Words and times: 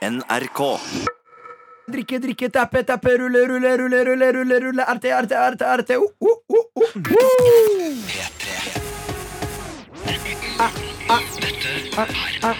NRK. 0.00 0.80
Drikke, 1.92 2.18
drikke, 2.22 2.48
tappe, 2.48 2.80
tappe, 2.88 3.10
rulle, 3.20 3.44
rulle, 3.46 3.76
rulle, 3.76 4.00
rulle, 4.04 4.32
rulle, 4.32 4.58
rulle, 4.60 4.82
arte, 4.88 5.12
arte, 5.12 5.36
arte, 5.36 5.64
arte, 5.66 5.96
uh, 5.96 6.00
uh, 6.00 6.30
uh, 11.10 11.20
uh, 11.98 12.06
uh. 12.42 12.54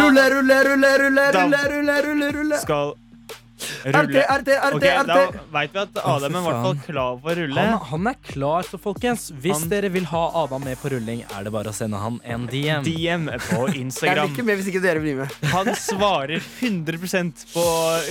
Rulle, 0.00 0.28
rulle, 0.32 0.62
rulle, 0.64 0.96
rulle, 0.96 1.30
rulle, 1.36 1.62
rulle, 1.68 2.00
rulle, 2.08 2.32
rulle. 2.32 2.58
Skal 2.64 2.96
Arte, 3.86 4.20
RT, 4.20 4.20
RT, 4.20 4.48
RT 4.50 4.74
Ok, 4.74 4.82
Da 5.06 5.16
arte. 5.24 5.40
veit 5.52 5.72
vi 5.72 5.78
at 5.80 5.98
Adam 6.04 6.34
er 6.36 6.40
i 6.40 6.44
hvert 6.44 6.62
fall 6.66 6.78
klar 6.86 7.20
for 7.22 7.30
å 7.30 7.36
rulle. 7.40 7.64
Han, 7.70 7.78
han 7.90 8.06
er 8.12 8.16
klar, 8.28 8.62
så 8.68 8.78
folkens, 8.80 9.30
hvis 9.40 9.58
Han- 9.60 9.68
dere 9.72 9.88
vil 9.90 10.04
ha 10.10 10.22
Adam 10.44 10.64
med 10.64 10.78
på 10.78 10.90
rulling, 10.92 11.24
er 11.24 11.44
det 11.44 11.52
bare 11.52 11.72
å 11.72 11.74
sende 11.74 11.98
han 11.98 12.20
en 12.24 12.46
DM. 12.46 12.84
DM 12.84 13.26
på 13.48 13.66
Jeg 13.72 13.90
blir 13.90 14.28
ikke 14.28 14.44
med 14.44 14.58
hvis 14.60 14.68
ikke 14.72 14.82
dere 14.82 15.00
blir 15.00 15.16
med. 15.22 15.30
Han 15.54 15.66
svarer 15.74 16.40
100% 16.60 17.46
på 17.54 17.64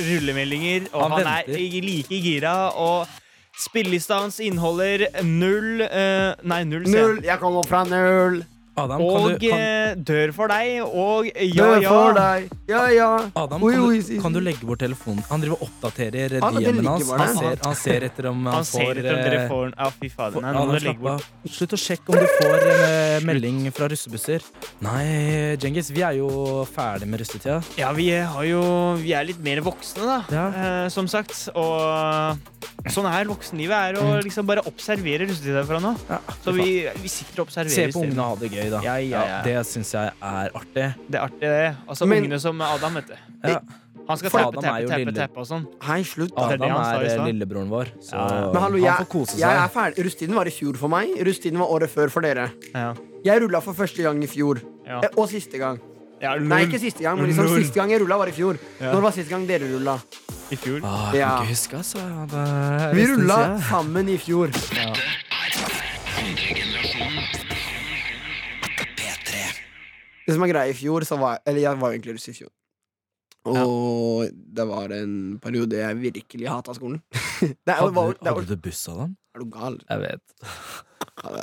rullemeldinger, 0.09 0.89
og 0.93 1.01
Han 1.01 1.11
han, 1.11 1.27
er 1.27 1.81
like 1.81 2.21
gira. 2.23 2.55
Og 2.75 3.07
spillelista 3.59 4.19
hans 4.21 4.39
inneholder 4.39 5.07
null 5.23 5.81
uh, 5.83 6.33
Nei, 6.43 6.63
null, 6.63 6.85
sier 6.85 6.95
jeg. 6.95 7.07
Null. 7.15 7.21
Jeg 7.27 7.39
kommer 7.41 7.67
fra 7.67 7.83
null. 7.83 8.41
Adam, 8.79 9.01
Og 9.03 9.15
kan 9.15 9.33
du, 9.33 9.43
kan, 9.43 9.59
eh, 9.59 9.95
dør 10.09 10.31
for 10.35 10.51
deg, 10.51 10.79
og 10.87 11.27
ja, 11.29 11.65
Dør 11.65 11.85
for 11.87 12.17
deg. 12.17 12.47
Ja, 12.69 12.81
ja. 12.93 13.09
Adam, 13.41 13.63
Oi, 13.65 13.73
kan, 13.75 13.83
oi, 13.89 13.99
du, 14.05 14.11
kan 14.23 14.35
du 14.35 14.39
legge 14.45 14.67
bort 14.69 14.81
telefonen? 14.83 15.23
Han 15.29 15.41
driver 15.43 15.57
og 15.59 15.67
oppdaterer 15.67 16.37
Ja, 16.39 16.51
DM-en 16.53 16.85
hans. 16.89 17.07
bare 17.09 17.19
Han 17.27 17.35
ser, 17.39 17.57
han 17.65 17.75
ser 17.79 18.05
etter 18.09 18.29
om 18.31 18.43
han, 18.45 18.57
Han 18.59 18.67
ser 18.69 19.01
etter 19.01 19.13
om 19.15 19.21
dere 19.25 19.39
eh, 19.43 19.47
får. 19.51 19.73
Ja, 19.75 19.89
fy 19.99 20.09
fader. 20.13 20.41
Nei, 20.45 20.53
Adam, 20.55 20.73
legge 20.75 20.83
slapp 20.85 21.03
bort. 21.03 21.27
av. 21.45 21.51
Slutt 21.59 21.75
å 21.77 21.81
sjekke 21.85 22.13
om 22.15 22.19
du 22.23 22.27
får 22.37 22.67
eh, 22.73 23.19
melding 23.29 23.61
fra 23.75 23.89
russebusser. 23.91 24.45
Nei, 24.85 25.05
Djengis, 25.59 25.89
vi 25.95 26.05
er 26.05 26.19
jo 26.21 26.29
ferdig 26.69 27.09
med 27.09 27.23
russetida. 27.23 27.59
Ja, 27.79 27.91
vi 27.97 28.09
har 28.15 28.45
jo 28.47 28.63
Vi 29.03 29.13
er 29.17 29.25
litt 29.27 29.39
mer 29.43 29.61
voksne, 29.65 30.05
da. 30.05 30.19
Ja. 30.33 30.47
Eh, 30.49 30.89
som 30.93 31.07
sagt. 31.11 31.47
Og 31.57 32.68
sånn 32.87 33.07
er 33.11 33.27
voksenlivet. 33.29 33.75
Er 33.75 33.99
å 33.99 34.21
liksom 34.23 34.47
bare 34.47 34.63
observere 34.69 35.27
russetida 35.29 35.65
fra 35.67 35.81
nå. 35.83 35.91
Ja, 36.09 36.19
Så 36.45 36.53
vi, 36.55 36.69
vi 37.01 37.11
sitter 37.11 37.41
og 37.43 37.49
observerer. 37.49 37.75
Se 37.75 37.87
på 37.91 38.05
ungene 38.05 38.23
og 38.23 38.31
ha 38.31 38.39
det 38.43 38.51
gøy, 38.53 38.69
da. 38.71 38.79
Ja, 38.85 38.95
ja, 39.03 39.25
ja. 39.33 39.41
det 39.45 39.57
syns 39.67 39.91
jeg 39.97 40.13
er 40.31 40.55
artig. 40.61 40.87
Det 41.09 41.19
er 41.19 41.25
artig, 41.27 41.43
det. 41.43 41.75
Altså 41.87 42.07
Men- 42.07 42.23
ungene 42.23 42.39
som 42.39 42.61
Adam, 42.61 42.99
vet 43.01 43.07
du. 43.11 43.15
Ja. 43.43 43.59
Han 44.09 44.17
skal 44.17 44.31
teppe, 44.33 44.61
teppe, 44.63 44.87
teppe, 44.89 45.03
teppe, 45.05 45.13
tappe 45.19 45.41
og 45.43 45.45
sånn. 45.45 45.65
Hei, 45.85 45.99
slutt. 46.01 46.31
da. 46.33 46.47
er 46.47 46.55
Adam 46.55 46.71
han 46.71 46.95
er 46.95 47.03
eh, 47.11 47.25
lillebroren 47.27 47.69
vår, 47.69 47.91
så. 48.01 48.23
Men 48.49 48.57
hallo, 48.63 48.79
han 48.79 48.87
jeg, 48.87 48.95
får 49.03 49.09
kose 49.11 49.37
jeg 49.37 49.59
er 49.59 49.69
ferdig. 49.75 50.05
Russetiden 50.07 50.39
var 50.39 50.49
i 50.49 50.53
fjor 50.55 50.79
for 50.81 50.89
meg. 50.89 51.11
Russetiden 51.27 51.61
var 51.61 51.69
året 51.75 51.93
før 51.93 52.09
for 52.09 52.25
dere. 52.25 52.47
Ja. 52.73 52.87
Jeg 53.27 53.43
rulla 53.43 53.61
for 53.61 53.77
første 53.77 54.01
gang 54.01 54.23
i 54.25 54.29
fjor. 54.31 54.63
Ja. 54.87 55.03
Eh, 55.03 55.13
Og 55.13 55.29
siste 55.29 55.61
gang. 55.61 55.77
Ja, 56.19 56.33
Nei, 56.41 56.63
ikke 56.65 56.79
siste 56.81 57.05
gang, 57.05 57.19
men 57.21 57.29
liksom 57.29 57.53
siste 57.53 57.77
gang 57.79 57.93
jeg 57.93 58.01
rulla, 58.01 58.17
var 58.17 58.27
i 58.27 58.35
fjor. 58.35 58.57
Ja. 58.81 58.91
Når 58.95 59.05
var 59.05 59.13
siste 59.15 59.29
gang 59.29 59.45
dere 59.47 59.69
rulla? 59.69 59.99
I 60.49 60.57
fjor. 60.57 60.79
Ah, 60.81 61.11
jeg 61.13 61.21
kan 61.21 61.43
ikke 61.43 61.51
huske, 61.51 61.77
altså. 61.77 61.99
Det 62.31 62.43
Vi 62.97 63.03
rulla 63.11 63.39
sammen 63.69 64.09
i 64.09 64.17
fjor. 64.17 64.49
Det 70.25 70.35
som 70.35 70.45
er 70.45 70.51
greia 70.51 70.71
i 70.71 70.77
fjor, 70.77 71.05
så 71.05 71.17
var 71.21 71.39
Eller 71.45 71.61
jeg 71.63 71.81
var 71.81 71.93
egentlig 71.93 72.15
russ 72.17 72.29
i 72.31 72.35
fjor. 72.37 72.49
Og 73.49 74.29
det 74.29 74.65
var 74.67 74.91
en 74.93 75.13
periode 75.41 75.77
jeg 75.79 75.97
virkelig 76.01 76.49
hata 76.49 76.73
skolen. 76.77 76.99
det 77.39 77.73
er, 77.73 77.81
var, 77.81 78.09
Hadde, 78.09 78.17
det 78.19 78.33
hadde 78.33 78.55
du 78.55 78.63
buss, 78.69 78.87
Adam? 78.91 79.15
er 79.35 79.43
du 79.43 79.49
gal? 79.53 79.77
Jeg 79.89 80.01
vet. 80.01 80.23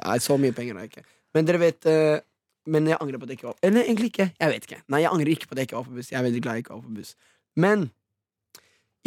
Nei, 0.02 0.18
så 0.22 0.36
mye 0.40 0.54
penger 0.56 0.76
har 0.76 0.86
jeg 0.86 0.92
ikke. 0.96 1.06
Men 1.36 1.46
dere 1.46 1.60
vet 1.60 1.86
eh, 1.90 2.18
Men 2.66 2.86
jeg 2.88 2.96
angrer 3.00 3.20
på 3.20 3.26
at 3.26 3.32
jeg 3.32 3.38
ikke 3.38 3.48
var 3.50 3.56
Eller 3.62 3.84
egentlig 3.84 4.08
ikke. 4.10 4.26
Jeg 4.40 4.52
vet 4.52 4.66
ikke. 4.68 4.78
Nei, 4.92 5.00
jeg 5.04 5.10
angrer 5.12 5.30
ikke 5.34 5.46
på 5.46 5.54
at 5.54 5.60
jeg 5.62 5.68
ikke 5.70 5.78
var 5.78 5.86
på 5.88 5.96
buss. 5.98 6.10
Jeg 6.12 6.18
er 6.18 6.26
veldig 6.26 6.42
glad 6.42 6.58
jeg 6.58 6.64
ikke 6.66 6.74
var 6.74 6.84
på 6.88 6.94
buss. 6.96 7.14
Men 7.56 7.90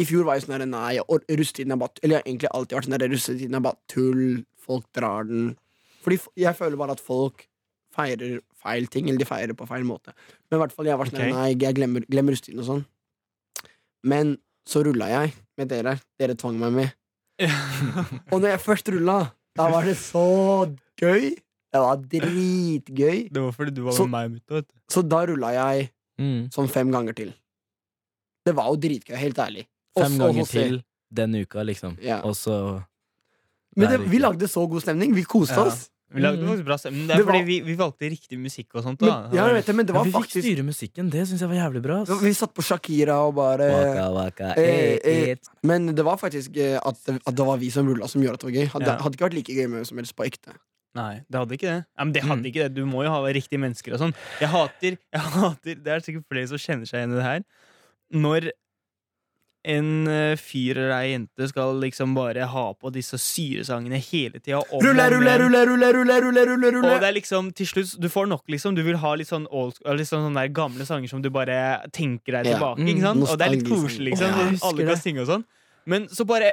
i 0.00 0.06
fjor 0.08 0.24
var 0.24 0.38
jeg 0.38 0.46
sånn 0.46 0.64
Nei, 0.70 0.98
russetiden 1.28 1.74
er 1.74 1.80
bare 1.80 2.00
Eller 2.02 2.16
jeg 2.16 2.22
har 2.22 2.28
egentlig 2.30 2.50
alltid 2.56 2.76
vært 2.78 2.86
sånn 2.88 2.98
der 2.98 3.10
russetiden 3.12 3.58
er 3.58 3.64
bare 3.66 3.78
tull. 3.90 4.44
Folk 4.60 4.86
drar 4.96 5.26
den. 5.28 5.56
Fordi 6.04 6.18
jeg 6.40 6.56
føler 6.56 6.78
bare 6.80 6.94
at 6.96 7.00
folk 7.04 7.46
feirer 7.92 8.38
feil 8.60 8.86
ting, 8.92 9.08
eller 9.08 9.18
de 9.18 9.26
feirer 9.28 9.56
på 9.56 9.66
feil 9.68 9.82
måte. 9.88 10.12
Men 10.48 10.58
i 10.58 10.60
hvert 10.62 10.72
fall 10.76 10.86
jeg 10.86 10.98
var 11.00 11.08
sånn 11.10 11.20
her, 11.24 11.32
Nei, 11.34 11.48
jeg 11.58 11.74
glemmer, 11.76 12.04
glemmer 12.12 12.36
russetiden 12.36 12.62
og 12.62 12.68
sånn. 12.68 12.84
Men 14.06 14.36
så 14.68 14.82
rulla 14.86 15.08
jeg 15.10 15.34
med 15.58 15.68
dere. 15.72 15.96
Dere 16.20 16.36
tvang 16.38 16.58
meg 16.60 16.72
med. 16.76 16.96
Og 18.32 18.38
når 18.40 18.52
jeg 18.54 18.62
først 18.64 18.90
rulla, 18.94 19.18
da 19.58 19.68
var 19.72 19.88
det 19.88 19.96
så 19.98 20.22
gøy. 21.00 21.32
Det 21.70 21.80
var 21.82 22.00
dritgøy. 22.12 23.18
Det 23.32 23.42
var 23.42 23.52
fordi 23.56 23.74
du 23.74 23.82
var 23.86 23.92
Så- 23.96 24.06
med 24.08 24.30
meg 24.36 24.40
du. 24.46 24.62
Så 24.90 25.02
da 25.08 25.24
rulla 25.26 25.52
jeg 25.56 25.90
Mm. 26.20 26.50
sånn 26.52 26.68
fem 26.68 26.90
ganger 26.92 27.14
til. 27.16 27.32
Det 28.44 28.54
var 28.54 28.66
jo 28.68 28.76
dritgøy, 28.76 29.16
helt 29.16 29.36
ærlig. 29.38 29.66
Fem 30.04 30.18
ganger 30.18 30.46
til 30.50 30.82
den 31.12 31.34
uka, 31.42 31.62
liksom. 31.66 31.96
Ja. 32.02 32.20
Og 32.22 32.34
så 32.38 32.84
Men 33.76 33.88
Det 33.90 34.00
vi 34.10 34.18
lagde 34.18 34.48
så 34.50 34.66
god 34.68 34.82
stemning. 34.82 35.14
Vi 35.14 35.22
koste 35.22 35.54
Ja. 35.56 35.62
oss. 35.66 35.88
Vi 36.12 36.20
lagde 36.20 36.42
Mm. 36.42 36.48
faktisk 36.48 36.64
bra 36.66 36.76
stemning. 36.76 37.06
Det 37.06 37.14
er 37.14 37.18
Det 37.18 37.26
var- 37.26 37.44
vi, 37.46 37.60
vi 37.60 37.74
valgte 37.76 38.10
riktig 38.10 38.36
musikk 38.38 38.74
og 38.74 38.82
sånt. 38.82 39.00
Men, 39.00 39.32
ja, 39.32 39.46
vet 39.46 39.68
men 39.68 39.86
det 39.86 39.94
ja, 39.94 39.98
var 39.98 40.04
Vi 40.04 40.10
fikk 40.10 40.22
faktisk 40.24 40.42
styre 40.42 40.64
musikken, 40.66 41.08
det 41.10 41.28
syns 41.28 41.38
jeg 41.38 41.48
var 41.48 41.54
jævlig 41.70 41.82
bra. 41.82 42.04
Vi 42.18 42.32
satt 42.34 42.52
på 42.52 42.62
Shakira 42.66 43.14
og 43.28 43.34
bare 43.36 43.70
Waka, 43.70 44.10
waka, 44.12 44.44
eh, 44.60 44.98
eh, 45.04 45.28
eh. 45.30 45.36
Men 45.62 45.86
det 45.94 46.04
var 46.04 46.16
faktisk 46.16 46.56
eh, 46.56 46.80
at, 46.84 46.96
at 47.08 47.34
det 47.36 47.46
var 47.46 47.56
vi 47.58 47.70
som 47.70 47.86
rulla, 47.86 48.08
som 48.08 48.20
gjorde 48.20 48.34
at 48.34 48.40
det 48.40 48.50
var 48.50 48.58
gøy. 48.60 48.66
Hadde, 48.72 48.86
Ja. 48.86 48.96
hadde 48.98 49.14
ikke 49.16 49.28
vært 49.30 49.34
like 49.34 49.46
gøy 49.54 49.68
med 49.68 49.78
hvem 49.78 49.86
som 49.86 49.98
helst 49.98 50.16
på 50.16 50.26
ekte. 50.26 50.52
Nei, 50.96 51.22
det 51.30 51.38
hadde 51.38 51.52
ikke 51.52 51.70
det. 51.70 51.84
Ja, 51.96 52.04
men 52.04 52.12
det 52.12 52.22
hadde 52.24 52.42
Mm. 52.42 52.46
ikke 52.46 52.62
det. 52.66 52.74
Du 52.74 52.84
må 52.86 53.04
jo 53.04 53.08
ha 53.10 53.20
riktige 53.30 53.60
mennesker 53.60 53.92
og 53.94 54.00
sånn. 54.00 54.14
Jeg 54.40 54.48
hater, 54.48 54.98
jeg 55.12 55.20
hater 55.22 55.74
Det 55.76 55.86
er 55.86 56.00
sikkert 56.00 56.24
flere 56.28 56.48
som 56.48 56.58
kjenner 56.58 56.88
seg 56.88 56.98
igjen 57.06 57.12
i 57.12 57.14
det 57.14 57.22
her. 57.22 57.44
Når 58.12 58.50
en 59.64 59.88
eh, 60.08 60.36
fyr 60.40 60.78
eller 60.78 60.94
ei 60.96 61.10
jente 61.12 61.48
skal 61.50 61.74
liksom 61.82 62.14
bare 62.16 62.46
ha 62.48 62.62
på 62.72 62.92
disse 62.94 63.18
syresangene 63.20 63.98
hele 64.00 64.40
tida. 64.40 64.62
Rulle, 64.72 65.04
rulle, 65.12 65.34
rulle, 65.42 65.60
rulle, 65.68 65.90
rulle, 65.92 66.20
rulle, 66.22 66.70
rulle, 66.72 66.94
Og 66.94 67.02
det 67.02 67.08
er 67.10 67.16
liksom 67.18 67.50
til 67.52 67.68
slutt 67.68 67.92
Du 68.00 68.08
får 68.08 68.30
nok, 68.30 68.44
liksom. 68.48 68.74
Du 68.78 68.80
vil 68.86 68.96
ha 69.02 69.12
litt 69.20 69.28
sånn 69.28 69.44
old 69.50 69.76
litt 69.98 70.08
sånn 70.08 70.24
sånne 70.30 70.46
der 70.46 70.54
gamle 70.56 70.86
sanger 70.88 71.12
som 71.12 71.20
du 71.20 71.28
bare 71.34 71.58
tenker 71.92 72.38
deg 72.38 72.54
tilbake. 72.54 72.80
Mm, 72.80 72.88
Ikke 72.94 73.04
sant? 73.04 73.26
Og 73.28 73.36
det 73.36 73.46
er 73.50 73.54
litt 73.58 73.68
koselig, 73.68 74.14
liksom. 74.14 74.32
Sånn, 74.32 74.50
husker 74.54 74.68
alle 74.70 74.80
det. 74.84 74.88
kan 74.94 75.02
synge 75.04 75.24
og 75.26 75.30
sånn. 75.34 75.46
Men 75.90 76.08
så 76.08 76.24
bare 76.28 76.52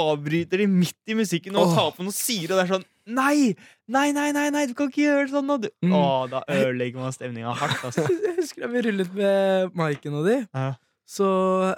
avbryter 0.00 0.62
de 0.62 0.66
midt 0.72 0.96
i 1.12 1.14
musikken 1.18 1.56
og 1.60 1.74
tar 1.76 1.90
på 1.96 2.04
noe 2.06 2.14
syre, 2.16 2.54
og 2.54 2.58
det 2.58 2.64
er 2.64 2.72
sånn 2.78 2.86
Nei! 3.10 3.56
Nei, 3.90 4.10
nei, 4.14 4.28
nei, 4.30 4.44
nei, 4.54 4.66
du 4.70 4.74
kan 4.78 4.86
ikke 4.90 5.02
gjøre 5.02 5.30
sånn! 5.32 5.48
Og 5.50 5.64
du, 5.64 5.70
Mm. 5.82 5.94
Å, 5.96 6.02
da 6.30 6.42
ødelegger 6.46 7.00
man 7.02 7.14
stemninga 7.14 7.54
hardt. 7.58 7.80
Altså. 7.88 8.04
Jeg 8.26 8.36
husker 8.36 8.62
da 8.62 8.68
vi 8.70 8.82
rullet 8.86 9.14
med 9.16 9.74
Maiken 9.74 10.14
og 10.20 10.28
de. 10.28 10.36
Ja. 10.54 10.68
Så 11.10 11.28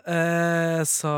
eh, 0.05 0.83
sa 0.89 1.17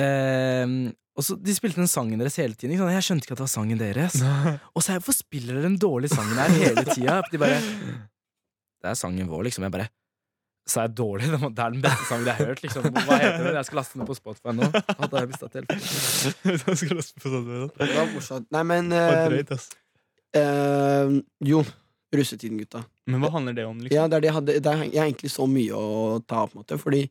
eh, 0.00 0.74
og 1.12 1.24
så, 1.26 1.36
De 1.36 1.52
spilte 1.52 1.82
den 1.82 1.90
sangen 1.90 2.20
deres 2.22 2.38
hele 2.40 2.56
tiden. 2.56 2.72
Ikke 2.72 2.86
sant? 2.86 2.96
Jeg 2.96 3.06
skjønte 3.08 3.26
ikke 3.26 3.34
at 3.36 3.40
det 3.42 3.44
var 3.44 3.52
sangen 3.52 3.80
deres. 3.80 4.14
Og 4.74 4.80
så 4.80 4.92
er 4.92 4.96
jeg, 4.96 5.02
hvorfor 5.02 5.18
spiller 5.18 5.58
dere 5.58 5.68
den 5.68 5.80
dårlige 5.80 6.14
sangen 6.14 6.38
her 6.40 6.54
hele 6.56 6.84
tida? 6.88 7.18
De 7.28 7.40
bare 7.42 7.58
Det 7.60 8.88
er 8.88 8.96
sangen 8.98 9.28
vår, 9.28 9.44
liksom. 9.50 9.66
Jeg 9.68 9.74
bare 9.74 9.90
Sa 10.72 10.86
jeg 10.86 10.94
dårlig? 10.96 11.26
Det 11.26 11.58
er 11.64 11.74
den 11.74 11.82
beste 11.82 12.06
sangen 12.08 12.30
jeg 12.30 12.38
har 12.38 12.50
hørt. 12.52 12.62
Liksom. 12.62 12.88
Hva 12.94 13.18
heter 13.18 13.44
den? 13.48 13.56
Jeg 13.58 13.68
skal 13.68 13.80
laste 13.82 13.98
den 13.98 14.08
på 14.08 14.16
Spotify 14.16 14.54
nå. 14.56 14.68
Hadde 14.72 15.22
jeg 15.22 15.30
mistet 15.32 15.56
telefonen. 15.58 16.58
Sånn 17.18 17.72
Det 17.76 17.88
var 17.92 18.10
morsomt. 18.14 18.48
Nei, 18.54 18.62
men 18.70 18.92
eh, 18.96 19.56
eh, 20.40 21.16
Jo, 21.50 21.64
russetiden, 22.14 22.62
gutta. 22.62 22.84
Men 23.10 23.22
hva 23.22 23.32
handler 23.34 23.56
det 23.56 23.66
om, 23.66 23.80
liksom? 23.82 23.96
Ja, 23.96 24.06
det 24.06 24.18
er 24.18 24.22
det 24.22 24.28
jeg 24.30 24.36
hadde 24.36 24.54
det 24.62 24.72
er, 24.72 24.82
Jeg 24.86 25.00
har 25.00 25.08
egentlig 25.08 25.32
så 25.32 25.46
mye 25.50 25.74
å 25.74 26.20
ta 26.22 26.44
av, 26.44 26.52
på 26.52 26.58
en 26.58 26.62
måte, 26.62 26.78
fordi 26.78 27.02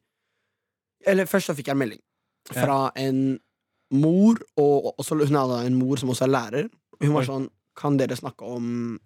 Eller 1.08 1.28
først 1.30 1.52
så 1.52 1.56
fikk 1.58 1.72
jeg 1.72 1.76
en 1.76 1.84
melding 1.84 2.04
fra 2.52 2.78
en 2.98 3.40
mor, 3.94 4.40
og 4.58 4.96
også, 4.98 5.18
hun 5.20 5.38
hadde 5.38 5.60
en 5.68 5.76
mor 5.78 6.00
som 6.00 6.10
også 6.10 6.26
er 6.26 6.32
lærer. 6.32 6.70
Hun 7.02 7.14
var 7.14 7.28
sånn 7.28 7.50
Kan 7.78 8.00
dere 8.00 8.18
snakke 8.18 8.48
om 8.48 8.98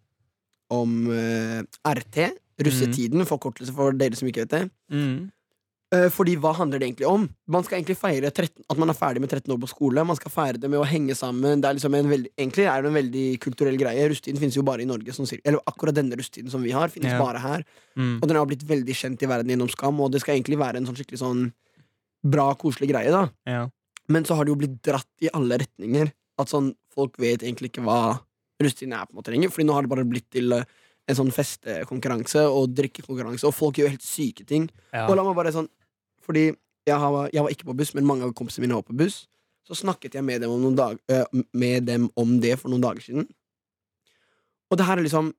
Om 0.74 0.94
uh, 1.10 1.62
RT? 1.90 2.30
Russetiden, 2.66 3.26
forkortelse 3.28 3.74
for 3.76 3.92
dere 4.00 4.16
som 4.16 4.30
ikke 4.30 4.46
vet 4.46 4.54
det. 4.54 4.62
Mm. 4.88 5.28
Eh, 5.94 6.08
fordi 6.10 6.34
hva 6.42 6.50
handler 6.58 6.82
det 6.82 6.88
egentlig 6.90 7.06
om? 7.08 7.28
Man 7.54 7.64
skal 7.64 7.78
egentlig 7.78 7.96
feire 8.00 8.32
13, 8.32 8.64
at 8.74 8.80
man 8.82 8.90
er 8.90 8.98
ferdig 8.98 9.22
med 9.22 9.30
13 9.30 9.54
år 9.54 9.60
på 9.62 9.70
skole. 9.70 10.04
Man 10.08 10.18
skal 10.18 10.34
feire 10.34 10.58
det 10.58 10.70
med 10.72 10.80
å 10.82 10.88
henge 10.90 11.14
sammen. 11.16 11.62
Det 11.62 11.70
er 11.70 11.78
liksom 11.78 11.94
en 12.00 12.10
veldig, 12.10 12.32
egentlig 12.42 12.66
er 12.72 12.82
det 12.82 12.90
en 12.90 12.98
veldig 12.98 13.26
kulturell 13.46 13.78
greie. 13.78 14.08
Rusttiden 14.10 14.42
finnes 14.42 14.58
jo 14.58 14.64
bare 14.66 14.82
i 14.82 14.90
Norge. 14.90 15.14
Som, 15.14 15.30
eller 15.46 15.62
akkurat 15.70 15.96
denne 15.96 16.18
rusttiden 16.18 16.50
som 16.52 16.66
vi 16.66 16.74
har, 16.74 16.90
finnes 16.90 17.14
Ja. 17.14 17.20
bare 17.22 17.40
her. 17.44 17.64
Mm. 17.96 18.18
Og 18.22 18.28
den 18.28 18.36
har 18.42 18.50
blitt 18.50 18.66
veldig 18.66 18.96
kjent 18.98 19.22
i 19.22 19.30
verden 19.30 19.54
gjennom 19.54 19.70
Skam, 19.70 20.02
og 20.02 20.12
det 20.12 20.22
skal 20.26 20.36
egentlig 20.36 20.58
være 20.58 20.78
en 20.82 20.90
sånn 20.90 20.98
skikkelig 20.98 21.22
sånn 21.22 21.54
bra, 22.26 22.48
koselig 22.58 22.90
greie, 22.90 23.12
da. 23.14 23.30
Ja. 23.46 23.68
Men 24.10 24.26
så 24.26 24.36
har 24.36 24.46
det 24.46 24.54
jo 24.56 24.60
blitt 24.60 24.82
dratt 24.86 25.08
i 25.22 25.30
alle 25.34 25.60
retninger. 25.62 26.12
At 26.42 26.50
sånn, 26.50 26.74
folk 26.94 27.16
vet 27.22 27.46
egentlig 27.46 27.70
ikke 27.72 27.86
hva 27.86 28.20
rusttiden 28.62 28.94
er 28.98 29.06
på 29.06 29.14
en 29.14 29.22
måte 29.22 29.32
lenger. 29.34 29.54
Fordi 29.54 29.68
nå 29.70 29.74
har 29.78 29.86
det 29.86 29.90
bare 29.94 30.06
blitt 30.10 30.30
til 30.34 30.52
eh, 30.52 30.66
en 31.08 31.18
sånn 31.20 31.32
festekonkurranse 31.34 32.42
og 32.50 32.72
drikkekonkurranse, 32.74 33.46
og 33.46 33.54
folk 33.54 33.78
gjør 33.78 33.92
helt 33.94 34.06
syke 34.06 34.46
ting. 34.48 34.70
Ja. 34.94 35.06
Og 35.08 35.16
la 35.18 35.24
meg 35.28 35.36
bare 35.38 35.54
sånn 35.54 35.70
Fordi 36.26 36.48
jeg, 36.50 36.98
har, 36.98 37.30
jeg 37.34 37.44
var 37.46 37.52
ikke 37.54 37.68
på 37.70 37.76
buss, 37.78 37.92
men 37.94 38.06
mange 38.10 38.26
av 38.26 38.32
kompisene 38.34 38.66
mine 38.66 38.74
var 38.80 38.86
på 38.88 38.96
buss. 38.98 39.28
så 39.66 39.76
snakket 39.78 40.16
jeg 40.18 40.24
med 40.26 40.42
dem, 40.42 40.50
om 40.50 40.76
dag, 40.76 40.98
med 41.54 41.86
dem 41.86 42.10
om 42.16 42.40
det 42.42 42.56
for 42.60 42.70
noen 42.70 42.82
dager 42.82 43.02
siden. 43.02 43.28
Og 44.72 44.78
det 44.78 44.86
her 44.88 44.98
er 44.98 45.06
liksom 45.06 45.34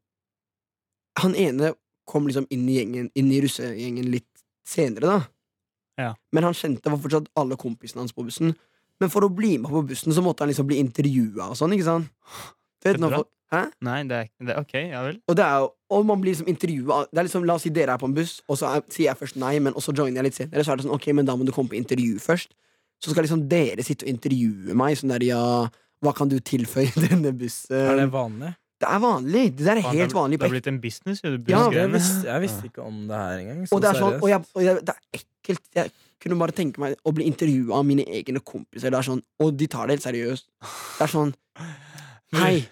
Han 1.18 1.34
ene 1.34 1.72
kom 2.06 2.26
liksom 2.28 2.46
inn 2.50 2.68
i 2.68 2.76
gjengen 2.78 3.10
Inn 3.18 3.32
i 3.32 3.40
russegjengen 3.42 4.10
litt 4.12 4.44
senere, 4.66 5.06
da. 5.06 5.20
Ja. 5.98 6.10
Men 6.32 6.44
han 6.44 6.54
kjente 6.54 6.90
var 6.92 7.00
fortsatt 7.02 7.30
alle 7.34 7.56
kompisene 7.56 8.02
hans 8.04 8.12
på 8.14 8.22
bussen. 8.26 8.54
Men 9.00 9.10
for 9.10 9.26
å 9.26 9.30
bli 9.32 9.56
med 9.58 9.70
på 9.72 9.82
bussen 9.86 10.12
Så 10.14 10.22
måtte 10.22 10.44
han 10.44 10.50
liksom 10.52 10.68
bli 10.68 10.78
intervjua 10.82 11.50
og 11.50 11.56
sånn, 11.58 11.74
ikke 11.74 11.88
sant? 11.88 12.10
Du 12.82 12.90
vet, 12.90 13.00
når 13.00 13.18
folk- 13.18 13.32
Hæ? 13.52 13.62
Nei, 13.86 14.00
det 14.10 14.16
er, 14.18 14.28
det 14.42 14.54
er 14.56 14.58
ok, 14.58 14.74
ja 14.90 15.00
vel. 15.06 15.18
Og, 15.30 15.36
det 15.38 15.44
er 15.46 15.60
jo, 15.62 15.68
og 15.94 16.06
man 16.08 16.18
blir 16.22 16.34
liksom 16.34 16.48
intervjua 16.50 17.04
Det 17.12 17.20
er 17.20 17.28
liksom, 17.28 17.44
La 17.46 17.54
oss 17.54 17.62
si 17.62 17.70
dere 17.70 17.94
er 17.94 18.00
på 18.02 18.08
en 18.10 18.16
buss, 18.16 18.40
og 18.50 18.58
så 18.58 18.72
er, 18.74 18.84
sier 18.90 19.12
jeg 19.12 19.20
først 19.20 19.38
nei, 19.38 19.52
men 19.62 19.76
og 19.76 19.84
så 19.84 19.94
joiner 19.94 20.18
jeg 20.18 20.26
litt 20.28 20.38
senere. 20.40 20.64
Så 20.66 20.74
er 20.74 20.80
det 20.80 20.86
sånn, 20.88 20.94
ok, 20.96 21.10
men 21.14 21.28
da 21.28 21.36
må 21.38 21.46
du 21.46 21.52
komme 21.54 21.70
på 21.70 21.78
intervju 21.78 22.18
først. 22.22 22.56
Så 23.02 23.12
skal 23.12 23.26
liksom 23.26 23.44
dere 23.50 23.84
sitte 23.86 24.06
og 24.06 24.10
intervjue 24.10 24.74
meg. 24.78 24.96
Sånn 24.98 25.12
der, 25.14 25.26
ja, 25.28 25.42
hva 26.02 26.14
kan 26.16 26.30
du 26.32 26.38
tilføye 26.40 26.90
denne 27.06 27.34
bussen? 27.38 27.76
Er 27.76 28.00
det 28.02 28.08
vanlig? 28.14 28.54
Det 28.76 28.88
er 28.92 28.98
vanlig. 29.00 29.44
Det 29.56 29.64
der 29.64 29.78
er 29.78 29.86
Faen, 29.86 29.96
helt 29.96 30.10
det 30.12 30.16
vanlig. 30.18 30.38
Det 30.40 30.44
har 30.44 30.52
blitt 30.52 30.66
en 30.68 30.80
business, 30.82 31.22
jo. 31.24 31.30
Ja, 31.48 31.62
Jeg 31.72 31.92
visste, 31.94 32.26
jeg 32.28 32.42
visste 32.42 32.68
ikke 32.68 32.82
om 32.84 33.06
det 33.08 33.20
her 33.22 33.38
engang. 33.40 33.62
Så 33.70 33.78
og 33.78 33.80
det 33.84 33.88
er 33.88 34.00
sånn, 34.00 34.18
seriøst. 34.18 34.26
og, 34.26 34.28
jeg, 34.34 34.42
og 34.52 34.66
jeg, 34.66 34.82
det 34.82 34.96
er 34.96 35.20
ekkelt. 35.20 35.64
Jeg 35.78 35.94
kunne 36.20 36.38
bare 36.42 36.56
tenke 36.56 36.82
meg 36.82 36.98
å 37.06 37.12
bli 37.16 37.28
intervjua 37.30 37.78
av 37.78 37.86
mine 37.88 38.04
egne 38.18 38.42
kompiser. 38.44 38.92
Det 38.92 38.98
er 38.98 39.06
sånn, 39.08 39.22
og 39.40 39.54
de 39.56 39.68
tar 39.72 39.88
det 39.88 39.96
helt 39.96 40.04
seriøst. 40.10 40.48
Det 40.98 41.06
er 41.06 41.12
sånn 41.14 41.32
Hei. 42.34 42.64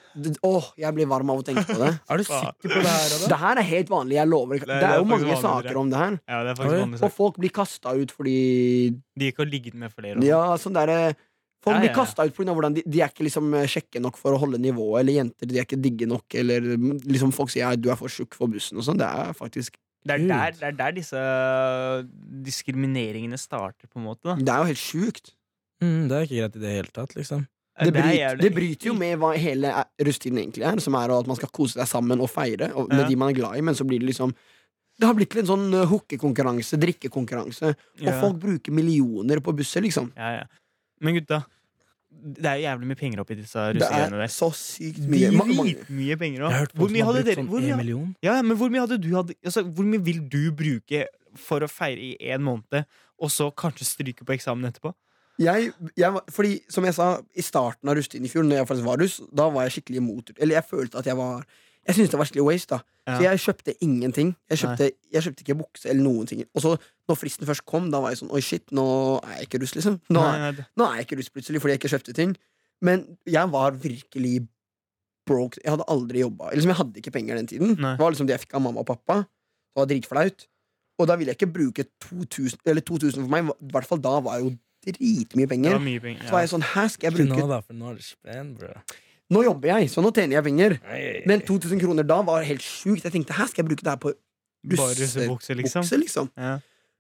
Åh, 0.43 0.65
jeg 0.83 0.95
blir 0.97 1.07
varm 1.07 1.31
av 1.31 1.39
å 1.39 1.45
tenke 1.47 1.63
på 1.69 1.77
det. 1.79 1.93
Er 2.11 2.19
du 2.19 2.25
sikker 2.27 2.57
på 2.59 2.81
det 2.83 2.91
her, 2.91 3.13
Det 3.31 3.39
her 3.39 3.61
er 3.63 3.67
helt 3.69 3.89
vanlig. 3.93 4.17
Jeg 4.19 4.29
lover. 4.29 4.59
Det 4.59 4.67
Det, 4.67 4.79
er- 4.81 4.89
det 4.91 4.97
jo 4.99 5.05
mange 5.13 5.37
saker 5.41 5.77
om 5.79 5.91
det 5.93 6.01
her. 6.01 6.17
Ja, 6.29 6.41
det 6.43 6.51
er 6.51 6.59
faktisk 6.59 6.81
vanlig 6.83 7.03
Og 7.07 7.13
folk 7.15 7.39
blir 7.39 7.53
kasta 7.55 7.95
ut 7.95 8.11
fordi 8.11 8.35
De 9.17 9.31
ikke 9.31 9.45
har 9.45 9.51
ligget 9.53 9.75
med 9.79 9.95
flere. 9.95 10.17
og. 10.19 10.25
Ja, 10.27 10.43
sånn 10.59 10.75
der, 10.75 11.15
Folk 11.65 11.79
Ja, 11.79 11.81
blir 11.81 11.95
kasta 11.97 12.27
ut 12.29 12.35
pga. 12.37 12.53
hvordan 12.53 12.75
de, 12.77 12.83
de 12.85 13.01
er 13.01 13.09
ikke 13.09 13.25
liksom 13.25 13.47
eh, 13.57 13.65
kjekke 13.65 14.01
nok 14.05 14.19
for 14.21 14.35
å 14.37 14.39
holde 14.43 14.59
nivået, 14.61 15.01
eller 15.01 15.15
jenter 15.23 15.49
de 15.49 15.57
er 15.57 15.65
ikke 15.65 15.79
digge 15.81 16.05
nok, 16.11 16.35
eller 16.37 16.61
mm, 16.77 16.99
liksom 17.09 17.33
folk 17.33 17.49
sier 17.49 17.63
ja, 17.65 17.71
du 17.75 17.89
er 17.89 17.97
for 17.97 18.13
tjukk 18.13 18.35
for 18.37 18.53
bussen 18.53 18.77
og 18.77 18.85
sånn. 18.85 18.99
Det 19.01 19.07
er 19.09 19.33
faktisk 19.33 19.79
Det 20.05 20.13
er, 20.19 20.27
der, 20.29 20.51
det 20.59 20.67
er 20.69 20.77
der 20.77 20.93
disse 20.93 21.17
diskrimineringene 22.45 23.39
starter, 23.41 23.89
på 23.89 23.97
en 24.01 24.05
måte. 24.11 24.27
Da. 24.29 24.37
Det 24.37 24.53
er 24.53 24.61
jo 24.61 24.71
helt 24.75 24.83
sjukt. 24.83 25.33
Mm, 25.81 26.03
det 26.11 26.17
er 26.19 26.27
ikke 26.29 26.39
greit 26.43 26.57
i 26.61 26.63
det 26.67 26.75
hele 26.77 26.93
tatt, 27.01 27.17
liksom. 27.17 27.47
Det, 27.75 27.89
er 27.91 27.95
bryter, 27.97 28.37
det 28.39 28.51
bryter 28.55 28.87
jo 28.87 28.95
med 28.95 29.17
hva 29.19 29.33
hele 29.35 29.71
rusttiden 30.07 30.39
egentlig 30.39 30.63
er, 30.69 30.79
som 30.81 30.95
er 30.95 31.11
at 31.11 31.27
man 31.27 31.37
skal 31.37 31.51
kose 31.51 31.75
seg 31.81 31.89
sammen 31.91 32.21
og 32.23 32.31
feire 32.31 32.69
og, 32.75 32.87
med 32.89 33.01
Ja. 33.03 33.09
de 33.09 33.17
man 33.17 33.31
er 33.33 33.39
glad 33.41 33.57
i, 33.59 33.63
men 33.67 33.75
så 33.75 33.83
blir 33.89 33.99
det 33.99 34.07
liksom 34.13 34.35
Det 35.01 35.09
har 35.09 35.15
blitt 35.19 35.31
til 35.35 35.41
en 35.43 35.47
sånn 35.49 35.75
eh, 35.75 35.89
hookekonkurranse, 35.91 36.79
drikkekonkurranse, 36.79 37.73
og 37.75 38.05
Ja. 38.07 38.21
folk 38.21 38.37
bruker 38.39 38.71
millioner 38.71 39.41
på 39.43 39.51
busser, 39.59 39.83
liksom. 39.83 40.13
Ja, 40.15 40.29
ja. 40.37 40.45
Men 41.03 41.15
gutta, 41.19 41.41
det 42.15 42.47
er 42.47 42.61
jo 42.61 42.63
jævlig 42.69 42.87
mye 42.93 43.01
penger 43.01 43.19
oppi 43.25 43.35
disse 43.35 43.59
russegreiene 43.75 44.15
er 44.15 44.23
der. 44.23 44.31
så 44.31 44.53
sykt 44.55 45.03
mye. 45.11 45.33
Ma- 45.35 45.49
mange- 45.51 45.75
Dritmye 45.83 46.17
penger 46.17 46.47
hørt 46.49 46.73
Hvor 46.79 46.89
mye 46.95 47.03
hadde 47.05 47.25
dere 47.27 47.35
sånn 47.43 47.49
hvor 47.51 47.61
mye, 47.61 48.15
ja, 48.23 48.41
men 48.43 48.57
hvor 48.57 48.71
mye 48.71 48.81
hadde 48.87 49.01
du 49.03 49.11
hadde, 49.17 49.35
altså, 49.45 49.65
Hvor 49.75 49.85
mye 49.85 49.99
vil 50.01 50.21
du 50.29 50.53
bruke 50.53 51.07
for 51.35 51.59
å 51.59 51.69
feire 51.69 51.99
i 51.99 52.17
én 52.31 52.39
måned, 52.41 52.87
og 53.19 53.29
så 53.31 53.51
kanskje 53.53 53.83
stryke 53.85 54.23
på 54.25 54.39
eksamen 54.39 54.71
etterpå? 54.71 54.95
Jeg, 55.39 55.73
jeg, 55.99 56.21
fordi, 56.31 56.61
som 56.71 56.85
jeg 56.87 56.95
sa, 56.95 57.21
i 57.35 57.43
starten 57.43 57.89
av 57.91 57.97
russetiden 57.99 58.25
i 58.25 58.31
fjor, 58.31 58.45
Når 58.47 58.61
jeg 58.61 58.67
faktisk 58.69 58.87
var 58.87 59.01
russ, 59.03 59.17
da 59.35 59.49
var 59.51 59.65
jeg 59.67 59.73
skikkelig 59.81 59.97
imot 59.99 60.31
Eller 60.39 60.55
jeg 60.61 60.65
følte 60.69 60.99
at 61.01 61.07
jeg 61.11 61.17
var 61.19 61.45
Jeg 61.87 61.95
syntes 61.97 62.11
det 62.13 62.19
var 62.21 62.29
skikkelig 62.31 62.45
waste. 62.47 62.69
da 62.77 62.83
Ja. 63.07 63.17
Så 63.19 63.23
jeg 63.27 63.39
kjøpte 63.45 63.75
ingenting. 63.85 64.31
Jeg 64.49 64.59
kjøpte, 64.59 64.87
jeg 65.13 65.23
kjøpte 65.23 65.43
ikke 65.45 65.57
bukse 65.59 65.89
eller 65.91 66.03
noen 66.03 66.27
ting. 66.27 66.45
Og 66.55 66.63
så, 66.63 66.71
når 67.09 67.17
fristen 67.21 67.45
først 67.47 67.65
kom, 67.67 67.91
da 67.91 68.01
var 68.01 68.11
jeg 68.15 68.19
sånn 68.23 68.31
Oi, 68.33 68.41
shit, 68.41 68.65
nå 68.73 69.21
er 69.27 69.35
jeg 69.43 69.49
ikke 69.51 69.61
russ, 69.61 69.75
liksom. 69.77 69.99
Nå, 70.09 70.21
Nei, 70.23 70.39
er- 70.49 70.53
nei, 70.57 70.65
nå 70.79 70.87
er 70.89 70.95
jeg 70.97 71.05
ikke 71.09 71.19
russ 71.19 71.29
plutselig 71.35 71.61
fordi 71.61 71.75
jeg 71.75 71.81
ikke 71.83 71.93
kjøpte 71.99 72.15
ting. 72.15 72.33
Men 72.81 73.19
jeg 73.27 73.51
var 73.53 73.73
virkelig 73.73 74.49
broke. 75.27 75.59
Jeg 75.65 75.71
hadde 75.75 75.85
aldri 75.89 76.21
jobba. 76.25 76.51
Liksom, 76.55 76.69
jeg 76.73 76.77
hadde 76.81 76.97
ikke 77.03 77.13
penger 77.13 77.37
den 77.37 77.47
tiden. 77.47 77.77
Nei. 77.81 77.93
Det 77.97 78.01
var 78.01 78.11
liksom 78.15 78.27
det 78.29 78.39
jeg 78.39 78.45
fikk 78.47 78.55
av 78.57 78.63
mamma 78.63 78.81
og 78.81 78.87
pappa. 78.89 79.19
Det 79.75 79.77
var 79.83 79.87
dritflaut. 79.93 80.47
Og 80.99 81.07
da 81.11 81.17
ville 81.17 81.33
jeg 81.35 81.39
ikke 81.41 81.53
bruke 81.53 81.85
2000, 82.01 82.59
eller 82.67 82.81
2000 82.81 83.25
for 83.25 83.29
meg. 83.33 83.49
I 83.53 83.73
hvert 83.77 83.87
fall 83.89 83.99
da 84.05 84.21
var 84.21 84.41
jo 84.41 84.55
dritmye 84.93 85.49
penger. 85.49 85.79
mye 85.81 86.03
penger. 86.03 86.27
Så 86.29 86.37
var 86.37 86.45
jeg 86.45 86.53
sånn, 86.53 86.67
her 86.75 86.89
skal 86.93 87.09
jeg 87.09 87.15
Ikke 87.15 87.31
bruke 87.31 87.41
nå, 87.41 87.49
da, 87.49 87.61
for 87.65 87.79
nå 87.79 87.91
er 87.91 87.97
det 87.97 88.05
spenn, 88.05 88.53
bro. 88.59 88.75
Nå 89.33 89.43
jobber 89.47 89.73
jeg, 89.73 89.89
så 89.91 90.05
nå 90.05 90.13
tjener 90.13 90.37
jeg 90.37 90.45
penger. 90.45 90.77
Nei. 90.85 91.01
Men 91.27 91.41
2000 91.49 91.81
kroner 91.81 92.07
da 92.07 92.21
var 92.27 92.45
helt 92.45 92.63
sjukt. 92.63 93.07
Jeg 93.07 93.15
tenkte, 93.15 93.37
her 93.39 93.49
skal 93.49 93.65
jeg 93.65 93.71
bruke 93.73 93.87
det 93.87 93.95
her 93.95 94.03
på 94.03 94.13
russebukse, 94.69 95.57
liksom. 95.57 95.83
bukse, 95.83 95.99
liksom. 96.01 96.31
Ja. 96.37 96.59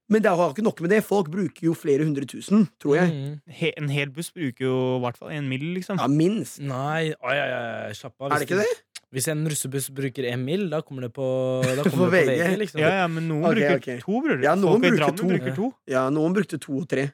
Men 0.09 0.21
det 0.25 0.33
har 0.37 0.51
ikke 0.53 0.65
nok 0.65 0.81
med 0.85 0.93
det. 0.93 1.01
Folk 1.05 1.31
bruker 1.33 1.65
jo 1.65 1.75
flere 1.77 2.05
hundre 2.05 2.27
tusen, 2.29 2.67
tror 2.81 2.99
jeg. 2.99 3.13
Mm. 3.13 3.55
He, 3.61 3.71
en 3.81 3.89
hel 3.93 4.11
buss 4.13 4.29
bruker 4.35 4.67
jo 4.67 4.75
i 4.99 5.05
hvert 5.05 5.21
fall 5.21 5.33
en 5.33 5.47
mill, 5.49 5.65
liksom. 5.79 6.01
Ja, 6.01 6.09
minst. 6.13 6.61
Nei, 6.61 7.15
oi, 7.15 7.37
oi, 7.39 7.47
oi, 7.61 7.95
slapp 7.97 8.19
av. 8.21 8.35
Er 8.35 8.43
det 8.43 8.51
ikke 8.51 8.61
det? 8.61 8.75
Hvis 9.15 9.29
en 9.31 9.45
russebuss 9.47 9.89
bruker 9.95 10.27
en 10.33 10.43
mil, 10.45 10.67
da 10.73 10.81
kommer 10.85 11.07
det 11.07 11.13
på, 11.15 11.27
da 11.65 11.83
kommer 11.87 12.11
På 12.11 12.11
det 12.11 12.25
på 12.25 12.33
VG. 12.33 12.33
VG, 12.35 12.57
liksom. 12.65 12.83
Ja, 12.83 12.95
ja, 13.01 13.07
men 13.09 13.29
noen 13.31 13.47
okay, 13.49 13.61
bruker 13.61 13.81
okay. 13.81 14.01
to, 14.03 14.21
bror. 14.27 14.41
Ja, 14.45 14.57
noen 14.59 14.75
Folk 14.75 14.89
i 14.89 14.99
Drammen 14.99 15.33
bruker 15.33 15.57
to. 15.61 15.71
Ja, 15.95 16.09
noen 16.13 16.37
brukte 16.37 16.61
to 16.61 16.81
og 16.83 16.89
tre. 16.91 17.09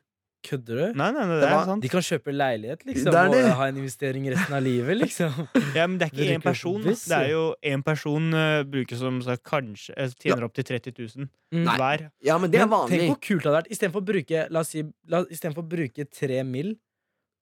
Kødder 0.47 0.79
du? 0.79 0.85
Nei, 0.97 1.11
nei, 1.13 1.25
nei, 1.29 1.37
det 1.37 1.41
Det 1.43 1.49
er 1.53 1.67
sant. 1.69 1.83
De 1.85 1.91
kan 1.93 2.05
kjøpe 2.05 2.33
leilighet, 2.33 2.85
liksom, 2.89 3.13
Det 3.13 3.25
det. 3.35 3.43
og 3.45 3.57
ha 3.59 3.67
en 3.69 3.81
investering 3.83 4.29
resten 4.33 4.57
av 4.57 4.63
livet, 4.65 4.97
liksom. 5.03 5.35
Ja, 5.77 5.87
men 5.87 5.99
det 6.01 6.09
er 6.09 6.15
ikke 6.15 6.37
én 6.39 6.45
person. 6.45 6.81
Det 6.87 7.19
er 7.19 7.29
jo 7.35 7.43
én 7.73 7.85
person 7.85 8.31
uh, 8.33 8.63
bruker 8.65 8.97
som 8.97 9.21
sagt, 9.27 9.45
kanskje 9.45 9.97
eh, 9.97 10.15
tjener 10.23 10.49
opp 10.49 10.57
til 10.57 10.65
30 10.73 10.97
000 10.97 11.29
Mm. 11.51 11.65
Hver. 11.67 12.05
Ja, 12.23 12.37
men 12.39 12.53
det 12.53 12.61
er 12.61 12.69
Men 12.71 12.87
tenk 12.87 13.09
hvor 13.11 13.17
kult 13.19 13.43
det 13.43 13.49
hadde 13.49 13.57
vært 13.57 13.71
istedenfor 13.75 14.05
å 14.05 14.07
bruke 14.07 14.43
La 14.55 14.61
oss 14.63 14.69
si, 14.71 14.85
la, 15.11 15.25
å 15.27 15.65
bruke 15.67 16.05
tre 16.07 16.45
mil 16.47 16.77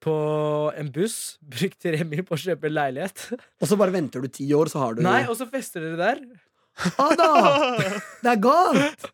på 0.01 0.15
en 0.79 0.91
buss, 0.95 1.37
bruk 1.43 1.75
tre 1.83 2.05
mil 2.07 2.23
på 2.27 2.37
å 2.37 2.41
kjøpe 2.41 2.71
leilighet. 2.71 3.27
Og 3.61 3.69
så 3.69 3.77
bare 3.77 3.95
venter 3.95 4.23
du 4.23 4.31
ti 4.33 4.47
år, 4.55 4.71
så 4.71 4.81
har 4.81 4.97
du 4.97 5.03
Nei, 5.05 5.25
og 5.27 5.37
så 5.37 5.49
fester 5.51 5.85
dere 5.85 5.99
der. 6.01 6.23
Ada! 7.03 7.29
Det 8.23 8.31
er 8.33 8.41
galt! 8.43 9.09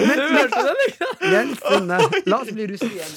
Men, 0.00 0.16
Du 0.18 0.32
hørte 0.32 0.62
den, 0.66 0.80
ikke 0.88 1.30
Vent, 1.30 1.60
Linne, 1.70 1.98
la 2.26 2.38
oss 2.42 2.50
bli 2.56 2.66
russ 2.72 2.82
igjen. 2.86 3.12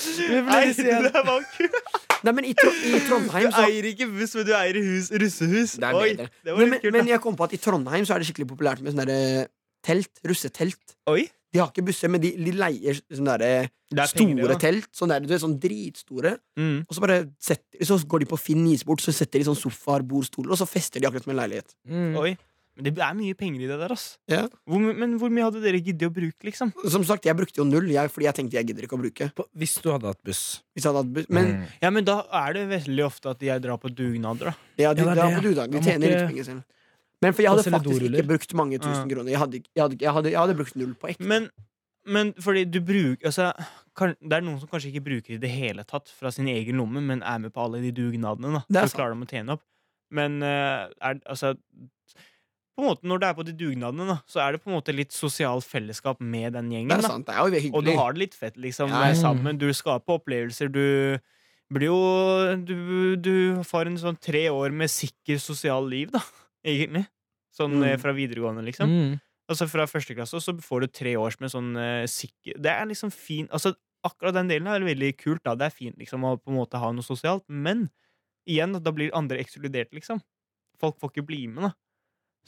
Nei, 0.49 0.61
det 0.75 1.13
var 1.15 1.45
kult! 1.55 1.79
Nei, 2.27 2.33
men 2.35 2.49
i, 2.49 2.53
Tro 2.57 2.69
i 2.75 2.91
Du 2.97 2.99
Trondheim 3.07 3.47
så 3.55 3.63
eier 3.63 3.87
ikke 3.93 4.09
buss, 4.11 4.35
men 4.35 4.47
du 4.49 4.53
eier 4.57 4.79
hus, 4.83 5.07
russehus. 5.23 5.77
Det 5.79 5.87
er 5.87 5.95
Oi, 5.95 6.09
bedre. 6.11 6.29
det 6.43 6.53
var 6.55 6.59
men, 6.65 6.79
kult. 6.83 6.95
men 6.97 7.11
jeg 7.13 7.23
kom 7.23 7.37
på 7.39 7.47
at 7.47 7.55
i 7.55 7.61
Trondheim 7.63 8.07
så 8.07 8.15
er 8.17 8.21
det 8.21 8.27
skikkelig 8.29 8.49
populært 8.51 8.83
med 8.83 8.91
sånne 8.93 9.07
der, 9.07 9.51
telt. 9.87 10.11
Russetelt. 10.27 10.97
Oi, 11.09 11.23
De 11.53 11.61
har 11.63 11.71
ikke 11.71 11.85
busser, 11.87 12.11
men 12.11 12.21
de, 12.21 12.33
de 12.35 12.51
leier 12.59 12.99
sånne 13.07 13.37
der, 13.41 13.69
det 13.89 14.03
er 14.03 14.11
store 14.11 14.27
penger, 14.27 14.51
ja. 14.51 14.59
telt. 14.61 14.89
Sånne, 14.93 15.15
der, 15.15 15.23
du 15.25 15.31
vet, 15.31 15.41
sånn 15.45 15.55
dritstore. 15.63 16.35
Mm. 16.59 16.75
Og 16.83 16.93
så, 16.97 17.01
bare 17.07 17.21
setter, 17.41 17.79
så 17.87 17.97
går 18.11 18.25
de 18.25 18.29
på 18.35 18.37
Finn 18.43 18.67
isbort, 18.69 19.01
så 19.01 19.15
setter 19.15 19.39
de 19.41 19.47
sånn 19.47 19.57
sofaer, 19.57 20.03
bord, 20.05 20.27
stoler, 20.27 20.51
og 20.53 20.59
så 20.59 20.67
fester 20.69 20.99
de 21.01 21.07
akkurat 21.09 21.25
som 21.25 21.33
en 21.33 21.39
leilighet. 21.39 21.73
Mm. 21.87 22.19
Oi. 22.19 22.35
Men 22.80 22.94
det 22.95 23.04
er 23.04 23.16
mye 23.18 23.36
penger 23.36 23.64
i 23.66 23.68
det 23.68 23.78
der, 23.81 23.92
ass. 23.92 24.06
Ja. 24.31 24.45
Hvor, 24.69 24.80
men 24.95 25.18
hvor 25.19 25.30
mye 25.36 25.44
hadde 25.50 25.59
dere 25.64 25.81
giddet 25.83 26.07
å 26.07 26.14
bruke, 26.16 26.40
liksom? 26.48 26.71
Som 26.90 27.04
sagt, 27.04 27.26
jeg 27.28 27.36
brukte 27.36 27.59
jo 27.59 27.66
null, 27.68 27.90
jeg, 27.92 28.09
fordi 28.14 28.26
jeg 28.30 28.36
tenkte 28.38 28.56
jeg 28.56 28.69
gidder 28.69 28.88
ikke 28.88 28.95
å 28.95 29.02
bruke. 29.04 29.28
På, 29.36 29.45
hvis 29.59 29.74
du 29.83 29.90
hadde 29.92 30.07
hatt 30.14 30.21
buss. 30.24 30.44
Hvis 30.74 30.86
jeg 30.88 30.94
hadde 30.94 31.04
hatt 31.04 31.14
buss. 31.19 31.28
Men 31.30 31.50
Mm. 31.59 31.66
Ja, 31.83 31.90
men 31.92 32.06
da 32.07 32.16
er 32.45 32.54
det 32.56 32.64
veldig 32.71 33.04
ofte 33.06 33.30
at 33.33 33.42
jeg 33.44 33.62
drar 33.62 33.78
på 33.83 33.92
dugnader, 33.92 34.52
da. 34.52 34.54
ja, 34.80 34.94
de, 34.94 35.02
Ja, 35.04 35.14
drar 35.14 35.30
det. 35.30 35.38
på 35.42 35.44
dugnad. 35.50 35.71
De 35.71 35.80
tjener 35.83 36.07
ikke- 36.07 36.19
litt 36.21 36.30
penger 36.31 36.44
selv. 36.54 36.64
Men 37.21 37.33
for 37.33 37.42
jeg 37.44 37.52
hadde 37.52 37.64
faktisk 37.68 37.83
doruller. 38.00 38.19
ikke 38.24 38.28
brukt 38.30 38.54
mange 38.56 38.80
tusen 38.80 39.09
Ja. 39.09 39.16
kroner. 39.16 39.30
Jeg 39.31 39.40
hadde, 39.40 39.54
jeg, 39.76 39.81
hadde, 39.83 39.98
jeg, 40.00 40.14
hadde, 40.14 40.30
jeg 40.31 40.40
hadde 40.40 40.56
brukt 40.56 40.76
null 40.80 40.94
på 40.95 41.09
ekte. 41.12 41.26
Men, 41.28 41.50
men 42.07 42.31
fordi 42.40 42.64
du 42.71 42.80
bruker 42.80 43.26
altså, 43.28 43.52
kan, 43.94 44.16
Det 44.21 44.31
er 44.38 44.42
noen 44.42 44.59
som 44.62 44.69
kanskje 44.71 44.94
ikke 44.94 45.04
bruker 45.04 45.33
i 45.36 45.38
det 45.38 45.50
hele 45.52 45.83
tatt 45.83 46.07
fra 46.07 46.31
sin 46.31 46.48
egen 46.48 46.78
lomme, 46.80 47.02
men 47.04 47.21
er 47.21 47.38
med 47.44 47.52
på 47.52 47.59
alle 47.66 47.81
de 47.83 47.92
dugnadene. 47.92 48.64
Da. 48.71 48.86
Så 48.88 48.95
klarer 48.95 49.19
de 49.19 49.26
å 49.26 49.28
tjene 49.28 49.52
opp. 49.57 49.62
Men 50.12 50.42
uh, 50.42 50.88
er, 51.02 51.19
altså 51.28 51.57
på 52.80 52.86
en 52.86 52.90
måte, 52.90 53.04
Når 53.07 53.19
du 53.19 53.26
er 53.28 53.33
på 53.38 53.45
de 53.45 53.54
dugnadene, 53.59 54.07
da, 54.07 54.18
så 54.28 54.42
er 54.48 54.56
det 54.56 54.64
på 54.64 54.71
en 54.71 54.78
måte 54.80 54.95
litt 54.95 55.12
sosialt 55.16 55.66
fellesskap 55.68 56.19
med 56.21 56.54
den 56.54 56.69
det 56.69 56.78
gjengen. 56.80 56.95
er 56.98 57.02
sant, 57.06 57.28
det 57.28 57.36
er 57.36 57.59
jo 57.62 57.71
Og 57.78 57.83
du 57.86 57.92
har 57.98 58.14
det 58.16 58.19
litt 58.24 58.36
fett, 58.38 58.57
liksom. 58.57 58.90
Ja, 58.90 59.02
Ja, 59.07 59.14
ja. 59.14 59.19
sammen. 59.21 59.57
Du 59.59 59.68
skaper 59.74 60.18
opplevelser. 60.19 60.71
Du 60.71 61.19
blir 61.71 61.88
jo 61.92 62.56
du, 62.66 63.16
du 63.18 63.64
får 63.64 63.88
en 63.92 63.98
sånn 64.02 64.18
tre 64.19 64.48
år 64.50 64.71
med 64.71 64.90
sikker 64.90 65.38
sosial 65.38 65.86
liv, 65.90 66.12
da, 66.12 66.21
egentlig. 66.66 67.06
Sånn 67.56 67.76
Mm. 67.80 67.83
eh, 67.83 67.98
fra 67.98 68.14
videregående, 68.14 68.64
liksom. 68.64 68.88
Mm. 68.90 69.19
Altså 69.50 69.68
Fra 69.68 69.86
første 69.90 70.14
klasse 70.16 70.38
så 70.40 70.54
får 70.62 70.81
du 70.81 70.88
tre 70.88 71.16
års 71.18 71.40
med 71.42 71.50
sånn 71.50 71.76
uh, 71.76 72.06
sikker 72.06 72.62
Det 72.62 72.69
er 72.69 72.86
liksom 72.86 73.09
fin 73.12 73.48
Altså 73.50 73.74
Akkurat 74.06 74.31
den 74.38 74.48
delen 74.48 74.68
er 74.68 74.80
veldig 74.80 75.18
kult. 75.18 75.42
da 75.44 75.56
Det 75.56 75.66
er 75.66 75.74
fint 75.76 75.98
liksom 75.98 76.21
å 76.24 76.38
på 76.40 76.52
en 76.54 76.56
måte 76.56 76.78
ha 76.80 76.92
noe 76.94 77.04
sosialt, 77.04 77.44
men 77.50 77.90
igjen, 78.48 78.71
da 78.81 78.92
blir 78.92 79.09
andre 79.14 79.38
ekskludert, 79.44 79.92
liksom. 79.92 80.21
Folk 80.80 80.98
får 81.02 81.12
ikke 81.12 81.26
bli 81.28 81.48
med, 81.48 81.64
da. 81.64 81.71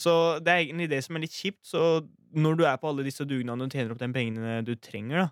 Så 0.01 0.13
det 0.41 0.53
er 0.53 0.63
egentlig 0.63 0.89
det 0.91 1.03
som 1.05 1.17
er 1.17 1.25
litt 1.25 1.35
kjipt. 1.35 1.61
Så 1.67 2.01
når 2.33 2.57
du 2.57 2.65
er 2.65 2.79
på 2.81 2.89
alle 2.89 3.05
disse 3.05 3.25
dugnadene 3.27 3.67
og 3.67 3.75
tjener 3.75 3.93
opp 3.93 4.01
de 4.01 4.09
pengene 4.15 4.61
du 4.65 4.73
trenger, 4.81 5.25
da, 5.25 5.27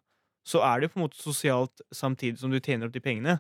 så 0.46 0.62
er 0.66 0.80
det 0.80 0.90
jo 0.90 0.96
på 0.96 1.00
en 1.00 1.06
måte 1.08 1.22
sosialt 1.22 1.84
samtidig 1.96 2.42
som 2.42 2.54
du 2.54 2.60
tjener 2.60 2.90
opp 2.90 2.96
de 2.96 3.04
pengene. 3.04 3.40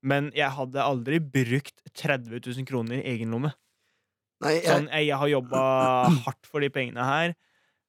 Men 0.00 0.30
jeg 0.36 0.48
hadde 0.56 0.84
aldri 0.84 1.20
brukt 1.20 1.82
30 1.92 2.40
000 2.40 2.68
kroner 2.68 3.00
i 3.00 3.14
egen 3.14 3.34
lomme. 3.34 3.52
Jeg, 4.40 4.62
Sånn, 4.64 4.88
jeg, 4.88 5.12
har 5.20 5.28
jobba 5.28 5.62
hardt 6.26 6.48
for 6.48 6.64
de 6.64 6.70
pengene 6.72 7.04
her. 7.04 7.34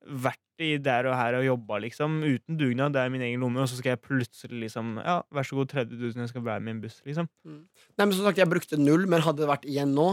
Vært 0.02 0.42
i 0.62 0.76
der 0.82 1.08
og 1.10 1.16
her 1.18 1.38
og 1.40 1.46
jobba, 1.46 1.80
liksom, 1.82 2.20
uten 2.22 2.58
dugnad, 2.60 2.94
det 2.94 3.02
er 3.02 3.14
min 3.14 3.24
egen 3.26 3.42
lomme, 3.42 3.64
og 3.64 3.70
så 3.70 3.80
skal 3.80 3.96
jeg 3.96 4.02
plutselig 4.04 4.60
liksom 4.68 5.00
Ja, 5.00 5.22
vær 5.34 5.48
så 5.48 5.58
god, 5.58 5.72
30 5.72 5.96
000, 5.98 6.20
jeg 6.22 6.34
skal 6.34 6.44
være 6.46 6.62
med 6.62 6.74
i 6.74 6.76
en 6.76 6.82
buss, 6.84 7.00
liksom. 7.08 7.30
Nei, 7.48 8.04
men 8.04 8.14
som 8.14 8.28
sagt, 8.28 8.42
jeg 8.42 8.50
brukte 8.52 8.78
null, 8.78 9.08
men 9.10 9.24
hadde 9.26 9.42
det 9.42 9.50
vært 9.50 9.66
igjen 9.70 9.96
nå 9.98 10.12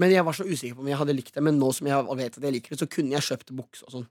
Men 0.00 0.14
jeg 0.14 0.24
var 0.24 0.36
så 0.36 0.46
usikker 0.48 0.78
på 0.78 0.84
om 0.84 0.88
jeg 0.88 0.96
hadde 0.96 1.14
likt 1.16 1.34
det, 1.36 1.42
men 1.44 1.58
nå 1.60 1.70
som 1.76 1.88
jeg 1.90 2.04
vet 2.16 2.36
at 2.38 2.44
jeg 2.46 2.54
liker 2.56 2.72
det, 2.72 2.80
så 2.80 2.88
kunne 2.88 3.12
jeg 3.16 3.26
kjøpt 3.26 3.52
bukse 3.56 3.84
og 3.84 3.96
sånn. 3.96 4.06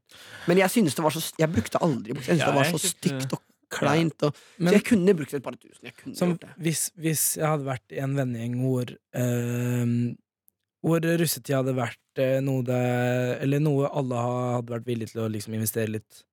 Men 0.50 0.62
jeg 0.62 0.74
synes 0.76 0.98
det 0.98 1.06
var 1.06 1.16
så 1.16 1.24
Jeg 1.40 1.50
brukte 1.54 1.82
aldri 1.86 2.14
bukse. 2.14 2.30
Jeg 2.30 2.38
synes 2.38 2.46
Ja, 2.46 2.52
det 2.52 2.60
var 2.60 2.70
så 2.70 2.82
stygt 2.84 3.34
og 3.38 3.46
kleint. 3.74 4.26
Og, 4.26 4.38
så 4.60 4.74
jeg 4.76 4.86
kunne 4.86 5.16
brukt 5.18 5.34
et 5.34 5.46
par 5.46 5.58
tusen. 5.58 6.16
Som, 6.18 6.38
hvis, 6.62 6.90
hvis 7.00 7.26
jeg 7.40 7.48
hadde 7.48 7.68
vært 7.68 7.96
i 7.96 8.02
en 8.06 8.16
vennegjeng 8.18 8.58
hvor 8.62 8.94
øh, 8.94 9.94
Hvor 10.86 11.06
russetid 11.22 11.58
hadde 11.58 11.76
vært 11.78 12.22
eh, 12.22 12.40
noe 12.46 12.66
det 12.66 12.82
Eller 13.44 13.62
noe 13.64 13.90
alle 13.90 14.24
hadde 14.26 14.76
vært 14.76 14.90
villige 14.90 15.14
til 15.14 15.26
å 15.26 15.32
liksom 15.32 15.58
investere 15.58 15.98
litt 15.98 16.26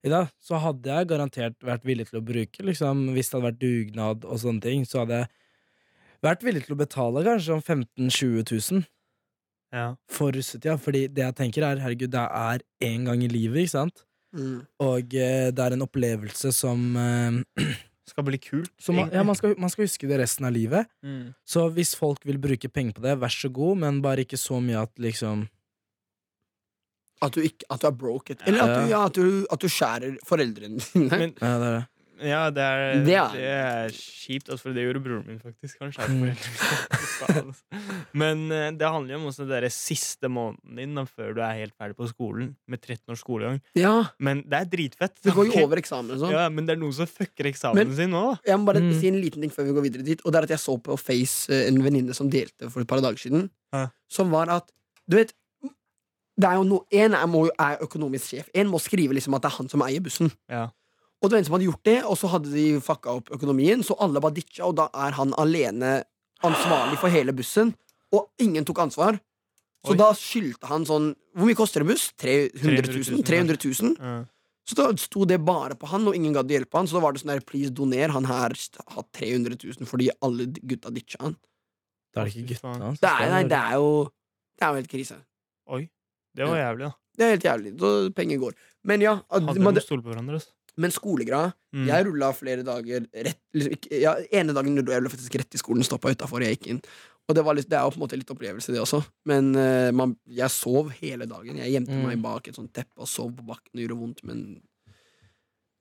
i, 0.00 0.08
da, 0.08 0.22
så 0.40 0.56
hadde 0.56 0.88
jeg 0.88 1.08
garantert 1.10 1.58
vært 1.60 1.82
villig 1.84 2.06
til 2.08 2.22
å 2.22 2.24
bruke, 2.24 2.62
liksom, 2.64 3.10
hvis 3.12 3.28
det 3.28 3.34
hadde 3.36 3.48
vært 3.50 3.58
dugnad 3.60 4.22
og 4.24 4.38
sånne 4.40 4.64
ting, 4.64 4.86
så 4.88 5.02
hadde 5.02 5.18
jeg 5.18 5.28
vært 6.24 6.42
villig 6.46 6.64
til 6.66 6.74
å 6.76 6.80
betale 6.80 7.22
kanskje 7.26 7.54
om 7.56 7.62
15 7.62 8.08
000-20 8.10 8.72
000 8.72 8.86
Ja. 9.72 9.94
for 10.10 10.32
russetida, 10.34 10.74
fordi 10.82 11.04
det 11.14 11.22
jeg 11.22 11.34
tenker 11.38 11.62
er, 11.62 11.78
herregud, 11.78 12.10
det 12.10 12.24
er 12.26 12.64
én 12.82 13.04
gang 13.06 13.20
i 13.22 13.28
livet, 13.30 13.62
ikke 13.64 13.76
sant? 13.76 14.02
Mm. 14.34 14.64
Og 14.82 15.14
eh, 15.14 15.50
det 15.54 15.62
er 15.62 15.76
en 15.76 15.84
opplevelse 15.86 16.50
som, 16.54 16.82
eh, 16.98 17.38
Skal 18.10 18.24
bli 18.26 18.38
kult. 18.42 18.72
som 18.82 18.96
man, 18.98 19.12
ja, 19.14 19.22
man, 19.22 19.36
skal, 19.38 19.52
man 19.58 19.70
skal 19.70 19.84
huske 19.86 20.08
det 20.10 20.16
resten 20.18 20.44
av 20.48 20.50
livet. 20.56 20.88
Mm. 21.06 21.28
Så 21.46 21.68
hvis 21.70 21.92
folk 21.94 22.24
vil 22.26 22.40
bruke 22.42 22.66
penger 22.68 22.96
på 22.96 23.04
det, 23.04 23.12
vær 23.22 23.30
så 23.30 23.46
god, 23.54 23.78
men 23.84 24.00
bare 24.02 24.24
ikke 24.26 24.38
så 24.40 24.58
mye 24.58 24.80
at 24.82 24.90
liksom 24.98 25.44
At, 27.22 27.34
du 27.36 27.42
ikke, 27.44 27.66
at 27.70 27.82
du 27.82 27.86
er 27.86 27.94
broke. 28.00 28.34
Eller 28.48 28.62
at 28.64 28.74
du, 28.74 28.90
ja, 28.90 29.04
at 29.06 29.14
du, 29.14 29.46
at 29.52 29.60
du 29.62 29.68
skjærer 29.70 30.16
foreldrene 30.26 30.80
dine. 30.80 31.06
Men 31.12 31.34
Ja, 31.38 31.52
det 31.60 31.68
er 31.68 31.74
det. 31.78 31.86
Ja, 32.20 32.50
det 32.50 32.60
er, 32.62 32.94
Det 33.00 33.04
det 33.06 33.14
er- 33.16 33.84
er, 33.86 33.88
kjipt, 33.96 34.48
altså, 34.50 34.60
for 34.68 34.72
det 34.76 34.82
gjorde 34.84 35.00
broren 35.04 35.26
min 35.26 35.38
faktisk. 35.40 35.78
Han 35.80 35.90
Mm. 35.90 36.20
mine. 36.20 37.54
Men 38.14 38.50
eh, 38.52 38.70
det 38.76 38.86
handler 38.88 39.14
jo 39.14 39.18
om 39.20 39.26
også 39.30 39.46
den 39.48 39.70
siste 39.72 40.28
måneden 40.28 40.76
din 40.76 40.94
da, 40.98 41.04
før 41.08 41.34
du 41.36 41.40
er 41.44 41.54
helt 41.60 41.74
ferdig 41.78 41.96
på 41.98 42.08
skolen, 42.10 42.54
med 42.68 42.80
13 42.82 43.10
års 43.14 43.20
skolegang. 43.24 43.60
ja, 43.74 44.04
Men 44.18 44.42
det 44.42 44.52
er 44.60 44.64
dritfett. 44.64 45.16
Det 45.22 45.32
går 45.34 45.46
jo 45.52 45.52
over 45.64 45.76
eksamen 45.80 46.12
og 46.16 46.18
sånn. 46.24 46.32
Ja, 46.34 46.48
men 46.48 46.66
det 46.66 46.76
er 46.76 46.80
noen 46.82 46.92
som 46.96 47.06
fucker 47.06 47.46
eksamen 47.50 47.74
Men- 47.86 47.96
sin 47.96 48.10
nå. 48.10 48.38
Jeg 48.46 48.58
må 48.58 48.66
bare 48.66 48.80
Mm. 48.80 49.00
si 49.00 49.08
en 49.08 49.20
liten 49.20 49.40
ting 49.40 49.50
før 49.50 49.64
vi 49.66 49.72
går 49.72 49.82
videre 49.90 50.04
dit. 50.04 50.20
Og 50.24 50.32
det 50.32 50.38
er 50.40 50.42
at 50.42 50.54
jeg 50.56 50.58
så 50.58 50.76
på 50.82 50.98
Face 50.98 51.48
eh, 51.50 51.68
en 51.68 51.82
venninne 51.82 52.14
som 52.14 52.28
delte 52.30 52.70
for 52.70 52.80
et 52.80 52.88
par 52.88 53.00
dager 53.00 53.18
siden. 53.18 53.50
Ja. 53.72 53.88
Som 54.08 54.30
var 54.30 54.48
at 54.48 54.70
Du 55.08 55.16
vet 55.16 55.32
det 56.40 56.46
er 56.48 56.54
jo 56.54 56.62
no, 56.64 56.84
En 56.92 57.12
er, 57.14 57.26
må, 57.26 57.48
er 57.58 57.76
økonomisk 57.82 58.30
sjef. 58.30 58.48
En 58.54 58.66
må 58.70 58.78
skrive 58.80 59.12
liksom 59.12 59.34
at 59.34 59.42
det 59.42 59.50
er 59.50 59.56
han 59.58 59.68
som 59.68 59.82
eier 59.82 60.00
bussen. 60.00 60.30
Ja. 60.48 60.68
Og 61.20 61.28
det 61.28 61.34
var 61.34 61.42
en 61.42 61.48
som 61.48 61.56
hadde 61.56 61.68
gjort 61.68 61.84
det, 61.84 61.98
og 62.08 62.16
så 62.16 62.30
hadde 62.32 62.52
de 62.54 62.66
fucka 62.84 63.16
opp 63.18 63.32
økonomien, 63.36 63.82
så 63.84 63.96
alle 64.00 64.22
bare 64.24 64.38
ditcha, 64.38 64.64
og 64.68 64.78
da 64.78 64.88
er 65.04 65.16
han 65.18 65.34
alene 65.40 65.98
ansvarlig 66.46 66.96
for 67.00 67.12
hele 67.12 67.34
bussen, 67.36 67.74
og 68.16 68.30
ingen 68.40 68.64
tok 68.64 68.80
ansvar. 68.86 69.20
Så 69.84 69.94
Oi. 69.94 69.98
da 70.00 70.10
skyldte 70.16 70.68
han 70.68 70.82
sånn 70.84 71.14
Hvor 71.32 71.48
mye 71.48 71.56
koster 71.56 71.80
en 71.80 71.88
buss? 71.88 72.10
300 72.20 72.90
000? 72.92 73.22
300 73.24 73.56
000? 73.64 73.94
Ja. 73.96 74.16
Så 74.68 74.76
da 74.76 74.88
sto 75.00 75.24
det 75.24 75.38
bare 75.42 75.76
på 75.78 75.88
han, 75.90 76.04
og 76.10 76.16
ingen 76.16 76.34
gadd 76.36 76.50
å 76.50 76.54
hjelpe 76.54 76.78
han. 76.78 76.88
Så 76.90 76.98
da 76.98 77.04
var 77.04 77.14
det 77.14 77.22
sånn 77.22 77.32
der, 77.32 77.40
please 77.46 77.72
doner. 77.74 78.12
Han 78.14 78.28
her 78.28 78.52
har 78.52 79.06
300 79.16 79.56
000 79.56 79.88
fordi 79.88 80.10
alle 80.26 80.50
gutta 80.52 80.92
ditcha 80.94 81.22
han. 81.24 81.36
Det 82.10 82.20
er 82.20 82.28
det 82.28 82.34
ikke 82.34 82.52
gutta 82.52 82.74
hans. 82.74 83.00
Det 83.00 83.10
er, 83.10 83.32
nei, 83.32 83.42
det 83.50 83.58
er 83.58 83.78
jo 83.80 83.90
Det 84.58 84.66
er 84.66 84.74
jo 84.74 84.82
helt 84.82 84.92
krise. 84.92 85.16
Oi. 85.72 85.84
Det 86.36 86.46
var 86.46 86.60
jævlig, 86.60 86.90
da. 86.90 86.92
Det 87.16 87.24
er 87.24 87.32
helt 87.34 87.46
jævlig. 87.48 87.72
Så 87.80 87.90
penger 88.16 88.42
går. 88.44 88.58
Men 88.86 89.02
ja, 89.04 89.14
at, 89.28 89.46
Hadde 89.48 89.64
man, 89.64 89.74
de 89.76 89.82
stolt 89.84 90.04
på 90.04 90.12
hverandre. 90.12 90.38
Altså. 90.38 90.52
Men 90.80 90.94
skolegrad 90.94 91.56
Mm. 91.70 91.84
Jeg 91.86 92.02
rulla 92.08 92.32
flere 92.34 92.64
dager 92.66 93.04
rett 93.14 93.38
liksom, 93.54 93.84
ja, 94.02 94.16
ene 94.34 94.50
dagen 94.56 94.74
rulla 94.80 94.96
jeg 94.96 95.12
faktisk 95.12 95.36
rett 95.38 95.54
i 95.54 95.58
skolen, 95.60 95.84
stoppa 95.86 96.10
utafor, 96.10 96.42
jeg 96.42 96.56
gikk 96.56 96.66
inn. 96.72 96.80
Og 97.30 97.36
det, 97.36 97.44
var 97.46 97.54
litt, 97.54 97.68
det 97.70 97.76
er 97.78 97.84
jo 97.86 97.92
på 97.94 98.00
en 98.00 98.02
måte 98.02 98.18
litt 98.18 98.32
opplevelse, 98.34 98.72
det 98.74 98.80
også. 98.82 98.98
Men 99.30 99.52
uh, 99.54 99.92
man, 99.94 100.16
jeg 100.26 100.50
sov 100.50 100.90
hele 100.98 101.28
dagen. 101.30 101.60
Jeg 101.62 101.70
gjemte 101.76 101.94
Mm. 101.94 102.08
meg 102.08 102.18
bak 102.24 102.48
et 102.50 102.58
sånt 102.58 102.72
teppe 102.74 102.98
og 102.98 103.06
sov 103.06 103.30
på 103.38 103.46
bakken. 103.46 103.70
Det 103.70 103.84
gjorde 103.86 104.00
vondt, 104.00 104.24
men 104.26 104.40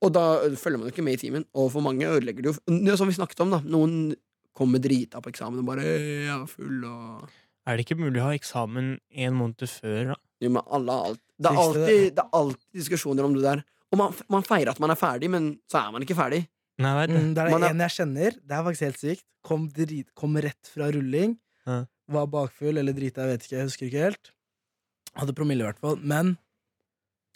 Og 0.05 0.13
da 0.13 0.43
øh, 0.45 0.53
følger 0.55 0.77
man 0.77 0.87
jo 0.87 0.93
ikke 0.93 1.03
med 1.03 1.17
i 1.17 1.21
timen. 1.25 1.45
Og 1.57 1.71
for 1.73 1.81
mange 1.81 2.05
ødelegger 2.05 2.45
det 2.45 2.51
jo 2.53 2.55
Det 2.69 2.93
er 2.93 2.95
Som 3.01 3.09
vi 3.09 3.17
snakket 3.17 3.41
om, 3.41 3.49
da. 3.51 3.59
Noen 3.65 4.13
kommer 4.55 4.79
drita 4.79 5.19
på 5.25 5.33
eksamen 5.33 5.59
og 5.59 5.65
bare 5.65 5.81
Ja, 5.83 5.97
'Jeg 5.97 6.41
er 6.43 6.45
full', 6.45 6.85
og 6.85 7.29
Er 7.65 7.77
det 7.77 7.85
ikke 7.89 7.97
mulig 7.99 8.21
å 8.21 8.29
ha 8.29 8.37
eksamen 8.37 8.99
en 9.11 9.33
måned 9.33 9.65
før, 9.65 10.13
da? 10.13 10.15
jo, 10.41 10.49
men 10.49 10.61
alle 10.71 10.91
har 10.91 11.05
alt. 11.09 11.19
Det 11.41 11.49
er 11.49 11.57
alltid, 11.57 12.15
det 12.15 12.23
er 12.23 12.29
alltid 12.33 12.73
diskusjoner 12.73 13.23
om 13.25 13.33
det 13.33 13.41
der. 13.43 13.63
Og 13.89 13.97
man, 13.97 14.17
man 14.29 14.45
feirer 14.45 14.73
at 14.73 14.81
man 14.81 14.93
er 14.93 14.99
ferdig, 14.99 15.29
men 15.33 15.51
så 15.71 15.81
er 15.81 15.93
man 15.93 16.05
ikke 16.05 16.17
ferdig. 16.17 16.43
Nei, 16.79 16.93
det. 17.07 17.15
Mm, 17.15 17.31
det 17.35 17.43
er 17.43 17.49
det 17.49 17.59
er- 17.59 17.71
en 17.73 17.85
jeg 17.85 17.95
kjenner. 17.97 18.35
Det 18.39 18.55
er 18.55 18.65
faktisk 18.67 18.85
helt 18.87 18.99
sykt. 19.01 19.25
Kom, 19.43 19.69
drit, 19.69 20.13
kom 20.15 20.35
rett 20.35 20.69
fra 20.71 20.91
rulling. 20.91 21.37
Ja. 21.67 21.85
Var 22.09 22.27
bakfull 22.27 22.77
eller 22.81 22.93
drita, 22.93 23.25
jeg 23.25 23.33
vet 23.33 23.47
ikke. 23.47 23.57
Jeg 23.57 23.67
husker 23.69 23.87
ikke 23.89 24.05
helt. 24.05 24.31
Hadde 25.19 25.35
promille, 25.35 25.63
i 25.63 25.67
hvert 25.67 25.81
fall. 25.81 25.97
Men 25.97 26.37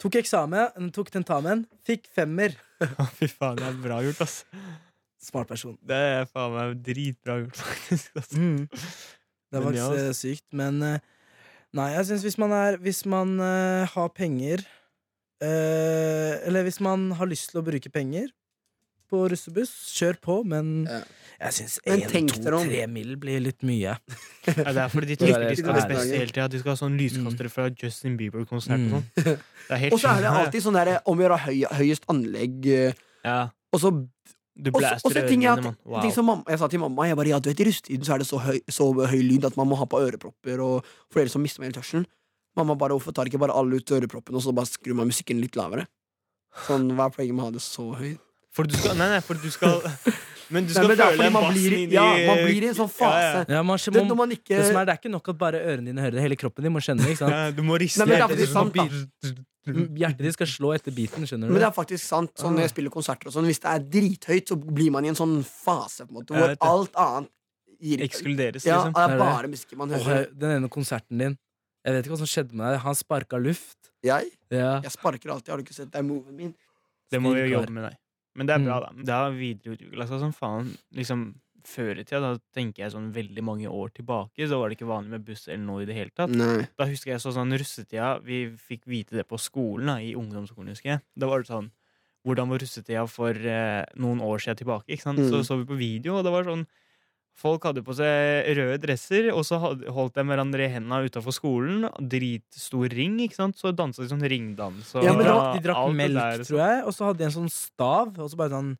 tok 0.02 0.18
eksamen, 0.22 0.90
tok 0.94 1.10
tentamen, 1.10 1.66
fikk 1.86 2.08
femmer. 2.14 2.56
Fy 3.18 3.28
faen, 3.30 3.58
det 3.60 3.68
er 3.68 3.80
bra 3.82 4.00
gjort, 4.04 4.24
ass. 4.24 4.44
Smart 5.24 5.48
person. 5.48 5.76
Det 5.80 5.96
er 5.96 6.26
faen 6.28 6.54
meg 6.54 6.78
dritbra 6.84 7.38
gjort, 7.42 7.60
faktisk. 7.60 8.16
Ass. 8.20 8.32
Mm. 8.36 8.66
Det 8.68 9.60
er 9.60 9.64
Men 9.64 9.76
ja, 9.78 9.88
faktisk 9.90 10.08
eh, 10.08 10.16
sykt. 10.18 10.46
Men 10.56 10.80
eh, 10.82 10.98
nei, 11.76 11.90
jeg 11.94 12.08
syns 12.10 12.24
hvis 12.26 12.38
man 12.42 12.54
er 12.56 12.76
Hvis 12.82 13.04
man 13.06 13.36
uh, 13.40 13.84
har 13.92 14.08
penger 14.16 14.64
eh, 15.42 16.46
Eller 16.46 16.62
hvis 16.66 16.80
man 16.80 17.10
har 17.18 17.26
lyst 17.26 17.50
til 17.52 17.60
å 17.62 17.64
bruke 17.66 17.90
penger 17.92 18.28
på 19.10 19.28
russebuss, 19.30 19.70
kjør 19.94 20.16
på, 20.24 20.34
men 20.48 20.86
Ja. 20.88 21.02
jeg 21.44 21.52
syns 21.52 21.78
Men 21.86 22.00
én, 22.00 22.08
tenk 22.10 22.32
to, 22.34 22.40
dere 22.42 22.56
om. 22.56 22.66
tre 22.66 22.86
mil 22.88 23.16
blir 23.16 23.38
litt 23.40 23.60
mye. 23.62 23.96
Ja, 24.46 24.72
det 24.72 24.76
er 24.76 24.88
fordi 24.88 25.06
de 25.06 25.16
Det 25.16 25.34
er 25.34 25.48
de 25.50 25.56
skal 25.56 25.74
ha 25.74 25.80
det. 25.86 25.96
spesielt 25.96 26.36
ja, 26.36 26.48
De 26.48 26.58
skal 26.58 26.70
ha 26.72 26.76
sånn 26.76 26.96
lyskastere 26.98 27.50
fra 27.50 27.68
Justin 27.70 28.16
Bieber-konsert 28.16 28.72
og 28.72 28.80
Mm. 28.80 28.90
sånn. 28.94 29.04
Det 29.68 29.78
helt 29.78 29.92
Og 29.92 30.00
så 30.00 30.08
er 30.16 30.20
det 30.24 30.30
alltid 30.32 30.62
sånn 30.62 30.74
der 30.74 31.00
om 31.06 31.18
å 31.18 31.22
gjøre 31.22 31.38
høy, 31.46 31.64
høyest 31.78 32.04
anlegg. 32.08 32.66
eh, 32.66 32.92
ja. 33.24 33.50
Og 33.72 33.80
så 33.80 33.88
Og 33.92 34.80
så- 35.02 35.26
ting 35.28 35.44
at- 35.46 35.60
dine, 35.62 35.74
ting 36.00 36.12
som 36.12 36.26
mamma, 36.26 36.44
Jeg 36.48 36.58
sa 36.58 36.68
til 36.68 36.78
mamma 36.80 37.06
Jeg 37.08 37.16
bare, 37.16 37.26
ja, 37.28 37.38
du 37.40 37.50
vet, 37.50 37.60
I 37.60 37.64
rusttiden 37.64 38.04
så 38.04 38.14
er 38.14 38.18
det 38.18 38.26
så 38.26 38.38
høy, 38.40 38.60
så 38.70 38.94
høy 39.06 39.20
lyd 39.22 39.44
at 39.44 39.56
man 39.56 39.68
må 39.68 39.76
ha 39.76 39.84
på 39.84 39.98
ørepropper. 40.00 40.58
Og 40.62 40.84
for 41.10 41.20
dere 41.20 41.28
som 41.28 41.42
mister 41.42 41.62
hørselen 41.62 42.06
Mamma 42.56 42.76
bare, 42.78 42.94
hvorfor 42.96 43.14
tar 43.16 43.26
ikke 43.30 43.40
bare 43.42 43.54
alle 43.56 43.80
ut 43.80 43.90
øreproppene 43.96 44.38
og 44.38 44.44
så 44.44 44.52
bare 44.54 44.70
skrur 44.70 44.94
man 45.00 45.08
musikken 45.10 45.40
litt 45.42 45.56
lavere? 45.58 45.86
Sånn, 46.68 46.90
Hva 46.94 47.08
er 47.08 47.16
poenget 47.16 47.34
med 47.34 47.42
å 47.42 47.48
ha 47.48 47.54
det 47.56 47.62
så 47.64 47.88
høyt? 47.98 48.20
For 48.54 48.68
du 48.70 48.76
skal 48.78 48.94
Nei, 49.00 49.08
nei, 49.16 49.20
for 49.26 49.34
du 49.42 49.48
skal 49.50 49.80
Men 50.54 50.66
du 50.68 50.70
Nei, 50.70 50.76
skal 50.76 50.86
men 50.92 51.00
er 51.00 51.08
føle 51.08 51.24
den 51.24 51.32
bassen 51.34 51.54
blir, 51.56 51.72
i 51.74 51.86
ja, 51.96 52.04
man 52.28 52.42
blir 52.44 52.62
i 52.62 52.68
en 52.68 52.76
sånn 52.76 52.90
fase. 52.92 53.40
Ja, 53.48 53.62
man, 53.64 53.80
Det, 53.80 54.02
må, 54.04 54.14
man 54.20 54.34
ikke 54.36 54.52
det, 54.52 54.66
som 54.68 54.76
er, 54.78 54.84
det 54.86 54.92
er 54.94 55.00
ikke 55.00 55.10
nok 55.14 55.30
at 55.32 55.38
bare 55.40 55.62
ørene 55.72 55.88
dine 55.88 56.04
hører 56.04 56.18
det, 56.18 56.22
hele 56.28 56.36
kroppen 56.38 56.66
din 56.68 56.74
må 56.74 56.82
skjønne 56.84 57.02
det. 57.02 57.14
ikke 57.16 57.22
sant? 57.24 57.32
Ja, 57.34 57.48
du 57.56 57.62
må 57.66 57.78
riste 57.80 58.04
Nei, 58.04 58.10
men 58.12 58.14
det 58.14 58.22
er 58.22 58.44
hjertet 58.44 58.52
sant, 58.52 59.42
Mm, 59.64 59.94
Hjertet 59.96 60.20
ditt 60.26 60.34
skal 60.36 60.48
slå 60.52 60.70
etter 60.76 60.92
beaten, 60.92 61.24
skjønner 61.24 61.48
Men 61.48 61.56
det 61.62 61.64
er 61.64 61.72
faktisk 61.72 62.04
sant. 62.04 62.34
Sånn 62.36 62.52
Når 62.52 62.66
jeg 62.66 62.72
spiller 62.74 62.92
konserter 62.92 63.30
og 63.30 63.32
sånn 63.32 63.46
Hvis 63.48 63.62
det 63.62 63.70
er 63.70 63.86
drithøyt, 63.94 64.50
så 64.52 64.58
blir 64.60 64.90
man 64.92 65.06
i 65.06 65.08
en 65.08 65.16
sånn 65.16 65.38
fase 65.40 66.04
på 66.04 66.12
en 66.12 66.18
måte 66.18 66.36
hvor 66.36 66.52
alt 66.68 66.98
annet 67.00 67.30
gir 67.80 68.02
Ekskluderes, 68.04 68.66
Ja, 68.68 68.82
liksom. 68.82 68.92
det 68.92 69.06
er 69.06 69.22
bare 69.22 69.48
musikken 69.54 69.80
man 69.80 69.94
hører. 69.96 70.28
den 70.36 70.52
ene 70.58 70.68
konserten 70.68 71.16
din 71.24 71.38
Jeg 71.84 71.92
vet 71.94 72.04
ikke 72.06 72.14
hva 72.14 72.20
som 72.22 72.30
skjedde 72.32 72.54
med 72.56 72.72
deg. 72.72 72.80
Han 72.80 72.94
sparka 72.94 73.38
luft. 73.42 73.90
Jeg, 74.04 74.30
Ja. 74.50 74.80
jeg 74.80 74.90
sparker 74.92 75.30
alltid. 75.30 75.48
Har 75.52 75.56
du 75.58 75.64
ikke 75.64 75.74
sett 75.76 75.90
det 75.92 75.98
er 76.00 76.02
moven 76.06 76.36
min? 76.36 76.54
Det 77.10 77.20
må 77.20 77.34
vi 77.34 77.44
jo 77.48 77.58
jobbe 77.60 77.70
med 77.70 77.84
deg. 77.90 77.96
Men 78.34 78.46
det 78.46 78.54
er 78.56 78.64
bra, 78.64 78.80
Mm. 78.90 78.96
da. 78.96 79.02
Det 79.04 79.14
har 79.14 79.30
videreutvikla 79.32 80.08
seg 80.08 80.18
som 80.20 80.32
faen. 80.32 80.76
Liksom, 80.92 81.34
Før 81.64 81.96
i 81.98 82.04
tida, 82.04 82.20
da 82.20 82.36
tenker 82.52 82.82
jeg 82.84 82.92
sånn 82.92 83.10
veldig 83.10 83.42
mange 83.42 83.64
år 83.66 83.88
tilbake, 83.94 84.36
så 84.46 84.58
var 84.60 84.68
det 84.68 84.76
ikke 84.76 84.86
vanlig 84.86 85.08
med 85.08 85.24
buss 85.24 85.48
eller 85.48 85.64
noe 85.64 85.80
i 85.80 85.86
det 85.86 85.94
hele 85.96 86.10
tatt. 86.14 86.28
Nei. 86.28 86.68
Da 86.76 86.84
husker 86.84 87.12
jeg 87.12 87.20
så 87.24 87.32
sånn 87.32 87.56
russetida 87.56 88.22
Vi 88.22 88.50
fikk 88.50 88.84
vite 88.84 89.16
det 89.16 89.26
på 89.26 89.38
skolen, 89.40 89.86
da, 89.86 89.96
i 89.96 90.12
ungdomsskolen, 90.12 90.68
husker 90.68 90.90
jeg. 90.90 91.00
Da 91.16 91.26
var 91.26 91.38
det 91.40 91.48
sånn 91.48 91.70
Hvordan 92.26 92.50
var 92.50 92.58
russetida 92.58 93.08
for 93.08 93.30
eh, 93.30 93.84
noen 93.96 94.20
år 94.20 94.38
siden 94.44 94.56
tilbake? 94.60 94.84
Ikke 94.92 95.02
sant? 95.08 95.18
Mm. 95.18 95.30
Så 95.30 95.40
så 95.40 95.56
vi 95.56 95.64
på 95.64 95.78
video, 95.78 96.18
og 96.18 96.24
det 96.24 96.32
var 96.32 96.44
sånn 96.44 96.66
Folk 97.34 97.64
hadde 97.66 97.82
på 97.82 97.94
seg 97.98 98.46
røde 98.54 98.78
dresser, 98.78 99.26
og 99.34 99.42
så 99.46 99.58
holdt 99.58 100.14
de 100.14 100.22
hverandre 100.22 100.68
i 100.68 100.70
hendene 100.70 101.08
utafor 101.10 101.34
skolen. 101.34 101.88
Dritstor 101.98 102.86
ring, 102.94 103.16
ikke 103.26 103.34
sant? 103.40 103.58
Så 103.58 103.72
dansa 103.74 104.04
de 104.04 104.10
sånn 104.12 104.22
ringdans. 104.22 104.92
Og 104.94 105.02
Ja, 105.02 105.10
De 105.12 105.18
men 105.18 105.26
drakk, 105.26 105.48
de 105.56 105.64
drakk 105.66 105.94
melk, 105.98 106.20
der, 106.20 106.44
tror 106.46 106.60
jeg, 106.62 106.84
og 106.86 106.94
så 106.94 107.08
hadde 107.08 107.18
de 107.18 107.26
en 107.26 107.34
sånn 107.34 107.50
stav, 107.50 108.14
og 108.14 108.30
så 108.30 108.38
bare 108.38 108.54
sånn 108.54 108.72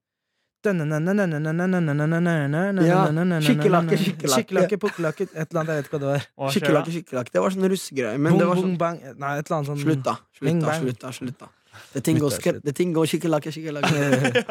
skikkelakke, 3.44 3.99
skikkelakke. 4.00 4.78
Pukkelakke, 4.80 5.26
et 5.34 5.50
eller 5.50 5.61
annet, 5.61 5.75
jeg 5.75 5.82
vet 5.82 5.88
ikke 5.90 5.99
hva 5.99 6.00
det 6.04 6.08
var. 6.12 6.25
Da? 6.25 6.52
Skikkelakke, 6.54 6.94
skikkelakke. 6.94 7.34
Det 7.34 7.42
var 7.44 7.50
sånn 7.56 7.68
russegreie. 7.75 8.23
Men 8.23 8.38
det 8.40 8.46
var 8.49 8.62
sånn 8.62 8.78
Nei, 8.78 9.34
et 9.42 9.44
eller 9.50 9.58
annet 9.58 9.68
sånn 9.68 9.82
Slutt, 9.82 10.02
da. 10.06 10.14
Slutt, 10.38 10.62
da. 11.04 11.12
Slutt, 11.12 11.38
da. 11.42 11.50
Slutt, 11.75 12.76
ting 12.76 12.95
går, 12.95 13.09
skikkelakke, 13.11 13.52
skikkelakke. 13.54 14.45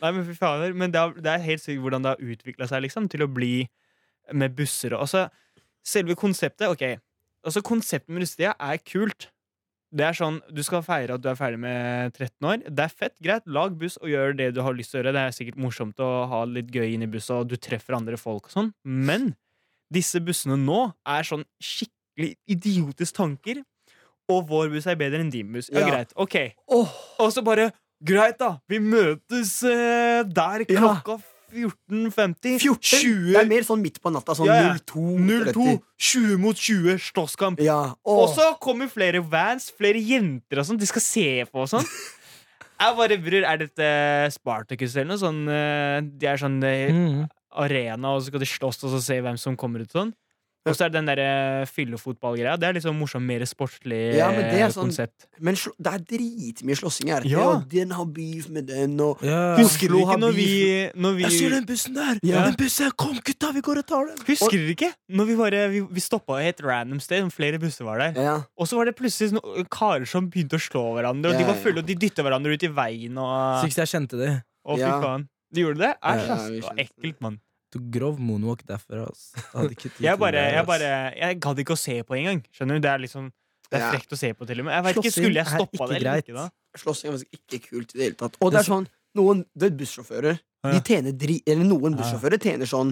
Nei, 0.00 0.12
men 0.14 0.24
fy 0.26 0.36
fader. 0.38 0.74
Men 0.76 0.94
det 0.94 1.00
er, 1.02 1.14
det 1.24 1.34
er 1.34 1.44
helt 1.44 1.64
sykt 1.64 1.82
hvordan 1.84 2.06
det 2.06 2.14
har 2.14 2.32
utvikla 2.34 2.68
seg 2.70 2.84
liksom, 2.86 3.08
til 3.12 3.26
å 3.26 3.30
bli 3.30 3.54
med 4.36 4.54
busser 4.56 4.94
og 4.94 5.06
altså, 5.08 5.28
Selve 5.80 6.12
konseptet, 6.12 6.68
ok. 6.68 6.82
Altså, 7.40 7.62
konseptet 7.64 8.12
med 8.12 8.20
russetida 8.20 8.50
er 8.60 8.82
kult. 8.84 9.30
Det 9.90 10.04
er 10.06 10.14
sånn, 10.14 10.36
Du 10.52 10.60
skal 10.62 10.84
feire 10.86 11.16
at 11.16 11.22
du 11.24 11.30
er 11.30 11.38
ferdig 11.38 11.58
med 11.62 12.12
13 12.12 12.46
år. 12.46 12.60
Det 12.68 12.84
er 12.84 12.92
fett, 12.92 13.14
greit. 13.24 13.46
Lag 13.50 13.74
buss 13.80 13.96
og 13.98 14.10
gjør 14.12 14.36
det 14.38 14.50
du 14.54 14.60
har 14.62 14.76
lyst 14.76 14.92
til 14.92 15.00
å 15.00 15.02
gjøre. 15.02 15.14
Det 15.16 15.22
er 15.24 15.34
sikkert 15.34 15.58
morsomt 15.64 16.02
å 16.04 16.10
ha 16.30 16.42
det 16.44 16.58
litt 16.58 16.74
gøy 16.76 16.92
inn 16.94 17.06
i 17.06 17.10
bussa, 17.10 17.40
og 17.40 17.48
du 17.50 17.56
treffer 17.56 17.96
andre 17.96 18.20
folk 18.20 18.50
og 18.50 18.54
sånn. 18.54 18.70
Men 18.84 19.32
disse 19.90 20.20
bussene 20.22 20.60
nå 20.60 20.82
er 21.08 21.26
sånn 21.26 21.42
skikkelig 21.64 22.36
idiotisk 22.54 23.16
tanker. 23.18 23.64
Og 24.30 24.46
vår 24.48 24.70
buss 24.72 24.86
er 24.86 24.96
bedre 25.00 25.20
enn 25.24 25.30
din 25.34 25.50
buss. 25.52 25.68
Ja, 25.72 25.80
Ja. 25.82 25.90
greit. 25.90 26.12
Ok. 26.16 26.36
Oh. 26.68 26.88
Og 27.18 27.32
så 27.34 27.42
bare 27.44 27.72
Greit, 28.02 28.38
da. 28.40 28.54
Vi 28.66 28.78
møtes 28.80 29.58
eh, 29.68 30.22
der 30.24 30.62
Ja. 30.64 30.78
klokka 31.02 31.18
14.50. 31.52 32.58
14? 32.62 32.78
20 32.80 33.32
Det 33.34 33.40
er 33.42 33.48
mer 33.50 33.64
sånn 33.66 33.82
midt 33.82 33.98
på 34.00 34.10
natta. 34.14 34.32
Sånn 34.38 34.46
Ja, 34.46 34.54
ja. 34.62 34.74
02. 34.78 35.18
02. 35.52 35.82
20 35.98 36.38
mot 36.38 36.56
20. 36.56 36.96
Slåsskamp. 36.98 37.60
Ja. 37.60 37.94
Og 38.06 38.28
så 38.34 38.54
kommer 38.62 38.88
flere 38.88 39.20
vans, 39.20 39.70
flere 39.76 40.00
jenter 40.00 40.60
og 40.62 40.64
sånn. 40.70 40.78
De 40.80 40.86
skal 40.88 41.02
se 41.04 41.26
på 41.50 41.60
og 41.64 41.68
sånn. 41.68 41.84
Jeg 42.80 42.96
bare, 42.96 43.18
bror, 43.20 43.44
Er 43.44 43.58
dette 43.60 44.32
Spartacus 44.32 44.94
eller 44.96 45.10
noe 45.12 45.20
sånn? 45.20 45.42
eh, 45.52 46.00
De 46.16 46.26
er 46.26 46.36
sånn 46.40 46.62
eh, 46.64 46.88
Mm. 46.90 47.28
arena, 47.52 48.14
og 48.14 48.22
så 48.22 48.26
skal 48.30 48.40
de 48.40 48.46
slåss 48.46 48.84
og 48.84 48.90
så 48.94 49.02
se 49.02 49.20
hvem 49.20 49.36
som 49.38 49.56
kommer 49.56 49.80
ut 49.82 49.92
sånn. 49.92 50.14
Og 50.68 50.74
så 50.76 50.84
er 50.84 50.90
det 50.92 50.98
den 51.00 51.06
derre 51.08 51.64
fyllefotballgreia. 51.72 52.58
Det 52.60 52.66
er 52.68 52.74
liksom 52.76 52.98
morsomt, 53.00 53.24
mer 53.24 53.40
sportslig 53.48 54.00
Ja, 54.18 54.26
men 54.30 54.42
det 54.44 54.58
er 54.60 54.66
eh, 54.66 54.72
sånn- 54.74 54.90
konsept. 54.90 55.24
Men 55.40 55.54
slå- 55.56 55.72
det 55.80 55.92
er 55.94 56.02
dritmye 56.10 56.76
slåssing 56.76 57.08
her. 57.08 57.22
Ja. 57.24 57.46
Og 57.56 57.68
den 57.72 57.90
har 57.96 58.04
beef 58.04 58.48
med 58.52 58.66
den, 58.68 58.98
og 59.00 59.22
Ja. 59.24 59.56
Husker 59.56 59.88
du 59.88 59.96
ikke 60.02 60.18
når 60.20 60.32
vi, 60.36 60.90
når 60.94 61.16
vi 61.16 61.22
Jeg 61.22 61.32
ser 61.32 61.50
den 61.56 61.64
bussen 61.64 61.94
der! 61.94 62.18
Ja. 62.22 62.44
Den 62.44 62.56
bussen! 62.60 62.90
Kom, 62.92 63.16
gutta, 63.24 63.52
vi 63.52 63.60
går 63.62 63.78
og 63.78 63.86
tar 63.86 64.04
den! 64.10 64.18
Husker 64.28 64.50
dere 64.52 64.74
ikke? 64.76 64.92
Når 65.08 65.24
vi 65.26 65.36
bare 65.36 65.68
Vi, 65.70 65.80
vi 65.80 66.00
stoppa 66.00 66.42
et 66.44 66.60
random 66.62 67.00
sted, 67.00 67.24
og 67.24 67.32
flere 67.32 67.58
busser 67.58 67.84
var 67.84 67.98
der. 67.98 68.20
Ja. 68.20 68.36
Og 68.58 68.66
så 68.68 68.76
var 68.76 68.84
det 68.84 68.96
plutselig 68.96 69.32
noen 69.40 69.64
karer 69.70 70.06
som 70.06 70.28
begynte 70.30 70.60
å 70.60 70.60
slå 70.60 70.84
hverandre, 70.94 71.30
og 71.30 71.32
Ja, 71.34 71.38
de 71.38 71.44
var 71.46 71.54
ja. 71.56 71.62
fulle, 71.62 71.78
og 71.78 71.86
de 71.86 71.94
dytta 71.94 72.22
hverandre 72.22 72.52
ut 72.52 72.62
i 72.62 72.68
veien, 72.68 73.16
og 73.16 73.64
Sist 73.64 73.78
jeg 73.78 73.88
kjente 73.88 74.18
det. 74.18 74.42
Å, 74.66 74.76
fy 74.76 74.80
Ja. 74.80 75.00
faen. 75.00 75.28
De 75.52 75.62
gjorde 75.62 75.78
det? 75.78 75.94
Æsj, 76.04 76.26
Ja. 76.28 76.36
Det 76.48 76.62
var 76.62 76.74
ekkelt, 76.76 77.20
mann. 77.20 77.40
Du 77.70 77.78
grov 77.94 78.18
moonwalk 78.18 78.64
derfra. 78.66 79.04
ass. 79.06 79.30
Jeg 79.54 79.76
ikke 79.76 79.88
tid 79.88 80.00
Jeg 80.04 80.18
bare, 80.18 80.40
jeg 80.56 80.66
bare 80.66 80.88
Jeg 81.16 81.40
gadd 81.44 81.60
ikke 81.62 81.76
å 81.76 81.78
se 81.78 82.00
på 82.02 82.16
engang. 82.18 82.40
Skjønner 82.50 82.80
du? 82.80 82.84
Det 82.86 82.90
er 82.90 83.04
liksom 83.04 83.28
Det 83.70 83.78
er 83.78 83.92
frekt 83.94 84.14
å 84.16 84.18
se 84.18 84.32
på, 84.34 84.46
til 84.48 84.62
og 84.62 84.66
med. 84.66 84.74
Jeg 84.74 84.86
vet 84.88 84.96
ikke, 85.02 85.12
Skulle 85.14 85.38
jeg 85.44 85.46
stoppa 85.54 85.86
det 85.90 86.00
eller 86.00 86.24
ikke? 86.24 86.34
da? 86.34 86.48
Slåssing 86.80 87.10
er 87.10 87.14
faktisk 87.18 87.38
ikke 87.38 87.60
kult 87.68 87.94
i 87.94 87.98
det 87.98 88.04
hele 88.08 88.18
tatt. 88.18 88.38
Og 88.42 88.50
det 88.50 88.58
er 88.62 88.66
sånn, 88.66 88.88
noen 89.18 89.44
det 89.54 89.70
er 89.70 89.76
bussjåfører 89.82 90.40
Ja. 90.60 90.72
De 90.74 90.80
tjener 90.84 91.14
dri... 91.16 91.38
Eller 91.48 91.64
noen 91.64 91.94
bussjåfører 91.96 92.42
tjener 92.42 92.68
sånn 92.68 92.90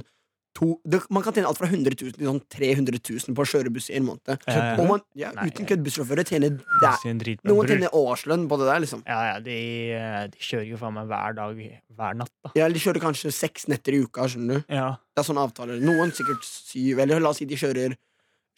to, 0.55 0.81
det, 0.85 1.03
Man 1.11 1.23
kan 1.23 1.33
tjene 1.33 1.47
alt 1.47 1.59
fra 1.59 1.69
100 1.69 1.95
000 1.95 2.13
til 2.17 2.27
sånn 2.27 2.41
300 2.51 2.99
000 2.99 3.35
på 3.37 3.45
å 3.45 3.47
kjøre 3.47 3.71
buss 3.73 3.91
i 3.91 3.97
en 3.99 4.07
måned. 4.09 4.41
Så, 4.49 4.87
man, 4.89 5.01
ja, 5.15 5.31
Nei, 5.37 5.47
uten 5.51 5.63
jeg- 5.65 5.69
kødd, 5.71 5.85
bussjåfører 5.87 6.25
tjener 6.27 6.57
det 6.57 7.37
Noen 7.45 7.69
tjener 7.69 7.91
årslønn 7.95 8.49
på 8.49 8.59
det 8.59 8.67
der, 8.67 8.81
liksom. 8.81 9.03
Ja, 9.07 9.21
ja, 9.35 9.39
de, 9.41 9.57
eh, 9.93 10.27
de 10.33 10.39
kjører 10.39 10.67
jo 10.73 10.77
faen 10.81 10.95
meg 10.95 11.07
hver 11.07 11.35
dag, 11.37 11.57
hver 11.97 12.15
natt, 12.17 12.33
da. 12.45 12.51
Ja, 12.57 12.69
de 12.69 12.79
kjører 12.83 13.01
kanskje 13.01 13.33
seks 13.33 13.69
netter 13.69 13.93
i 13.95 14.03
uka, 14.03 14.27
skjønner 14.27 14.63
du. 14.63 14.65
Ja. 14.75 14.97
Det 15.15 15.23
er 15.23 15.29
sånne 15.33 15.45
avtaler. 15.47 15.79
Noen 15.81 16.11
sikkert 16.17 16.43
syv, 16.43 16.99
eller 17.05 17.21
la 17.21 17.31
oss 17.31 17.39
si 17.39 17.45
de 17.45 17.55
kjører 17.55 17.95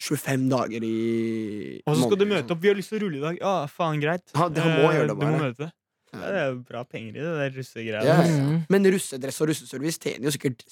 25 0.01 0.49
dager 0.49 0.81
i 0.81 1.81
Og 1.85 1.93
så 1.95 2.07
skal 2.07 2.17
du 2.17 2.25
møte 2.25 2.49
opp. 2.55 2.59
'Vi 2.61 2.67
har 2.71 2.75
lyst 2.75 2.89
til 2.89 2.97
å 2.97 3.03
rulle 3.05 3.17
i 3.17 3.21
dag.' 3.21 3.37
Ja, 3.39 3.67
faen, 3.67 4.01
greit. 4.01 4.23
Ja, 4.33 4.49
det 4.49 4.63
må 4.63 4.89
Eh, 4.89 4.95
gjøre 4.97 5.07
det 5.13 5.19
Du 5.19 5.25
må 5.27 5.37
møte. 5.37 5.71
Ja. 6.11 6.19
Ja, 6.19 6.19
det 6.27 6.39
er 6.41 6.47
jo 6.51 6.55
bra 6.67 6.83
penger 6.83 7.09
i 7.15 7.21
det 7.23 7.35
der 7.39 7.51
russegreia. 7.55 8.03
Ja, 8.03 8.21
ja. 8.25 8.39
Mm. 8.43 8.65
Men 8.69 8.83
russedress 8.83 9.39
og 9.41 9.47
russeservice 9.47 9.97
tjener 9.97 10.25
jo 10.27 10.31
sikkert 10.35 10.65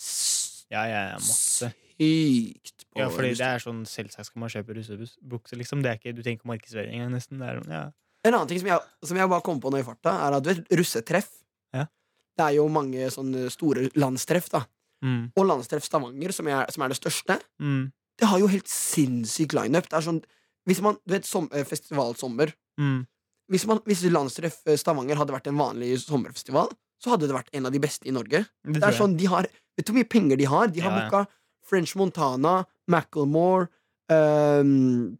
Ja, 0.72 0.84
ja, 0.86 1.02
ja, 1.12 1.18
masse. 1.18 1.72
sykt 2.00 2.86
på 2.94 3.00
Ja, 3.02 3.10
fordi 3.10 3.32
det 3.38 3.46
er 3.46 3.60
sånn 3.64 3.82
Selvsagt 3.90 4.30
skal 4.30 4.40
man 4.44 4.50
kjøpe 4.54 4.76
russebukse, 4.78 5.58
liksom. 5.60 5.82
Det 5.84 5.92
er 5.92 5.98
ikke, 6.00 6.14
du 6.16 6.22
tenker 6.24 6.40
ikke 6.44 6.52
markedsføring 6.54 6.94
engang, 7.00 7.14
nesten. 7.18 7.42
Er, 7.42 7.60
sånn, 7.62 7.74
ja. 7.74 7.84
En 8.28 8.34
annen 8.36 8.48
ting 8.52 8.60
som 8.62 8.68
jeg, 8.72 8.80
som 9.10 9.18
jeg 9.18 9.30
bare 9.32 9.46
kom 9.46 9.60
på 9.64 9.72
nå 9.72 9.80
i 9.82 9.86
farta, 9.88 10.14
er 10.28 10.38
at 10.38 10.44
du 10.44 10.50
vet, 10.54 10.66
russetreff 10.80 11.30
Ja. 11.76 11.86
Det 12.38 12.46
er 12.46 12.56
jo 12.58 12.68
mange 12.72 13.10
sånne 13.12 13.50
store 13.52 13.90
landstreff, 14.00 14.50
da. 14.54 14.64
Mm. 15.04 15.32
Og 15.36 15.46
Landstreff 15.48 15.84
Stavanger, 15.88 16.32
som 16.36 16.48
er, 16.52 16.66
som 16.72 16.84
er 16.84 16.90
det 16.92 16.98
største, 17.00 17.40
Mm. 17.62 17.92
det 18.20 18.28
har 18.28 18.40
jo 18.40 18.48
helt 18.52 18.68
sinnssyk 18.68 19.54
lineup. 19.54 19.88
Det 19.90 19.94
er 19.98 20.02
sånn 20.02 20.24
Hvis 20.68 20.82
man 20.82 20.98
Du 21.08 21.14
vet, 21.14 21.26
som, 21.26 21.48
eh, 21.52 21.64
festivalsommer. 21.64 22.54
Mm. 22.80 23.08
Hvis, 23.50 23.66
man, 23.66 23.80
hvis 23.88 24.04
Landstreff 24.12 24.60
eh, 24.68 24.76
Stavanger 24.78 25.16
hadde 25.16 25.32
vært 25.34 25.48
en 25.48 25.58
vanlig 25.58 25.98
sommerfestival, 26.04 26.70
så 27.02 27.12
hadde 27.16 27.28
det 27.28 27.34
vært 27.36 27.48
en 27.54 27.66
av 27.66 27.72
de 27.72 27.80
beste 27.80 28.06
i 28.06 28.12
Norge. 28.12 28.46
Det 28.64 28.74
Det 28.74 28.84
er 28.84 28.92
sånn, 28.92 29.16
de 29.18 29.26
har 29.26 29.48
Vet 29.80 29.88
du 29.88 29.94
hvor 29.94 30.02
mye 30.02 30.10
penger 30.12 30.40
de 30.40 30.48
har? 30.52 30.68
De 30.76 30.84
har 30.84 30.92
Ja, 30.92 31.06
booka 31.08 31.24
French 31.70 31.96
Montana, 31.96 32.58
Macclemore 32.90 33.70
um, 34.12 35.18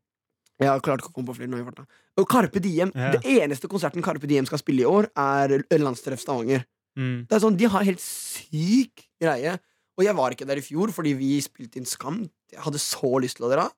Jeg 0.60 0.68
har 0.68 0.82
klart 0.84 1.00
ikke 1.04 1.14
å 1.14 1.16
komme 1.16 1.30
på 1.32 1.38
flere 1.38 1.52
nå 1.54 1.62
i 1.62 1.66
farta. 1.68 1.86
Og 2.20 2.28
Carpe 2.28 2.60
Diem. 2.60 2.92
Det 2.92 3.22
eneste 3.40 3.70
konserten 3.72 4.04
Carpe 4.04 4.28
Diem 4.28 4.48
skal 4.50 4.60
spille 4.60 4.84
i 4.84 4.90
år, 4.90 5.08
er 5.16 5.54
Landstreff 5.80 6.20
Stavanger. 6.20 6.66
Mm. 7.00 7.22
Det 7.30 7.38
er 7.38 7.44
sånn, 7.46 7.56
De 7.56 7.70
har 7.72 7.86
helt 7.88 8.02
syk 8.04 9.06
greie. 9.22 9.54
Og 10.00 10.04
jeg 10.04 10.16
var 10.16 10.36
ikke 10.36 10.48
der 10.48 10.60
i 10.60 10.64
fjor 10.66 10.92
fordi 10.96 11.14
vi 11.20 11.38
spilte 11.44 11.80
inn 11.80 11.88
Skam. 11.88 12.26
Jeg 12.52 12.64
hadde 12.66 12.82
så 12.84 13.14
lyst 13.24 13.40
til 13.40 13.48
å 13.48 13.52
dra. 13.54 13.70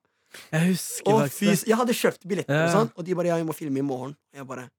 Jeg 0.50 0.72
husker 0.72 1.12
Og 1.12 1.20
faktisk 1.26 1.68
jeg 1.68 1.76
hadde 1.76 1.94
kjøpt 1.98 2.22
billetter, 2.26 2.56
Ja. 2.56 2.64
og 2.64 2.72
sånn 2.72 2.90
Og 2.96 3.04
de 3.04 3.14
bare 3.14 3.26
'ja, 3.28 3.36
vi 3.36 3.44
må 3.44 3.54
filme 3.54 3.78
i 3.78 3.82
morgen'. 3.84 4.16
Og 4.32 4.34
jeg 4.40 4.46
bare 4.48 4.70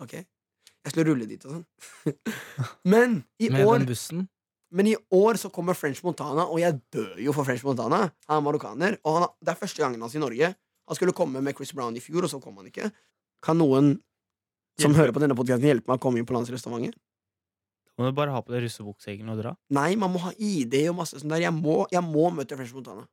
OK. 0.00 0.12
Jeg 0.12 0.92
skulle 0.92 1.10
rulle 1.10 1.26
dit 1.26 1.44
og 1.46 1.50
sånn. 1.52 1.66
Men 2.84 3.24
i 3.40 3.48
Med 3.48 3.66
år 3.66 3.78
den 3.78 3.86
bussen. 3.86 4.28
Men 4.70 4.86
i 4.86 4.94
år 5.16 5.34
så 5.40 5.50
kommer 5.50 5.74
French 5.74 6.02
Montana, 6.06 6.44
og 6.46 6.60
jeg 6.62 6.76
dør 6.94 7.16
jo 7.18 7.32
for 7.34 7.44
French 7.48 7.64
Montana. 7.66 8.04
Han 8.28 8.36
er 8.38 8.44
marokkaner, 8.46 8.98
og 9.04 9.16
han, 9.18 9.28
det 9.42 9.52
er 9.54 9.58
første 9.58 9.82
gangen 9.82 10.00
hans 10.04 10.14
i 10.14 10.22
Norge. 10.22 10.52
Han 10.90 10.98
skulle 10.98 11.14
komme 11.16 11.42
med 11.42 11.56
Chris 11.58 11.72
Brown 11.74 11.96
i 11.98 12.02
fjor, 12.02 12.26
og 12.26 12.30
så 12.30 12.38
kom 12.42 12.56
han 12.60 12.68
ikke. 12.70 12.90
Kan 13.42 13.58
noen 13.58 13.96
som 14.80 14.94
hører 14.94 15.12
på 15.12 15.22
denne 15.22 15.34
podcasten 15.38 15.66
hjelpe 15.66 15.90
meg 15.90 15.98
å 15.98 16.02
komme 16.02 16.20
inn 16.20 16.28
på 16.28 16.36
landsrestauranten? 16.36 16.94
Må 17.98 18.08
du 18.08 18.14
bare 18.16 18.32
ha 18.32 18.40
på 18.40 18.54
deg 18.54 18.62
russebukse 18.64 19.12
og 19.28 19.40
dra? 19.42 19.52
Nei, 19.76 19.90
man 20.00 20.14
må 20.14 20.22
ha 20.22 20.30
ID 20.38 20.76
og 20.88 21.00
masse 21.02 21.18
sånn 21.20 21.34
der. 21.34 21.42
Jeg 21.44 21.52
må, 21.52 21.82
jeg 21.92 22.00
må 22.06 22.30
møte 22.32 22.56
French 22.56 22.72
Montana. 22.72 23.04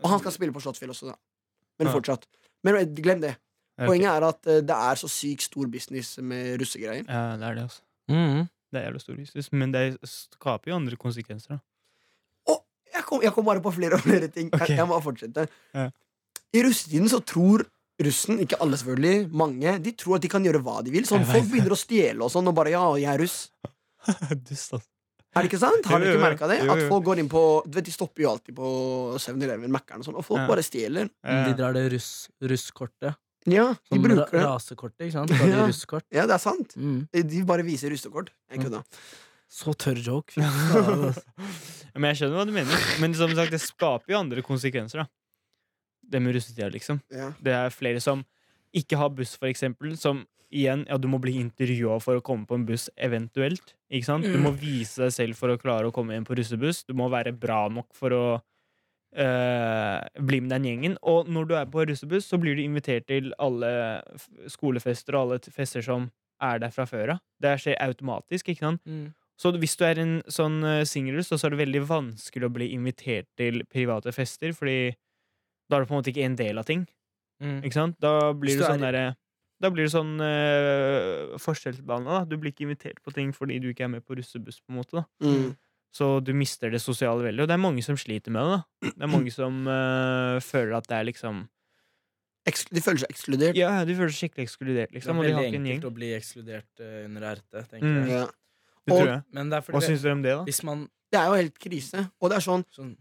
Og 0.00 0.08
han 0.12 0.20
skal 0.22 0.32
spille 0.36 0.54
på 0.54 0.62
Slottsfjell 0.62 0.92
også, 0.92 1.10
da. 1.10 1.16
Men 1.80 1.88
Ja. 1.88 1.94
fortsatt. 1.96 2.28
Men 2.62 2.76
eh, 2.76 2.84
glem 3.00 3.20
det. 3.24 3.34
Poenget 3.80 4.12
er 4.12 4.26
at 4.28 4.46
eh, 4.46 4.60
det 4.60 4.76
er 4.76 5.00
så 5.00 5.08
sykt 5.08 5.42
stor 5.48 5.66
business 5.72 6.18
med 6.20 6.60
russegreier. 6.60 7.04
Ja, 7.08 7.36
det 7.40 7.48
er 7.48 7.54
det, 7.58 7.62
altså. 7.62 7.82
Mm. 8.12 8.48
Det 8.70 8.78
er 8.78 8.86
jævlig 8.88 9.00
stor 9.02 9.18
luksus, 9.18 9.50
men 9.52 9.72
det 9.74 9.82
skaper 10.06 10.70
jo 10.70 10.76
andre 10.78 10.96
konsekvenser, 11.00 11.56
da. 11.56 11.60
oh, 12.52 12.60
jeg 12.94 13.02
kom, 13.08 13.22
jeg 13.24 13.34
kom 13.34 13.48
bare 13.48 13.62
på 13.64 13.72
flere 13.74 13.98
og 13.98 14.04
flere 14.04 14.28
ting. 14.30 14.48
Okay. 14.52 14.76
Jeg, 14.76 14.78
jeg 14.78 14.86
må 14.90 15.00
fortsette. 15.02 15.48
Ja. 15.74 15.88
I 16.54 16.62
russetiden 16.66 17.10
så 17.10 17.20
tror 17.22 17.66
russen, 18.00 18.38
ikke 18.40 18.56
alle 18.62 18.78
selvfølgelig, 18.80 19.28
mange, 19.36 19.74
de 19.84 19.92
tror 19.98 20.16
at 20.16 20.24
de 20.24 20.30
kan 20.32 20.46
gjøre 20.46 20.62
hva 20.64 20.78
de 20.86 20.94
vil. 20.94 21.04
Sånn, 21.08 21.26
folk 21.28 21.50
begynner 21.50 21.74
å 21.74 21.78
stjele 21.78 22.24
og 22.24 22.32
sånn, 22.32 22.48
og 22.48 22.56
bare 22.56 22.72
'ja, 22.72 22.84
jeg 23.02 23.10
er 23.12 23.20
russ'. 23.20 23.50
Dust, 24.48 24.72
altså. 24.78 24.86
Er 25.30 25.44
det 25.44 25.50
ikke 25.52 25.60
sant? 25.62 25.86
Har 25.86 26.00
dere 26.02 26.16
ikke 26.16 26.22
merka 26.24 26.46
det? 26.50 26.56
At 26.66 26.80
folk 26.90 27.04
går 27.06 27.20
inn 27.22 27.28
på 27.30 27.62
Du 27.62 27.76
vet, 27.76 27.84
De 27.86 27.92
stopper 27.94 28.24
jo 28.24 28.30
alltid 28.32 28.56
på 28.56 28.70
7-Eleven, 29.14 29.70
Mækkern 29.70 30.02
og 30.02 30.08
sånn, 30.08 30.16
og 30.18 30.24
folk 30.26 30.40
Ja. 30.42 30.46
bare 30.48 30.64
stjeler. 30.66 31.10
De 31.22 31.52
drar 31.54 31.76
det 31.76 31.84
russ, 31.92 32.28
russkortet. 32.42 33.14
Ja, 33.48 33.70
de 33.72 33.96
Som 33.96 34.02
bruker 34.04 34.32
det. 34.36 34.42
rasekortet, 34.44 35.06
ikke 35.06 35.12
sant? 35.12 35.30
Ja. 35.48 35.64
russekort. 35.66 36.04
Ja, 36.12 36.26
det 36.26 36.34
er 36.36 36.42
sant. 36.42 36.74
Mm. 36.76 37.08
De 37.12 37.44
bare 37.48 37.62
viser 37.64 37.90
russekort. 37.90 38.28
Jeg 38.50 38.58
Mm. 38.60 38.64
kødda. 38.66 38.82
Så 39.50 39.72
tørr 39.74 39.98
joke. 39.98 40.36
Men 41.96 42.10
jeg 42.12 42.20
skjønner 42.20 42.36
hva 42.38 42.46
du 42.46 42.52
mener. 42.54 42.84
Men 43.02 43.14
som 43.18 43.32
sagt, 43.34 43.50
det 43.54 43.60
skaper 43.62 44.12
jo 44.14 44.18
andre 44.20 44.42
konsekvenser, 44.46 45.02
da. 45.02 45.06
Det 46.10 46.20
med 46.22 46.34
russetida, 46.36 46.68
liksom. 46.70 47.00
Ja. 47.14 47.32
Det 47.42 47.52
er 47.54 47.70
flere 47.74 48.00
som 48.02 48.24
ikke 48.76 48.98
har 48.98 49.10
buss, 49.14 49.36
for 49.38 49.48
eksempel, 49.50 49.96
som 49.98 50.24
igjen 50.52 50.84
Ja, 50.88 50.96
du 50.98 51.06
må 51.08 51.20
bli 51.22 51.36
intervjua 51.38 52.00
for 52.02 52.18
å 52.18 52.22
komme 52.26 52.46
på 52.46 52.56
en 52.58 52.64
buss, 52.66 52.88
eventuelt. 52.98 53.74
Ikke 53.90 54.04
sant? 54.08 54.24
Du 54.26 54.38
må 54.42 54.50
vise 54.58 54.98
deg 55.04 55.12
selv 55.14 55.38
for 55.38 55.48
å 55.54 55.58
klare 55.58 55.86
å 55.90 55.94
komme 55.94 56.14
inn 56.18 56.24
på 56.26 56.34
russebuss. 56.38 56.84
Du 56.86 56.94
må 56.98 57.06
være 57.10 57.32
bra 57.38 57.68
nok 57.70 57.86
for 57.94 58.10
å 58.10 58.24
eh, 59.16 60.00
bli 60.22 60.40
med 60.40 60.50
den 60.54 60.64
gjengen. 60.68 60.96
Og 61.02 61.28
når 61.28 61.48
du 61.50 61.54
er 61.58 61.66
på 61.70 61.84
russebuss, 61.88 62.28
så 62.30 62.38
blir 62.40 62.56
du 62.56 62.62
invitert 62.62 63.06
til 63.10 63.32
alle 63.38 63.70
skolefester 64.50 65.16
og 65.16 65.22
alle 65.34 65.40
fester 65.54 65.82
som 65.84 66.10
er 66.40 66.58
der 66.62 66.70
fra 66.72 66.86
før 66.88 67.16
av. 67.16 67.20
Det 67.42 67.56
skjer 67.60 67.76
automatisk, 67.84 68.48
ikke 68.48 68.64
sant? 68.66 68.82
Mm. 68.88 69.10
Så 69.40 69.52
hvis 69.56 69.76
du 69.80 69.84
er 69.88 69.98
en 70.02 70.14
sånn 70.28 70.58
uh, 70.64 70.82
singelruss, 70.84 71.30
så 71.32 71.38
er 71.48 71.54
det 71.54 71.62
veldig 71.62 71.80
vanskelig 71.88 72.48
å 72.48 72.52
bli 72.52 72.70
invitert 72.76 73.28
til 73.40 73.62
private 73.72 74.12
fester, 74.12 74.52
fordi 74.56 74.92
da 75.70 75.78
er 75.78 75.84
du 75.84 75.88
på 75.88 75.94
en 75.96 76.00
måte 76.02 76.12
ikke 76.12 76.26
en 76.26 76.36
del 76.36 76.60
av 76.60 76.66
ting. 76.68 76.82
Mm. 77.40 77.62
Ikke 77.64 77.76
sant? 77.78 77.96
Da 78.02 78.32
blir 78.36 78.58
du 78.60 78.64
sånn 78.66 78.82
er- 78.84 78.92
derre 78.92 79.16
Da 79.60 79.68
blir 79.68 79.84
det 79.84 79.92
sånn 79.92 80.14
uh, 80.20 81.36
forskjellsbehandla. 81.40 82.22
Du 82.28 82.36
blir 82.40 82.52
ikke 82.52 82.64
invitert 82.64 83.00
på 83.04 83.12
ting 83.12 83.32
fordi 83.36 83.58
du 83.60 83.68
ikke 83.72 83.84
er 83.84 83.92
med 83.92 84.04
på 84.06 84.16
russebuss. 84.16 84.60
på 84.64 84.72
en 84.72 84.76
måte 84.80 84.96
da 84.96 85.04
Mm. 85.20 85.56
Så 85.92 86.22
du 86.22 86.32
mister 86.38 86.70
det 86.70 86.80
sosiale 86.80 87.22
veldig. 87.24 87.42
Og 87.42 87.48
det 87.50 87.54
er 87.56 87.62
mange 87.64 87.82
som 87.82 87.96
sliter 87.98 88.30
med 88.30 88.46
det. 88.46 88.58
da 88.82 88.90
Det 88.94 89.02
er 89.02 89.10
mange 89.10 89.32
som 89.34 89.66
uh, 89.66 90.38
føler 90.40 90.76
at 90.78 90.86
det 90.86 90.96
er 91.00 91.04
liksom 91.10 91.48
de 92.50 92.80
føler 92.82 92.98
seg 93.02 93.10
ekskludert. 93.12 93.54
Ja, 93.58 93.84
de 93.84 93.94
føler 93.94 94.10
seg 94.10 94.30
skikkelig 94.30 94.46
ekskludert, 94.48 94.88
Det 94.90 94.96
er 94.96 94.98
liksom. 94.98 95.18
Og 95.20 95.26
de 95.26 95.32
har 95.34 95.42
veldig 95.44 95.58
en 95.58 95.66
gjeng. 95.66 95.74
enkelt 95.76 95.90
å 95.90 95.94
bli 95.94 96.08
ekskludert 96.16 96.80
eh, 96.80 97.04
under 97.04 97.26
RT, 97.36 97.52
tenker 97.68 97.86
Mm. 97.86 97.98
jeg. 98.00 98.08
Ja. 98.16 98.24
Det 98.26 98.92
Og- 98.94 98.98
tror 99.00 99.06
jeg. 99.10 99.22
Men 99.32 99.50
det 99.50 99.56
er 99.58 99.72
Hva 99.72 99.80
syns 99.84 100.02
dere 100.02 100.12
om 100.12 100.22
det, 100.22 100.32
da? 100.36 100.44
hvis 100.44 100.62
man 100.64 100.88
Det 101.12 101.18
er 101.20 101.26
jo 101.26 101.34
helt 101.42 101.58
krise. 101.58 102.10
Og 102.20 102.30
det 102.30 102.36
er 102.38 102.40
sånn 102.40 102.64
sånn, 102.72 102.96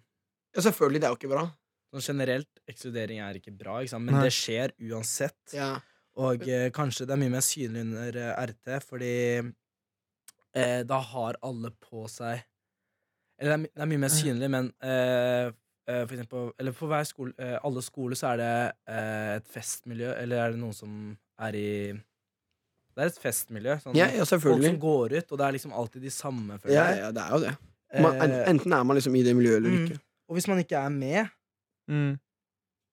Ja, 0.56 0.62
selvfølgelig, 0.62 1.00
det 1.00 1.04
er 1.04 1.10
jo 1.10 1.16
ikke 1.16 1.30
bra. 1.34 1.46
Sånn 1.94 2.06
generelt, 2.10 2.48
ekskludering 2.68 3.20
er 3.22 3.34
ikke 3.40 3.58
bra, 3.58 3.80
ikke 3.82 3.90
sant? 3.90 4.04
men 4.06 4.16
Nei. 4.16 4.24
det 4.24 4.34
skjer 4.34 4.72
uansett. 4.82 5.54
Ja. 5.54 5.80
Og 6.18 6.48
eh, 6.48 6.70
kanskje 6.70 7.08
det 7.08 7.12
er 7.12 7.22
mye 7.24 7.32
mer 7.32 7.46
synlig 7.46 7.82
under 7.82 8.12
RT, 8.46 8.84
fordi 8.84 9.54
eh, 10.54 10.84
da 10.84 11.00
har 11.00 11.36
alle 11.42 11.72
på 11.72 12.08
seg 12.10 12.44
Eller 13.40 13.56
det 13.56 13.58
er, 13.58 13.72
det 13.72 13.84
er 13.86 13.90
mye 13.94 14.02
mer 14.04 14.12
synlig, 14.14 14.50
men 14.52 14.66
uh, 14.84 15.48
uh, 15.88 16.04
for 16.04 16.14
eksempel 16.18 16.50
Eller 16.60 16.76
på 16.76 16.90
hver 16.92 17.08
skole, 17.08 17.32
uh, 17.40 17.56
alle 17.64 17.82
skoler 17.86 18.20
så 18.20 18.34
er 18.34 18.42
det 18.42 18.52
et 19.00 19.48
festmiljø, 19.54 20.12
eller 20.20 20.44
er 20.44 20.54
det 20.54 20.60
noen 20.60 20.76
som 20.76 20.94
er 21.40 21.56
i 21.56 21.70
Det 21.96 23.06
er 23.06 23.12
et 23.14 23.20
festmiljø. 23.24 23.78
Sånn, 23.80 23.96
Ja, 23.96 24.10
ja, 24.12 24.26
folk 24.28 24.64
som 24.66 24.80
går 24.82 25.16
ut, 25.18 25.32
og 25.32 25.40
det 25.40 25.46
er 25.48 25.56
liksom 25.56 25.74
alltid 25.74 26.04
de 26.04 26.12
samme, 26.12 26.60
føler 26.60 26.76
Ja, 26.76 26.88
jeg. 26.92 27.00
ja, 27.06 27.12
det 27.16 27.24
er 27.24 27.32
jo 27.36 27.42
det. 27.46 27.54
Man, 28.04 28.20
enten 28.52 28.74
er 28.76 28.84
man 28.86 29.00
liksom 29.00 29.16
i 29.18 29.24
det 29.26 29.34
miljøet 29.38 29.62
eller 29.64 29.72
mm. 29.74 29.86
ikke. 29.88 30.02
og 30.30 30.36
hvis 30.38 30.48
man 30.52 30.60
ikke 30.62 30.78
er 30.84 30.90
med, 30.94 31.36
Mm. 31.90 32.20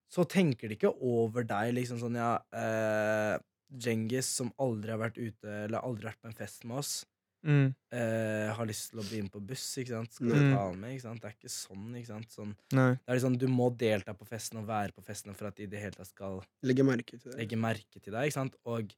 så 0.09 0.23
tenker 0.25 0.71
de 0.71 0.73
ikke 0.73 0.89
over 1.05 1.43
deg, 1.45 1.75
liksom 1.77 1.99
sånn 2.01 2.15
ja 2.17 2.31
eh, 2.49 3.35
Djengis, 3.69 4.25
som 4.39 4.49
aldri 4.63 4.89
har 4.89 4.97
vært 5.03 5.19
ute, 5.19 5.51
eller 5.67 5.83
aldri 5.85 6.07
vært 6.07 6.21
på 6.23 6.31
en 6.31 6.37
fest 6.39 6.63
med 6.65 6.79
oss, 6.79 7.05
Mm. 7.47 7.73
eh, 7.93 8.53
har 8.53 8.65
lyst 8.67 8.89
til 8.91 8.99
å 8.99 9.05
bli 9.07 9.21
med 9.21 9.31
på 9.31 9.39
buss, 9.47 9.63
ikke 9.79 9.87
sant? 9.95 10.11
Skal 10.13 10.27
du 10.27 10.35
Mm. 10.35 10.51
ta 10.53 10.59
han 10.67 10.79
med, 10.81 10.91
ikke 10.97 11.01
sant? 11.01 11.21
Det 11.21 11.29
er 11.29 11.35
ikke 11.37 11.53
sånn, 11.53 11.95
ikke 11.95 12.07
sant? 12.07 12.29
Sånn, 12.29 12.55
det 12.69 12.99
er 13.07 13.15
liksom, 13.15 13.37
du 13.39 13.47
må 13.47 13.69
delta 13.77 14.13
på 14.13 14.27
festen 14.27 14.57
og 14.59 14.67
være 14.67 14.91
på 14.93 15.03
festene 15.05 15.33
for 15.35 15.47
at 15.47 15.55
de 15.55 15.63
i 15.63 15.67
det 15.67 15.79
hele 15.79 15.91
tatt 15.95 16.07
skal 16.07 16.43
Legge 16.63 16.83
merke 16.83 17.17
til 17.19 17.31
deg. 17.31 17.39
legge 17.39 17.57
merke 17.57 18.01
til 18.03 18.11
deg, 18.13 18.25
ikke 18.27 18.33
sant? 18.33 18.55
Og 18.65 18.91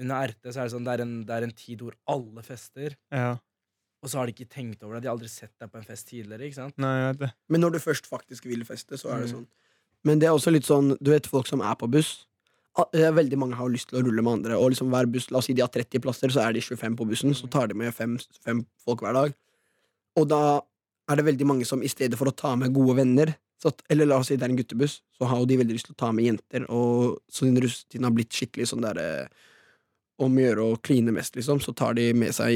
under 0.00 0.26
RT 0.28 0.42
så 0.52 0.56
er 0.60 0.64
det 0.64 0.72
sånn, 0.72 0.84
det 0.84 0.94
er 0.98 1.02
en, 1.02 1.24
det 1.24 1.30
er 1.36 1.42
en 1.44 1.50
tid 1.52 1.78
hvor 1.80 1.92
alle 2.08 2.42
fester, 2.42 2.96
Ja. 3.12 3.36
og 4.02 4.08
så 4.10 4.18
har 4.18 4.26
de 4.26 4.32
ikke 4.32 4.48
tenkt 4.48 4.82
over 4.82 4.94
det, 4.94 5.02
de 5.02 5.08
har 5.08 5.16
aldri 5.18 5.28
sett 5.28 5.52
deg 5.60 5.70
på 5.70 5.76
en 5.76 5.84
fest 5.84 6.08
tidligere, 6.08 6.48
ikke 6.48 6.54
sant? 6.54 6.78
Nei, 6.78 7.12
det. 7.12 7.32
Men 7.50 7.60
når 7.60 7.72
du 7.72 7.78
først 7.78 8.08
faktisk 8.08 8.44
vil 8.48 8.64
feste, 8.64 8.96
så 8.96 9.12
er 9.12 9.20
det 9.20 9.28
Mm. 9.30 9.34
sånn. 9.44 9.46
Men 10.04 10.18
det 10.18 10.26
er 10.26 10.32
også 10.32 10.50
litt 10.50 10.64
sånn, 10.64 10.96
du 11.00 11.10
vet 11.12 11.26
folk 11.26 11.46
som 11.46 11.60
er 11.60 11.74
på 11.76 11.88
buss. 11.90 12.24
Ah, 12.78 12.86
eh, 12.94 13.10
Veldig 13.12 13.36
mange 13.36 13.54
har 13.58 13.68
lyst 13.68 13.88
til 13.90 14.00
å 14.00 14.04
rulle 14.06 14.22
med 14.24 14.32
andre. 14.38 14.56
Og 14.56 14.70
liksom 14.72 14.88
hver 14.90 15.06
buss, 15.12 15.30
La 15.30 15.38
oss 15.38 15.46
si 15.50 15.52
de 15.52 15.60
har 15.60 15.68
30 15.68 16.00
plasser, 16.00 16.28
så 16.32 16.40
er 16.46 16.52
de 16.56 16.60
25 16.60 16.96
på 16.96 17.06
bussen. 17.08 17.34
Så 17.36 17.50
tar 17.52 17.66
de 17.68 17.74
med 17.74 17.92
fem, 17.94 18.18
fem 18.44 18.64
folk 18.84 19.00
hver 19.04 19.12
dag. 19.12 19.34
Og 20.16 20.28
da 20.28 20.60
er 21.10 21.16
det 21.16 21.24
veldig 21.26 21.46
mange 21.46 21.66
som 21.68 21.82
i 21.82 21.88
stedet 21.88 22.16
for 22.16 22.26
å 22.30 22.36
ta 22.36 22.54
med 22.56 22.72
gode 22.72 22.96
venner 22.96 23.34
så, 23.62 23.70
Eller 23.88 24.06
la 24.06 24.16
oss 24.18 24.26
si 24.26 24.34
det 24.36 24.42
er 24.42 24.50
en 24.50 24.56
guttebuss, 24.58 25.02
så 25.14 25.26
har 25.30 25.44
de 25.46 25.56
veldig 25.56 25.74
lyst 25.76 25.86
til 25.86 25.94
å 25.94 26.00
ta 26.00 26.08
med 26.10 26.24
jenter. 26.26 26.64
Og 26.74 27.20
så 27.30 27.44
den 27.46 27.60
russetiden 27.62 28.02
har 28.08 28.10
blitt 28.10 28.32
skikkelig 28.34 28.66
sånn 28.72 28.82
derre 28.82 29.28
om 30.18 30.34
å 30.34 30.42
gjøre 30.42 30.64
å 30.66 30.80
kline 30.82 31.12
mest, 31.14 31.36
liksom. 31.36 31.60
Så 31.62 31.70
tar 31.78 31.94
de 31.94 32.08
med 32.12 32.34
seg 32.34 32.50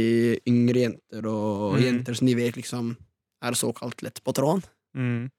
yngre 0.51 0.83
jenter 0.83 1.27
og 1.31 1.77
Mm. 1.77 1.83
jenter 1.85 2.15
som 2.17 2.27
de 2.27 2.35
vet 2.35 2.57
liksom 2.57 2.97
er 3.43 3.53
såkalt 3.53 4.03
lett 4.03 4.19
på 4.25 4.33
tråden. 4.35 4.65
Mm. 4.97 5.31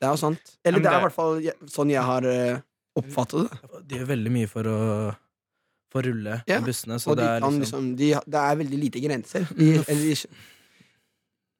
Det 0.00 0.06
er 0.06 0.12
jo 0.12 0.16
sant. 0.16 0.56
Eller 0.64 0.78
men 0.78 0.82
det 0.84 0.92
er 0.92 0.98
i 1.00 1.02
hvert 1.08 1.18
fall 1.18 1.42
sånn 1.66 1.90
jeg 1.90 2.02
har 2.02 2.24
eh, 2.24 2.60
oppfattet 2.98 3.50
det. 3.50 3.82
De 3.88 3.96
gjør 4.00 4.08
veldig 4.12 4.32
mye 4.32 4.48
for 4.48 4.62
å 4.68 4.78
for 5.92 6.00
å 6.00 6.06
rulle 6.08 6.38
Ja, 6.48 6.56
med 6.60 6.70
bussene, 6.70 6.96
så 6.98 7.10
Og 7.12 7.16
de 7.18 7.22
det 7.22 7.28
er 7.28 7.40
liksom 7.40 7.60
liksom 7.60 7.96
de, 7.96 8.06
Det 8.32 8.40
er 8.40 8.56
veldig 8.56 8.78
lite 8.80 9.00
grenser. 9.04 9.44
De, 9.56 9.66
Mm. 9.76 9.84
eller 9.88 10.02
de, 10.02 10.16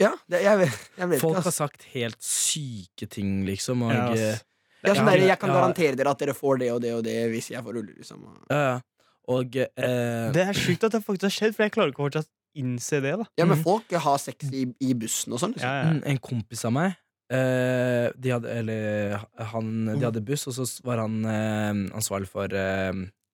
ja, 0.01 0.13
det, 0.29 0.41
jeg 0.43 0.59
vet, 0.59 0.79
jeg 0.99 1.09
vet 1.13 1.21
Folk 1.21 1.37
ikke. 1.37 1.45
har 1.45 1.55
sagt 1.55 1.83
helt 1.93 2.23
syke 2.25 3.07
ting, 3.13 3.45
liksom, 3.47 3.83
og 3.87 3.93
Ja, 3.93 4.07
eh, 4.17 4.39
er 4.83 4.95
sånn 4.97 5.07
der, 5.07 5.21
jeg 5.29 5.39
kan 5.39 5.53
ja. 5.53 5.59
garantere 5.61 5.97
dere 6.01 6.11
at 6.11 6.19
dere 6.19 6.35
får 6.35 6.59
det 6.59 6.71
og 6.73 6.81
det 6.83 6.95
og 6.97 7.05
det 7.07 7.31
hvis 7.31 7.51
jeg 7.53 7.63
får 7.63 7.77
rulle. 7.77 7.93
Liksom. 7.99 8.25
ja, 8.51 8.63
ja. 8.73 8.81
Og 9.29 9.55
eh, 9.57 10.33
Det 10.35 10.43
er 10.49 10.53
sjukt 10.59 10.83
at 10.89 10.93
det 10.97 11.05
faktisk 11.05 11.29
har 11.29 11.37
skjedd, 11.37 11.55
for 11.55 11.63
jeg 11.69 11.73
klarer 11.77 11.93
ikke 11.93 12.03
å 12.03 12.09
fortsatt 12.09 12.29
innse 12.59 12.99
det. 13.01 13.13
da 13.21 13.25
Ja, 13.39 13.45
men 13.45 13.59
Mhm. 13.59 13.63
folk 13.65 13.91
har 13.93 14.19
sex 14.19 14.49
i, 14.51 14.65
i 14.81 14.93
bussen 14.95 15.33
og 15.33 15.39
sånn. 15.41 15.53
Liksom. 15.55 15.69
ja, 15.69 15.85
ja. 15.85 15.93
mm, 15.93 16.03
en 16.07 16.19
kompis 16.19 16.65
av 16.65 16.73
meg 16.73 16.97
eh, 17.33 18.07
de 18.15 18.33
hadde, 18.35 18.53
Eller 18.61 19.19
han, 19.53 19.69
de 19.89 20.05
hadde 20.05 20.25
buss, 20.27 20.47
og 20.51 20.57
så 20.59 20.67
var 20.87 21.03
han 21.05 21.21
eh, 21.25 21.83
ansvarlig 21.97 22.31
for 22.31 22.53
eh, 22.53 22.93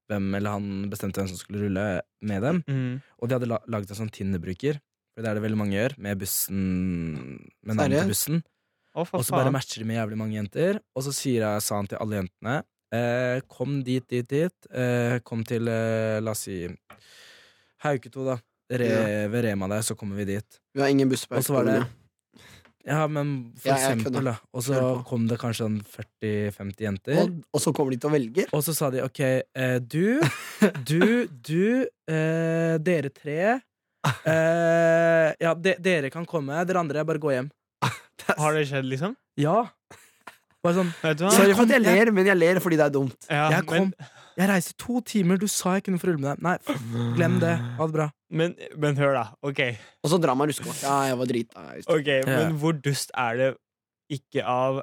hvem 0.08 0.28
Eller 0.38 0.56
han 0.56 0.68
bestemte 0.92 1.20
hvem 1.20 1.30
som 1.32 1.40
skulle 1.40 1.66
rulle 1.66 1.86
med 2.24 2.44
dem. 2.46 2.62
Mm. 2.68 2.94
Og 3.18 3.28
de 3.28 3.36
hadde 3.36 3.50
la 3.50 3.60
laget 3.68 3.92
en 3.92 4.00
sånn 4.02 4.14
Tinder-bruker, 4.14 4.80
for 5.12 5.24
det 5.24 5.30
er 5.30 5.38
det 5.38 5.44
veldig 5.44 5.60
mange 5.60 5.76
gjør, 5.76 5.98
med 6.06 6.22
bussen 6.22 6.62
Med 7.66 7.74
navnet 7.76 8.04
til 8.04 8.14
bussen. 8.14 8.42
Oh, 8.94 9.06
Og 9.14 9.22
så 9.22 9.36
bare 9.36 9.52
matcher 9.54 9.84
de 9.84 9.86
med 9.86 9.98
jævlig 10.00 10.16
mange 10.18 10.38
jenter. 10.38 10.80
Og 10.96 11.04
så 11.06 11.12
sier 11.14 11.44
jeg, 11.44 11.62
sa 11.62 11.76
han 11.78 11.86
til 11.90 12.00
alle 12.02 12.22
jentene 12.22 12.54
eh, 12.96 13.44
Kom 13.46 13.82
dit, 13.86 14.02
dit, 14.10 14.26
dit. 14.26 14.70
Eh, 14.72 15.20
kom 15.22 15.44
til, 15.46 15.68
la 15.68 16.32
oss 16.32 16.46
si 16.48 16.64
Hauketo, 17.84 18.24
da. 18.26 18.38
Re, 18.68 18.88
Ved 19.32 19.44
Rema 19.46 19.68
der, 19.70 19.84
så 19.86 19.94
kommer 19.96 20.18
vi 20.18 20.26
dit. 20.34 20.58
Vi 20.74 20.82
har 20.82 20.90
ingen 20.92 21.08
buss 21.08 21.28
på 21.28 21.38
Og 21.38 21.44
så 21.46 21.54
var 21.54 21.68
det 21.68 21.78
Ja, 22.88 23.04
men 23.12 23.52
for 23.60 23.68
Ja, 23.70 23.76
eksempel, 23.76 24.24
da. 24.30 24.34
Og 24.56 24.64
så 24.64 24.80
kom 25.08 25.26
det 25.30 25.36
kanskje 25.42 25.66
sånn 25.66 25.78
40-50 25.92 26.84
jenter. 26.88 27.20
og, 27.22 27.38
og 27.52 27.60
så 27.62 27.72
kommer 27.76 27.92
de 27.94 28.00
til 28.00 28.10
å 28.10 28.14
velge. 28.16 28.46
Og 28.56 28.64
så 28.64 28.74
sa 28.76 28.88
de 28.94 29.02
ok, 29.04 29.20
eh, 29.28 29.78
du, 29.84 30.20
du, 30.88 31.28
du, 31.28 31.86
eh, 32.08 32.74
dere 32.80 33.12
tre 33.14 33.38
eh, 34.32 35.28
Ja, 35.42 35.54
de, 35.54 35.74
dere 35.84 36.10
kan 36.14 36.26
komme, 36.28 36.58
dere 36.66 36.80
andre 36.82 37.04
bare 37.08 37.20
gå 37.22 37.32
hjem. 37.34 37.50
Har 38.40 38.56
det 38.56 38.66
skjedd, 38.70 38.88
liksom? 38.90 39.14
Ja. 39.38 39.60
Bare 40.64 40.74
sånn? 40.74 40.88
Sorry 41.30 41.54
for 41.54 41.64
at 41.68 41.74
jeg 41.76 41.84
ler, 41.84 42.10
men 42.14 42.26
jeg 42.26 42.38
ler 42.38 42.58
fordi 42.62 42.78
det 42.80 42.88
er 42.88 42.94
dumt. 42.94 43.28
Ja, 43.30 43.46
Jeg 43.54 43.66
kom, 43.68 43.92
jeg 44.38 44.50
reiste 44.50 44.74
to 44.78 45.00
timer, 45.06 45.38
du 45.38 45.46
sa 45.50 45.76
jeg 45.76 45.86
kunne 45.86 46.02
få 46.02 46.10
rulle 46.10 46.22
med 46.22 46.34
deg. 46.34 46.42
Nei, 46.46 47.12
glem 47.16 47.38
det. 47.42 47.54
Ha 47.78 47.86
det 47.86 47.94
bra. 47.94 48.08
Men, 48.28 48.54
men 48.76 48.98
hør, 48.98 49.14
da. 49.16 49.24
Ok, 49.46 49.62
Og 50.04 50.12
så 50.12 50.18
drar 50.22 50.36
man 50.38 50.50
ruskekort. 50.50 50.82
Ja, 50.82 50.98
jeg 51.08 51.18
var 51.20 51.30
drita. 51.30 51.64
Ok, 51.86 52.10
ja. 52.10 52.26
Men 52.28 52.58
hvor 52.60 52.76
dust 52.76 53.14
er 53.16 53.40
det 53.40 53.48
ikke 54.18 54.44
av 54.48 54.82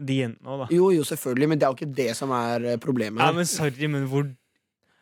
de 0.00 0.18
jentene 0.22 0.48
òg, 0.54 0.62
da? 0.64 0.68
Jo, 0.74 0.90
jo, 0.94 1.06
selvfølgelig, 1.06 1.48
men 1.52 1.60
det 1.60 1.66
er 1.66 1.72
jo 1.74 1.78
ikke 1.80 1.96
det 2.02 2.12
som 2.18 2.30
er 2.36 2.68
eh, 2.72 2.78
problemet. 2.82 3.22
Ja, 3.22 3.34
men 3.36 3.48
sorry, 3.48 3.90
men 3.90 4.06
hvor 4.10 4.30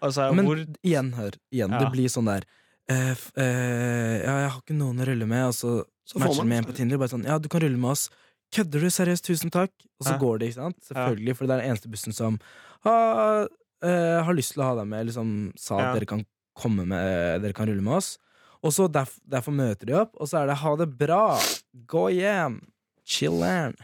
Altså, 0.00 0.30
Men 0.33 0.46
hvor 0.48 0.56
igjen, 0.80 1.12
hør. 1.12 1.35
Igjen, 1.52 1.70
Ja. 1.74 1.78
Det 1.83 1.90
blir 1.92 2.09
sånn 2.09 2.24
der 2.30 2.46
uh, 2.88 3.12
eh, 3.37 4.16
Ja, 4.24 4.37
jeg 4.40 4.48
har 4.48 4.61
ikke 4.62 4.76
noen 4.78 5.02
å 5.02 5.06
rulle 5.11 5.26
med, 5.28 5.44
og 5.50 5.52
så, 5.52 5.72
Så 6.09 6.16
matcher 6.22 6.40
man 6.40 6.48
med 6.48 6.59
en 6.62 6.68
på 6.70 6.76
Tinder. 6.78 6.96
Bare 6.96 7.12
sånn, 7.12 7.26
ja, 7.28 7.37
du 7.37 7.50
kan 7.52 7.61
rulle 7.61 7.76
med 7.76 7.92
oss. 7.92 8.09
Kødder 8.54 8.80
du? 8.82 8.90
Seriøst, 8.90 9.24
tusen 9.24 9.50
takk. 9.50 9.70
Og 10.00 10.06
så 10.06 10.12
Ja. 10.14 10.18
går 10.18 10.38
det, 10.38 10.48
ikke 10.48 10.60
sant? 10.62 10.76
Selvfølgelig, 10.88 11.36
for 11.36 11.46
det 11.46 11.54
er 11.54 11.60
den 11.60 11.70
eneste 11.70 11.88
bussen 11.90 12.12
som 12.12 12.38
har, 12.82 13.48
eh, 13.82 14.22
har 14.24 14.32
lyst 14.34 14.52
til 14.54 14.62
å 14.62 14.66
ha 14.70 14.74
deg 14.80 14.86
med, 14.88 15.00
eller 15.00 15.12
som 15.12 15.52
sa 15.56 15.76
at 15.78 15.80
Ja. 15.80 15.92
dere 15.94 16.06
kan 16.06 16.24
komme 16.56 16.86
med 16.86 17.42
Dere 17.42 17.52
kan 17.52 17.68
rulle 17.68 17.82
med 17.82 17.94
oss. 17.94 18.18
Og 18.62 18.72
så 18.72 18.88
derf, 18.90 19.18
derfor 19.28 19.52
møter 19.52 19.86
de 19.86 19.92
opp, 19.94 20.16
og 20.20 20.26
så 20.28 20.42
er 20.42 20.46
det 20.48 20.56
'ha 20.58 20.76
det 20.76 20.98
bra', 20.98 21.38
'gå 21.86 22.10
hjem', 22.20 22.60
'chiller'n'. 23.06 23.76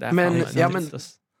Er 0.00 0.12
Men- 0.12 0.44
ja, 0.54 0.68
men- 0.68 0.90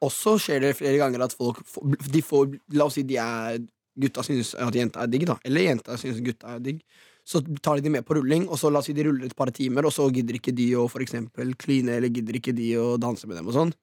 også 0.02 0.38
skjer 0.38 0.60
det 0.60 0.76
flere 0.76 0.96
ganger 0.98 1.22
at 1.24 1.32
folk 1.32 1.64
får, 1.66 2.10
de 2.10 2.22
får 2.22 2.58
La 2.70 2.84
oss 2.84 2.94
si 2.94 3.02
de 3.02 3.16
er 3.16 3.58
gutta 3.98 4.22
syns 4.22 4.54
at 4.54 4.72
jenta 4.74 5.02
er 5.02 5.06
digg, 5.06 5.26
da. 5.26 5.36
Eller 5.44 5.60
jenta 5.62 5.96
syns 5.98 6.20
gutta 6.20 6.54
er 6.56 6.58
digg. 6.60 6.80
Så 7.28 7.42
tar 7.60 7.76
de 7.76 7.84
de 7.84 7.92
med 7.92 8.06
på 8.08 8.16
rulling, 8.16 8.46
og 8.48 8.56
så 8.56 8.70
la 8.72 8.80
oss 8.80 8.88
si 8.88 8.94
de 8.96 9.04
ruller 9.04 9.28
et 9.28 9.36
par 9.36 9.50
timer, 9.52 9.84
og 9.84 9.92
så 9.92 10.06
gidder 10.08 10.38
ikke 10.38 10.54
de 10.56 10.70
å 10.80 10.86
for 10.88 11.04
eksempel 11.04 11.52
kline, 11.60 11.98
eller 11.98 12.08
gidder 12.08 12.38
ikke 12.40 12.56
de 12.56 12.70
å 12.80 12.94
danse 13.00 13.28
med 13.28 13.36
dem 13.36 13.50
og 13.50 13.56
sånn. 13.56 13.74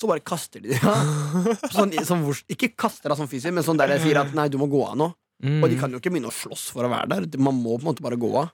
Så 0.00 0.08
bare 0.10 0.24
kaster 0.26 0.64
de 0.64 0.72
det. 0.72 0.80
Ja. 0.82 0.94
Sånn, 1.76 1.92
sånn, 2.02 2.24
ikke 2.50 2.72
kaster 2.74 3.12
deg 3.12 3.20
sånn 3.20 3.30
fysisk, 3.30 3.52
men 3.54 3.62
sånn 3.66 3.78
der 3.78 3.92
de 3.92 4.00
sier 4.02 4.18
at 4.18 4.32
nei, 4.34 4.48
du 4.50 4.56
må 4.58 4.66
gå 4.72 4.80
av 4.88 4.96
nå. 4.98 5.12
Mm. 5.44 5.60
Og 5.62 5.70
de 5.70 5.78
kan 5.78 5.92
jo 5.92 6.00
ikke 6.00 6.10
begynne 6.10 6.32
å 6.32 6.34
slåss 6.34 6.64
for 6.74 6.86
å 6.86 6.90
være 6.90 7.10
der. 7.12 7.38
Man 7.38 7.60
må 7.60 7.76
på 7.76 7.84
en 7.84 7.90
måte 7.92 8.04
bare 8.04 8.18
gå 8.18 8.30
av. 8.40 8.50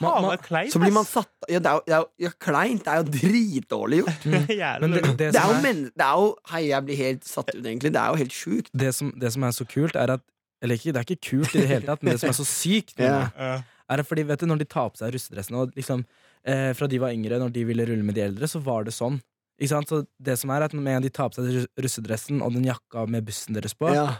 Man, 0.00 0.22
man, 0.24 0.38
kleint, 0.40 0.72
Så 0.72 0.80
blir 0.80 0.92
man 0.94 1.04
satt 1.06 1.28
Ja, 1.50 1.58
det 1.60 1.68
er 1.68 1.76
jo, 1.76 1.82
det 1.84 1.94
er 1.94 2.00
jo 2.00 2.24
ja, 2.24 2.30
kleint. 2.40 2.84
Det 2.86 2.92
er 2.92 3.02
jo 3.02 3.12
dritdårlig 3.14 4.00
gjort. 4.00 4.26
Men 4.28 4.94
det, 4.94 5.02
det, 5.10 5.28
Det 5.36 5.42
er 5.42 5.52
jo, 5.52 5.58
men, 5.62 5.82
det 5.92 6.06
er 6.06 6.22
jo 6.22 6.30
Hei, 6.52 6.62
jeg 6.70 6.86
blir 6.86 7.00
helt 7.02 7.28
satt 7.28 7.50
ut, 7.52 7.60
egentlig. 7.60 7.92
Det 7.94 8.00
er 8.00 8.14
jo 8.14 8.22
helt 8.22 8.34
sjukt. 8.34 8.70
det, 8.72 8.94
som, 8.96 9.12
det 9.20 9.32
som 9.34 9.44
er 9.44 9.54
så 9.54 9.66
kult, 9.68 9.98
er 9.98 10.16
at 10.16 10.24
Eller 10.64 10.80
ikke, 10.80 10.94
det 10.94 11.02
er 11.02 11.06
ikke 11.06 11.28
kult 11.28 11.54
i 11.54 11.60
det 11.60 11.68
hele 11.68 11.86
tatt, 11.86 12.02
men 12.02 12.16
det 12.16 12.22
som 12.24 12.32
er 12.32 12.38
så 12.40 12.48
sykt, 12.48 12.96
Ja. 13.04 13.60
Er 13.88 14.02
at 14.02 14.06
fordi, 14.08 14.24
vet 14.28 14.40
du, 14.42 14.46
når 14.50 14.58
de 14.62 14.68
tar 14.68 14.90
på 14.92 15.00
seg 15.00 15.12
russedressen 15.14 15.56
og 15.56 15.74
liksom, 15.78 16.04
eh, 16.44 16.72
Fra 16.76 16.86
de 16.90 16.98
var 17.02 17.10
yngre, 17.16 17.38
når 17.40 17.52
de 17.52 17.64
ville 17.64 17.86
rulle 17.88 18.04
med 18.04 18.14
de 18.18 18.22
eldre, 18.26 18.48
så 18.50 18.60
var 18.62 18.84
det 18.84 18.92
sånn. 18.96 19.20
Ikke 19.58 19.72
sant? 19.72 19.88
Så 19.90 20.04
det 20.22 20.36
som 20.38 20.50
er 20.54 20.62
at 20.68 20.72
Med 20.76 20.86
en 20.86 20.98
gang 20.98 21.02
de 21.08 21.10
tar 21.10 21.28
på 21.32 21.40
seg 21.40 21.66
russedressen 21.82 22.42
og 22.44 22.52
den 22.54 22.64
jakka 22.68 23.06
med 23.08 23.24
bussen 23.26 23.54
deres 23.56 23.74
på, 23.74 23.90
Ja. 23.94 24.18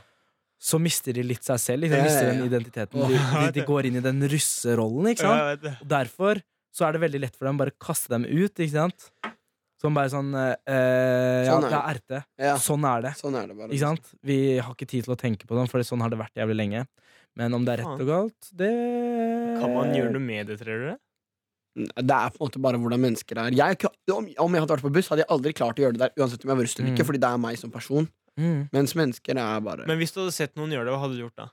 så 0.58 0.80
mister 0.82 1.12
de 1.14 1.22
litt 1.22 1.44
seg 1.44 1.58
selv. 1.62 1.82
Liksom, 1.86 2.02
mister 2.02 2.32
den 2.32 2.46
identiteten. 2.48 3.00
De, 3.08 3.18
de, 3.18 3.50
de 3.60 3.66
går 3.66 3.86
inn 3.86 3.96
i 4.00 4.04
den 4.04 4.20
russerollen, 4.28 5.12
ikke 5.12 5.26
sant? 5.28 5.68
Og 5.82 5.88
derfor 5.88 6.42
så 6.74 6.88
er 6.88 6.92
det 6.96 7.00
veldig 7.06 7.20
lett 7.26 7.36
for 7.36 7.46
dem 7.46 7.56
å 7.58 7.62
bare 7.64 7.74
kaste 7.80 8.08
dem 8.12 8.24
ut, 8.26 8.54
ikke 8.58 8.74
sant? 8.74 9.10
Som 9.78 9.94
bare 9.94 10.10
sånn 10.10 10.32
eh, 10.34 10.56
eh, 10.66 11.44
Ja, 11.46 11.52
Sånn 11.54 11.64
er 11.64 11.70
det 11.70 11.78
er 11.78 11.98
RT. 12.00 12.16
Ja. 12.42 12.54
Sånn 12.58 12.84
er 12.90 13.02
det. 13.04 13.12
Sånn 13.20 13.36
er 13.38 13.46
det 13.46 13.54
bare. 13.60 13.68
Ikke 13.70 13.84
sant? 13.86 14.08
Vi 14.26 14.38
har 14.58 14.72
ikke 14.74 14.88
tid 14.90 15.06
til 15.06 15.14
å 15.14 15.18
tenke 15.20 15.46
på 15.46 15.54
det, 15.54 15.68
for 15.70 15.86
sånn 15.86 16.02
har 16.02 16.10
det 16.10 16.18
vært 16.18 16.34
jævlig 16.40 16.56
lenge. 16.58 16.80
Men 17.38 17.54
om 17.54 17.64
det 17.66 17.76
er 17.76 17.84
rett 17.84 18.00
og 18.02 18.08
galt, 18.08 18.48
det 18.58 18.70
Kan 19.60 19.74
man 19.76 19.92
gjøre 19.94 20.10
noe 20.16 20.24
med 20.24 20.48
det, 20.50 20.56
tror 20.60 20.82
dere? 20.82 20.96
Det 21.78 22.10
er 22.10 22.32
på 22.34 22.40
en 22.40 22.48
måte 22.48 22.60
bare 22.64 22.78
hvordan 22.82 22.98
mennesker 23.04 23.38
er. 23.38 23.54
Jeg, 23.54 23.76
om, 24.10 24.26
om 24.26 24.54
jeg 24.56 24.62
hadde 24.64 24.74
vært 24.74 24.82
på 24.88 24.90
buss, 24.96 25.10
hadde 25.12 25.22
jeg 25.22 25.30
aldri 25.30 25.52
klart 25.54 25.78
å 25.78 25.84
gjøre 25.84 25.94
det 25.94 26.02
der, 26.02 26.14
uansett 26.18 26.42
om 26.42 26.50
jeg 26.50 26.58
var 26.58 26.66
rustet 26.66 26.80
eller 26.82 26.90
ikke, 26.96 27.04
Mm. 27.04 27.10
fordi 27.12 27.20
det 27.22 27.28
er 27.30 27.38
meg 27.44 27.60
som 27.60 27.70
person. 27.70 28.08
Mm. 28.38 28.58
Mens 28.74 28.94
mennesker 28.98 29.38
er 29.38 29.60
bare 29.62 29.86
Men 29.86 29.98
hvis 29.98 30.12
du 30.14 30.20
hadde 30.24 30.34
sett 30.34 30.56
noen 30.58 30.70
gjøre 30.74 30.88
det, 30.88 30.92
hva 30.96 31.00
hadde 31.04 31.14
du 31.18 31.22
gjort 31.22 31.38
da? 31.38 31.46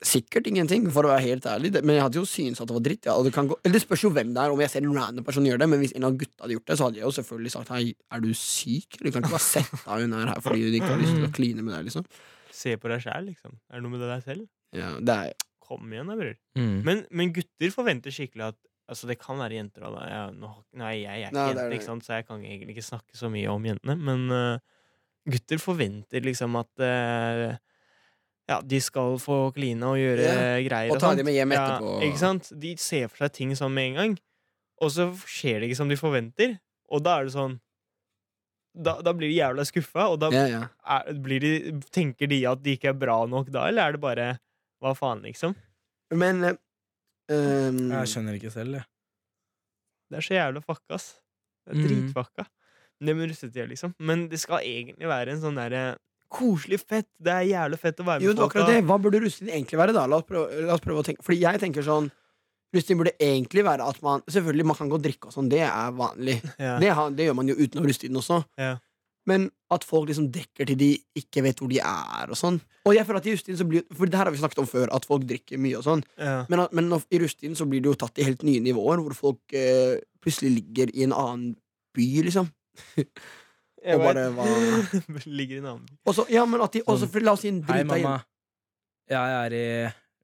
Sikkert 0.00 0.46
ingenting, 0.48 0.86
for 0.90 1.04
å 1.04 1.10
være 1.12 1.20
helt 1.26 1.44
ærlig. 1.44 1.70
Men 1.84 1.98
jeg 1.98 2.02
hadde 2.06 2.16
jo 2.18 2.24
syntes 2.24 2.62
at 2.62 2.70
det 2.70 2.74
var 2.78 2.84
dritt. 2.86 3.04
Ja. 3.04 3.14
Og 3.20 3.26
det, 3.26 3.34
kan 3.36 3.46
gå, 3.50 3.58
eller 3.62 3.76
det 3.76 3.82
spørs 3.84 4.02
jo 4.06 4.10
hvem 4.16 4.30
det 4.32 4.40
er, 4.42 4.50
om 4.54 4.62
jeg 4.64 4.70
ser 4.72 4.80
en 4.86 4.94
random 4.96 5.26
person 5.26 5.44
gjøre 5.44 5.60
det. 5.60 5.68
Men 5.68 5.82
hvis 5.82 5.92
en 5.94 6.06
av 6.08 6.16
gutta 6.16 6.42
hadde 6.46 6.56
gjort 6.56 6.66
det, 6.70 6.76
så 6.80 6.86
hadde 6.88 6.96
jeg 7.02 7.04
jo 7.04 7.10
selvfølgelig 7.18 7.52
sagt 7.52 7.68
Hei, 7.74 7.82
er 8.10 8.22
du 8.24 8.30
syk? 8.34 8.96
Du 8.96 9.10
kan 9.12 9.20
ikke 9.20 9.34
bare 9.36 9.44
sette 9.44 9.82
av 9.84 10.00
hun 10.00 10.16
her 10.16 10.40
fordi 10.40 10.62
du 10.72 10.78
ikke 10.80 10.88
har 10.94 11.02
lyst 11.04 11.14
til 11.18 11.28
å 11.28 11.34
kline 11.36 11.62
med 11.66 11.74
deg, 11.76 11.90
liksom. 11.90 12.06
Se 12.50 12.74
på 12.80 12.88
deg 12.90 13.04
sjæl, 13.04 13.28
liksom. 13.28 13.58
Er 13.70 13.76
det 13.78 13.84
noe 13.84 13.92
med 13.94 14.00
deg 14.08 14.24
selv? 14.24 14.48
Ja, 14.76 14.96
det 14.98 15.20
er 15.20 15.46
Kom 15.70 15.92
igjen, 15.92 16.08
da, 16.10 16.16
bror. 16.18 16.34
Mm. 16.58 16.78
Men, 16.82 17.00
men 17.14 17.30
gutter 17.34 17.70
forventer 17.70 18.14
skikkelig 18.14 18.48
at 18.50 18.58
Altså, 18.90 19.06
det 19.06 19.20
kan 19.22 19.38
være 19.38 19.54
jenter 19.54 19.84
òg, 19.86 19.92
da. 19.94 20.06
Ja, 20.10 20.22
nå, 20.34 20.48
nei, 20.80 20.96
jeg, 21.04 21.20
er 21.22 21.28
ikke 21.30 21.44
jente, 21.46 21.66
ikke 21.76 21.86
sant? 21.86 22.02
så 22.02 22.16
jeg 22.18 22.24
kan 22.26 22.40
egentlig 22.42 22.74
ikke 22.74 22.82
snakke 22.88 23.14
så 23.14 23.28
mye 23.30 23.52
om 23.52 23.68
jentene. 23.68 23.94
Men 23.94 24.24
uh, 24.34 24.80
gutter 25.30 25.60
forventer 25.62 26.26
liksom 26.26 26.58
at 26.58 26.82
uh, 26.82 27.52
ja, 28.50 28.58
de 28.66 28.80
skal 28.82 29.14
få 29.22 29.38
kline 29.54 29.86
og 29.86 30.00
gjøre 30.00 30.26
yeah. 30.26 30.58
greier. 30.66 30.90
og 30.90 30.98
ta 31.02 31.12
dem 31.14 31.28
med 31.28 31.38
hjem 31.38 31.54
Ja, 31.54 31.78
ikke 32.02 32.18
sant? 32.18 32.50
De 32.50 32.74
ser 32.82 33.06
for 33.12 33.22
seg 33.22 33.36
ting 33.38 33.54
sånn 33.54 33.74
med 33.76 33.92
en 33.92 33.98
gang, 34.00 34.18
og 34.82 34.90
så 34.96 35.06
skjer 35.22 35.60
det 35.60 35.70
ikke 35.70 35.80
som 35.84 35.92
de 35.92 35.98
forventer. 36.00 36.58
Og 36.90 37.06
da 37.06 37.20
er 37.20 37.28
det 37.28 37.36
sånn 37.36 37.60
Da, 38.70 38.96
da 39.02 39.14
blir 39.14 39.30
de 39.30 39.38
jævla 39.38 39.64
skuffa, 39.66 40.08
og 40.10 40.18
da 40.22 40.34
yeah, 40.34 40.50
yeah. 40.50 40.66
er, 40.82 41.14
blir 41.14 41.42
de, 41.42 41.78
tenker 41.94 42.30
de 42.30 42.42
at 42.46 42.60
de 42.62 42.74
ikke 42.74 42.90
er 42.90 42.98
bra 42.98 43.22
nok 43.26 43.54
da, 43.54 43.68
eller 43.70 43.86
er 43.86 43.96
det 43.96 44.02
bare 44.02 44.26
hva 44.80 44.94
faen, 44.96 45.22
liksom? 45.26 45.54
Men 46.16 46.42
eh, 46.44 46.56
um, 47.30 47.82
Jeg 47.92 48.12
skjønner 48.12 48.38
ikke 48.38 48.52
selv, 48.54 48.80
jeg. 48.80 48.86
Det 50.10 50.18
er 50.18 50.26
så 50.26 50.34
jævla 50.34 50.62
fucka, 50.64 50.96
ass. 50.98 51.10
Det 51.68 51.76
er 51.76 51.90
Mm. 51.90 52.46
Det 53.00 53.14
med 53.16 53.30
russetida, 53.30 53.64
liksom. 53.66 53.94
Men 53.98 54.28
det 54.28 54.40
skal 54.42 54.60
egentlig 54.60 55.08
være 55.08 55.32
en 55.32 55.40
sånn 55.40 55.56
derre 55.56 55.96
koselig 56.30 56.80
fett. 56.82 57.08
Det 57.18 57.32
er 57.32 57.46
jævlig 57.48 57.78
fett 57.80 58.00
å 58.02 58.04
være 58.04 58.20
med 58.20 58.26
Jo, 58.28 58.34
folk. 58.36 58.52
det. 58.68 58.82
Hva 58.84 58.98
burde 59.00 59.20
russetid 59.22 59.48
egentlig 59.48 59.78
være, 59.80 59.94
da? 59.96 60.06
La 60.06 60.18
oss 60.20 60.26
prøve, 60.28 60.66
la 60.66 60.74
oss 60.74 60.82
prøve 60.84 61.00
å 61.00 61.06
tenke 61.06 61.24
Fordi 61.24 61.40
jeg 61.40 61.60
tenker 61.62 61.86
sånn 61.86 62.10
Russetid 62.74 63.00
burde 63.00 63.14
egentlig 63.18 63.64
være 63.66 63.82
at 63.82 64.02
man 64.04 64.22
Selvfølgelig, 64.30 64.66
man 64.68 64.76
kan 64.78 64.90
gå 64.92 64.98
og 65.00 65.02
drikke 65.02 65.26
og 65.30 65.34
sånn, 65.34 65.48
det 65.50 65.64
er 65.66 65.90
vanlig. 65.96 66.36
Ja. 66.66 66.76
Det, 66.78 66.92
det 67.16 67.26
gjør 67.26 67.38
man 67.40 67.48
jo 67.50 67.56
utenom 67.58 67.88
russetiden 67.88 68.20
også. 68.20 68.44
Ja. 68.60 68.76
Men 69.28 69.50
at 69.70 69.84
folk 69.84 70.08
liksom 70.08 70.30
drikker 70.32 70.66
til 70.66 70.78
de 70.80 70.86
ikke 71.20 71.42
vet 71.44 71.58
hvor 71.60 71.68
de 71.68 71.76
er, 71.78 72.30
og 72.32 72.38
sånn. 72.40 72.56
Og 72.88 72.94
jeg 72.96 73.04
føler 73.06 73.20
at 73.20 73.26
i 73.28 73.34
russetiden 73.34 73.58
så 73.60 73.66
blir 73.68 73.82
For 73.94 74.08
det 74.08 74.16
her 74.16 74.24
har 74.24 74.32
vi 74.32 74.40
snakket 74.40 74.62
om 74.62 74.66
før, 74.70 74.88
at 74.96 75.04
folk 75.06 75.26
drikker 75.28 75.60
mye 75.60 75.76
og 75.78 75.84
sånn. 75.84 76.02
Ja. 76.18 76.46
Men, 76.48 76.60
at- 76.64 76.72
men 76.72 76.88
i 76.90 77.18
russetiden 77.20 77.54
så 77.58 77.66
blir 77.68 77.82
det 77.84 77.90
jo 77.92 77.98
tatt 78.00 78.18
i 78.18 78.24
helt 78.26 78.42
nye 78.42 78.60
nivåer, 78.64 79.02
hvor 79.04 79.14
folk 79.18 79.52
eh, 79.52 80.00
plutselig 80.24 80.54
ligger 80.56 80.90
i 80.96 81.04
en 81.04 81.12
annen 81.12 81.52
by, 81.94 82.08
liksom. 82.26 82.48
Og 83.80 84.02
bare 84.02 84.26
hva 84.36 84.44
Ligger 85.40 85.56
i 85.56 85.60
en 85.62 85.68
annen 85.74 85.86
by. 85.88 85.94
Og 86.08 86.14
så, 86.16 86.24
ja, 86.32 86.42
men 86.48 86.60
at 86.64 86.72
de 86.76 86.82
også, 86.84 87.04
Sånn. 87.06 87.12
for 87.14 87.24
La 87.24 87.32
oss 87.36 87.40
si 87.44 87.48
en 87.52 87.62
Hei, 87.64 87.78
drita 87.82 87.96
mamma. 87.96 88.16
Jeg 89.10 89.36
er 89.44 89.56
i 89.56 89.64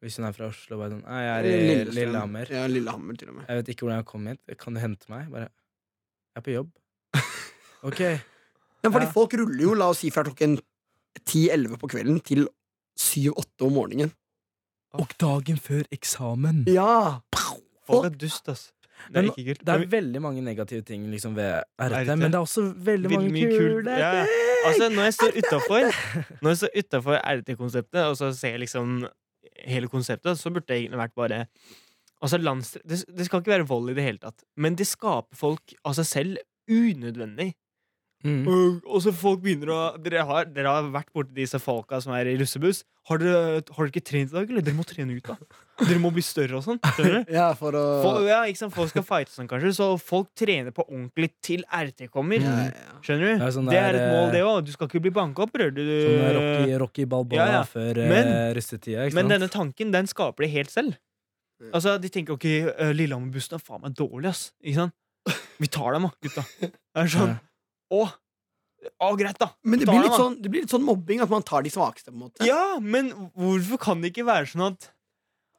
Hvis 0.05 0.17
hun 0.21 0.27
er 0.29 0.35
fra 0.37 0.49
Oslo, 0.51 0.77
bare 0.81 0.93
sånn 0.93 1.05
jeg 1.09 1.31
er 1.33 1.47
i 1.49 1.53
Lillestrøm. 1.57 1.95
Lillehammer. 1.97 2.51
Ja, 2.53 2.67
Lillehammer, 2.69 3.17
til 3.21 3.31
og 3.33 3.39
med. 3.39 3.47
Jeg 3.49 3.61
vet 3.63 3.71
ikke 3.73 3.87
hvordan 3.87 4.01
jeg 4.03 4.09
kom 4.11 4.27
hit. 4.33 4.43
Kan 4.61 4.77
du 4.77 4.81
hente 4.83 5.09
meg? 5.13 5.29
Bare 5.33 5.49
Jeg 5.49 6.43
er 6.43 6.47
på 6.49 6.57
jobb. 6.57 6.73
Ok. 7.87 8.03
Ja, 8.87 8.93
fordi 8.95 9.09
Ja. 9.09 9.13
folk 9.13 9.35
ruller 9.41 9.63
jo, 9.67 9.75
la 9.75 9.91
oss 9.93 10.05
si, 10.05 10.11
fra 10.15 10.25
klokken 10.27 10.59
10-11 11.27 11.77
på 11.81 11.91
kvelden 11.91 12.23
til 12.25 12.47
7-8 12.99 13.67
om 13.67 13.77
morgenen. 13.77 14.13
Og 14.97 15.13
dagen 15.21 15.59
før 15.61 15.85
eksamen. 15.93 16.65
Ja! 16.71 17.21
For 17.87 18.07
er 18.09 18.15
dust, 18.17 18.49
ass. 18.49 18.73
Det 19.13 19.19
er 19.19 19.23
Men 19.23 19.31
ikke 19.31 19.45
kult. 19.51 19.65
Det 19.67 19.75
er 19.75 19.87
veldig 19.93 20.21
mange 20.25 20.43
negative 20.43 20.83
ting 20.83 21.05
liksom, 21.13 21.35
ved 21.37 21.63
RT, 21.79 21.93
RT. 21.93 22.15
men 22.19 22.31
det 22.33 22.39
er 22.39 22.45
også 22.47 22.63
veldig 22.73 23.11
Veldig 23.13 23.33
mange 23.33 23.59
kule. 23.59 23.91
Ja, 24.01 24.13
ja. 24.23 24.27
Altså, 24.67 24.89
når 24.89 25.03
jeg 25.03 25.15
står 25.15 25.37
utafor 26.81 27.19
RT-konseptet, 27.21 28.01
og 28.07 28.17
så 28.17 28.33
ser 28.35 28.57
jeg 28.57 28.65
liksom 28.65 29.07
hele 29.67 29.89
konseptet, 29.93 30.39
så 30.41 30.51
burde 30.51 30.67
det 30.69 30.81
egentlig 30.81 30.99
vært 31.05 31.15
bare 31.15 31.47
Altså, 32.23 32.39
lands... 32.41 32.71
det, 32.89 33.05
det 33.13 33.27
skal 33.27 33.43
ikke 33.43 33.53
være 33.53 33.67
vold 33.69 33.91
i 33.93 33.95
det 33.95 34.03
hele 34.07 34.19
tatt, 34.19 34.41
men 34.57 34.75
det 34.75 34.87
skaper 34.89 35.37
folk 35.37 35.75
av 35.85 35.93
seg 35.99 36.07
selv 36.09 36.39
unødvendig. 36.73 37.51
Mm. 38.25 38.47
Og, 38.49 38.79
og 38.89 39.03
så 39.05 39.13
folk 39.15 39.43
begynner 39.45 39.69
å 39.71 39.81
Dere 40.03 40.23
har, 40.27 40.47
dere 40.51 40.71
har 40.73 40.87
vært 40.91 41.11
borti 41.15 41.35
disse 41.37 41.59
folka 41.63 41.99
som 42.03 42.15
er 42.17 42.27
i 42.33 42.37
russebuss. 42.41 42.81
Har 43.07 43.21
dere, 43.23 43.61
har 43.61 43.77
dere 43.85 43.93
ikke 43.93 44.03
trent 44.09 44.33
i 44.33 44.35
dag, 44.35 44.49
eller? 44.51 44.65
Dere 44.67 44.75
må 44.75 44.87
trene 44.89 45.15
ut, 45.15 45.29
da. 45.29 45.37
Dere 45.85 46.01
må 46.03 46.11
bli 46.17 46.25
større 46.27 46.57
og 46.59 46.65
sånn. 46.65 46.81
Ja, 47.37 47.51
for 47.55 47.77
å 47.77 47.83
Folk, 48.03 48.25
ja, 48.27 48.41
ikke 48.49 48.63
sant? 48.65 48.75
folk 48.75 48.91
skal 48.91 49.05
fighte 49.07 49.31
sånn, 49.35 49.47
kanskje, 49.51 49.71
så 49.77 49.89
folk 50.01 50.33
trener 50.35 50.75
på 50.75 50.83
ordentlig 50.89 51.29
til 51.45 51.63
RT 51.69 52.09
kommer. 52.11 52.41
ja, 52.43 52.57
ja. 52.73 52.97
Skjønner 53.05 53.29
du? 53.37 53.45
Ja, 53.45 53.51
sånn 53.55 53.71
det 53.71 53.79
er 53.79 54.01
et 54.01 54.09
mål, 54.11 54.25
eh, 54.25 54.35
det 54.35 54.43
òg. 54.49 54.59
Du 54.67 54.73
skal 54.75 54.91
ikke 54.91 55.05
bli 55.07 55.13
banka 55.15 55.45
opp, 55.47 55.55
rører 55.61 55.77
Du, 55.77 55.85
Sånn 55.87 56.21
der 56.25 56.39
Rocky, 56.41 56.77
Rocky 56.83 57.07
Balboa 57.15 57.39
Ja, 57.39 57.49
ja. 57.61 57.65
før 57.69 58.01
uh, 58.03 58.09
Men- 58.11 58.33
russetida. 58.59 59.07
Ikke 59.07 59.21
Men 59.21 59.31
denne 59.37 59.53
tanken, 59.53 59.93
den 59.95 60.09
skaper 60.11 60.49
de 60.49 60.55
helt 60.57 60.73
selv. 60.75 60.97
Altså, 61.73 61.95
De 62.03 62.11
tenker 62.13 62.35
ok, 62.35 62.49
uh, 62.73 62.91
Lillehammer-bussen 62.97 63.55
er 63.61 63.63
faen 63.63 63.85
meg 63.87 63.95
dårlig, 63.97 64.33
ass. 64.35 64.49
Ikke 64.65 64.83
sant? 64.89 64.97
Vi 65.63 65.67
tar 65.73 65.95
dem, 65.97 66.09
da, 66.09 66.17
gutta. 66.27 66.43
Det 66.65 66.73
er 67.05 67.09
sånn. 67.13 67.37
Å, 67.93 68.03
å, 69.03 69.17
greit, 69.19 69.39
da. 69.39 69.51
Men 69.65 69.81
det 69.81 69.87
blir, 69.89 70.03
litt 70.03 70.17
sånn, 70.19 70.37
det 70.43 70.51
blir 70.51 70.63
litt 70.67 70.71
sånn 70.75 70.85
mobbing, 70.87 71.21
at 71.25 71.31
man 71.31 71.43
tar 71.47 71.63
de 71.63 71.71
svakeste, 71.71 72.11
på 72.11 72.17
en 72.17 72.25
måte. 72.29 72.47
Ja, 72.47 72.79
men 72.83 73.11
hvorfor 73.37 73.79
kan 73.79 74.01
det 74.03 74.13
ikke 74.15 74.27
være 74.27 74.47
sånn 74.51 74.67
at 74.73 74.91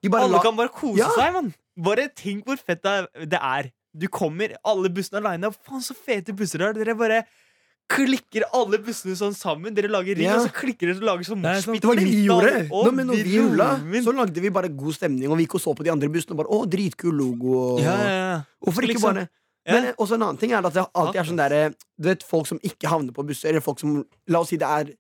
bare 0.08 0.24
alle 0.28 0.38
la, 0.38 0.44
kan 0.44 0.56
bare 0.56 0.70
kose 0.70 1.00
Ja. 1.02 1.10
seg, 1.16 1.34
mann? 1.34 1.54
Bare 1.78 2.08
tenk 2.16 2.46
hvor 2.46 2.58
fett 2.58 2.82
det 2.84 2.92
er- 2.92 3.26
det 3.26 3.40
er. 3.42 3.72
Du 3.98 4.08
kommer, 4.08 4.56
alle 4.64 4.90
bussene 4.90 5.20
aleine. 5.24 5.52
Faen, 5.66 5.82
så 5.82 5.96
fete 5.96 6.36
busser 6.36 6.60
det 6.60 6.68
er. 6.68 6.74
Dere 6.86 6.96
bare 6.96 7.26
klikker 7.90 8.44
alle 8.54 8.78
bussene 8.84 9.16
sånn 9.16 9.34
sammen. 9.34 9.74
Dere 9.74 9.88
lager 9.88 10.16
ring, 10.16 10.26
Ja. 10.28 10.36
og 10.38 10.48
så 10.50 10.54
klikker 10.54 10.88
dere 10.92 10.98
og 10.98 11.04
lager 11.08 11.24
sånn 11.24 11.42
Det 11.42 11.50
er 11.50 11.72
moshpit 11.72 11.82
det 11.82 11.88
var 11.88 11.96
det 11.96 12.04
vi 12.04 12.26
gjorde! 12.28 12.70
Nå, 12.70 12.92
men 12.94 13.08
når 13.08 13.24
vi 13.24 13.38
rulla, 13.40 13.70
så 14.04 14.14
lagde 14.14 14.42
vi 14.42 14.50
bare 14.50 14.70
god 14.70 14.94
stemning, 14.94 15.30
og 15.32 15.38
vi 15.38 15.46
gikk 15.46 15.56
og 15.56 15.62
så 15.62 15.74
på 15.76 15.84
de 15.84 15.90
andre 15.92 16.10
bussene 16.10 16.32
og 16.32 16.38
bare 16.44 16.52
Å, 16.52 16.66
dritkul 16.70 17.14
logo. 17.16 17.54
Og, 17.78 17.80
ja, 17.82 17.96
ja, 17.98 18.10
ja. 18.10 18.42
Hvorfor 18.64 18.84
ikke 18.84 18.94
Liksom. 19.00 19.14
bare. 19.16 19.30
Men 19.68 19.90
også 20.00 20.16
en 20.16 20.24
annen 20.24 20.38
ting 20.40 20.54
er 20.56 20.64
at 20.66 20.74
det 20.74 20.86
alltid 20.96 21.20
er 21.22 21.28
sånn 21.28 21.40
derre 21.42 21.62
Du 22.00 22.08
vet, 22.08 22.24
folk 22.24 22.48
som 22.48 22.60
ikke 22.64 22.88
havner 22.88 23.12
på 23.16 23.26
busser, 23.28 23.50
eller 23.52 23.64
folk 23.66 23.80
som 23.82 23.98
La 24.32 24.40
oss 24.40 24.50
si 24.54 24.58
det 24.62 24.68
er 24.68 24.94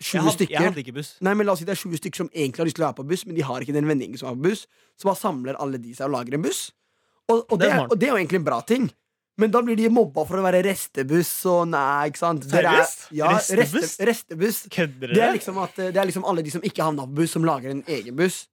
20 0.00 0.14
Jeg 0.14 0.22
hadde, 0.24 0.32
stykker. 0.34 0.54
jeg 0.56 0.64
hadde 0.70 0.80
ikke 0.82 0.94
buss. 0.96 1.10
Nei, 1.22 1.34
men 1.38 1.46
La 1.46 1.52
oss 1.52 1.60
si 1.62 1.66
det 1.68 1.74
er 1.76 1.80
20 1.82 2.00
stykker 2.00 2.16
som 2.24 2.30
egentlig 2.34 2.58
har 2.64 2.66
lyst 2.66 2.76
til 2.80 2.84
å 2.84 2.88
være 2.88 2.98
på 3.02 3.06
buss, 3.12 3.26
men 3.28 3.36
de 3.36 3.44
har 3.46 3.60
ikke 3.62 3.76
den 3.76 3.86
vendingen 3.86 4.18
som 4.18 4.30
er 4.32 4.34
på 4.40 4.48
buss. 4.48 4.64
Så 4.98 5.06
bare 5.10 5.20
samler 5.20 5.58
alle 5.62 5.78
de 5.78 5.92
seg 5.94 6.08
og 6.08 6.16
lager 6.16 6.34
en 6.34 6.42
buss. 6.42 6.64
Og, 7.30 7.44
og, 7.50 7.58
Det 7.60 7.68
er 7.70 7.84
og 7.86 7.96
det 8.00 8.08
er 8.08 8.12
jo 8.16 8.18
egentlig 8.18 8.40
en 8.42 8.48
bra 8.48 8.60
ting. 8.66 8.88
Men 9.38 9.50
da 9.50 9.60
blir 9.66 9.74
de 9.76 9.88
mobba 9.90 10.22
for 10.28 10.38
å 10.38 10.44
være 10.44 10.60
restebuss 10.62 11.30
og 11.50 11.68
nei, 11.72 12.08
ikke 12.10 12.20
sant. 12.20 12.44
Er- 12.46 12.52
Seriøst? 12.54 13.00
Ja, 13.18 13.30
Restebuss? 13.34 13.74
Reste, 13.82 14.06
restebuss. 14.10 14.58
Kødder 14.70 15.14
Det 15.14 15.22
er, 15.22 15.32
liksom 15.34 15.58
at, 15.62 15.74
det 15.76 15.96
er 15.96 16.06
liksom 16.06 16.24
alle 16.30 16.42
de 16.46 16.50
som 16.54 16.62
ikke 16.62 16.84
havna 16.86 17.06
på 17.08 17.16
buss, 17.22 17.32
som 17.34 17.44
lager 17.46 17.70
en 17.74 17.82
egen 17.86 18.14
buss. 18.18 18.44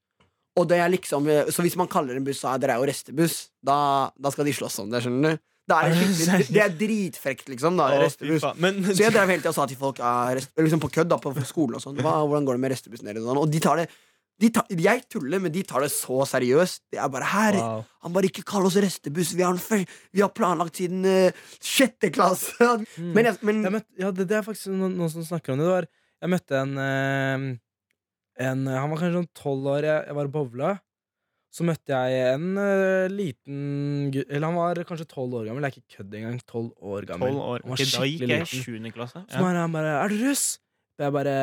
Og 0.58 0.66
det 0.68 0.80
er 0.84 0.90
liksom 0.92 1.28
eh, 1.32 1.46
Så 1.54 1.62
hvis 1.64 1.78
man 1.80 1.88
kaller 1.88 2.18
en 2.18 2.26
buss 2.26 2.42
så 2.44 2.50
er 2.56 2.60
dere 2.64 2.74
er 2.76 2.82
jo 2.82 2.90
restebuss, 2.90 3.50
da, 3.64 4.10
da 4.20 4.32
skal 4.34 4.46
de 4.50 4.54
slåss 4.58 4.80
om 4.84 4.90
det, 4.92 5.04
skjønner 5.06 5.38
du. 5.38 5.44
Det, 5.70 5.78
Er 5.78 5.94
skikkelig, 5.96 6.46
det 6.52 6.62
er 6.64 6.72
dritfrekt, 6.76 7.50
liksom. 7.54 7.78
da 7.80 7.88
Å, 7.88 7.98
fy 7.98 8.06
Restebuss. 8.06 8.44
faen. 8.44 8.62
Men 8.64 8.80
Så 8.90 9.04
jeg 9.06 9.14
drev 9.14 9.30
hele 9.30 9.44
tida 9.44 9.54
og 9.54 9.58
sa 9.60 9.68
til 9.70 9.80
folk 9.80 10.02
rest, 10.02 10.52
liksom 10.58 10.82
på 10.84 10.90
kødd 10.98 11.12
da, 11.12 11.20
på 11.22 11.32
skolen 11.48 11.78
og 11.78 11.84
sånn 11.84 12.00
Hva, 12.02 12.16
Hvordan 12.26 12.48
går 12.50 12.58
det 12.58 12.64
med 12.66 12.74
restebussen 12.74 13.08
deres? 13.12 13.22
Og 13.24 13.30
sånn, 13.32 13.42
Og 13.46 13.54
de 13.54 13.62
tar 13.64 13.84
det 13.84 13.88
de 14.42 14.50
tar, 14.50 14.66
Jeg 14.74 15.04
tuller, 15.12 15.38
men 15.38 15.54
de 15.54 15.62
tar 15.68 15.84
det 15.86 15.92
så 15.94 16.24
seriøst. 16.26 16.82
Det 16.90 16.98
er 16.98 17.10
bare 17.14 17.30
her 17.30 17.58
Wow. 17.62 17.84
Han 18.02 18.14
bare 18.16 18.30
ikke 18.32 18.44
kall 18.48 18.66
oss 18.66 18.78
restebuss. 18.82 19.36
Vi 19.38 19.44
har, 19.46 19.54
en 19.54 19.86
vi 20.12 20.24
har 20.24 20.32
planlagt 20.34 20.80
siden 20.82 21.06
eh, 21.06 21.36
sjette 21.62 22.10
klasse. 22.10 22.56
Mm. 22.98 23.12
Men, 23.14 23.28
jeg, 23.30 23.38
men 23.46 23.60
Jeg 23.68 23.76
møtte, 23.78 23.92
ja, 24.02 24.10
det, 24.10 24.26
det 24.32 24.40
er 24.40 24.48
faktisk 24.48 24.74
noen, 24.74 24.96
noen 24.98 25.12
som 25.14 25.28
snakker 25.28 25.54
om 25.54 25.62
det. 25.62 25.68
det 25.68 25.76
var, 25.76 25.88
jeg 26.22 26.34
møtte 26.34 26.58
en, 26.58 26.74
eh, 26.82 27.46
en 28.48 28.66
Han 28.66 28.90
var 28.90 28.98
kanskje 29.04 29.20
sånn 29.20 29.30
tolv 29.38 29.70
år. 29.76 29.88
Jeg, 29.92 30.08
jeg 30.10 30.18
var 30.18 30.32
og 30.32 30.36
bowla. 30.40 30.72
Så 31.52 31.66
møtte 31.68 31.92
jeg 31.92 32.32
en 32.32 32.56
uh, 32.56 33.12
liten 33.12 34.12
Eller 34.24 34.46
han 34.48 34.56
var 34.56 34.80
kanskje 34.88 35.08
tolv 35.12 35.36
år 35.42 35.50
gammel. 35.50 35.66
Jeg 35.68 35.74
er 35.74 35.82
ikke 35.82 35.98
kødd 35.98 36.14
engang. 36.16 36.38
Tolv 36.48 36.72
år 36.80 37.08
gammel. 37.10 37.28
tolv 37.28 37.44
år. 37.44 37.66
Han 37.66 37.74
var 37.74 37.82
okay, 37.82 37.90
da 37.92 38.08
gikk 38.08 38.24
jeg 38.24 38.30
i 38.30 38.32
liten. 38.32 38.64
sjuende 38.64 38.92
klasse. 38.96 39.24
Så 39.28 39.44
var 39.44 39.60
han 39.60 39.76
bare 39.76 39.92
'Er 40.00 40.10
du 40.10 40.18
russ?' 40.24 40.60
Og 40.98 41.06
jeg 41.06 41.14
bare 41.14 41.36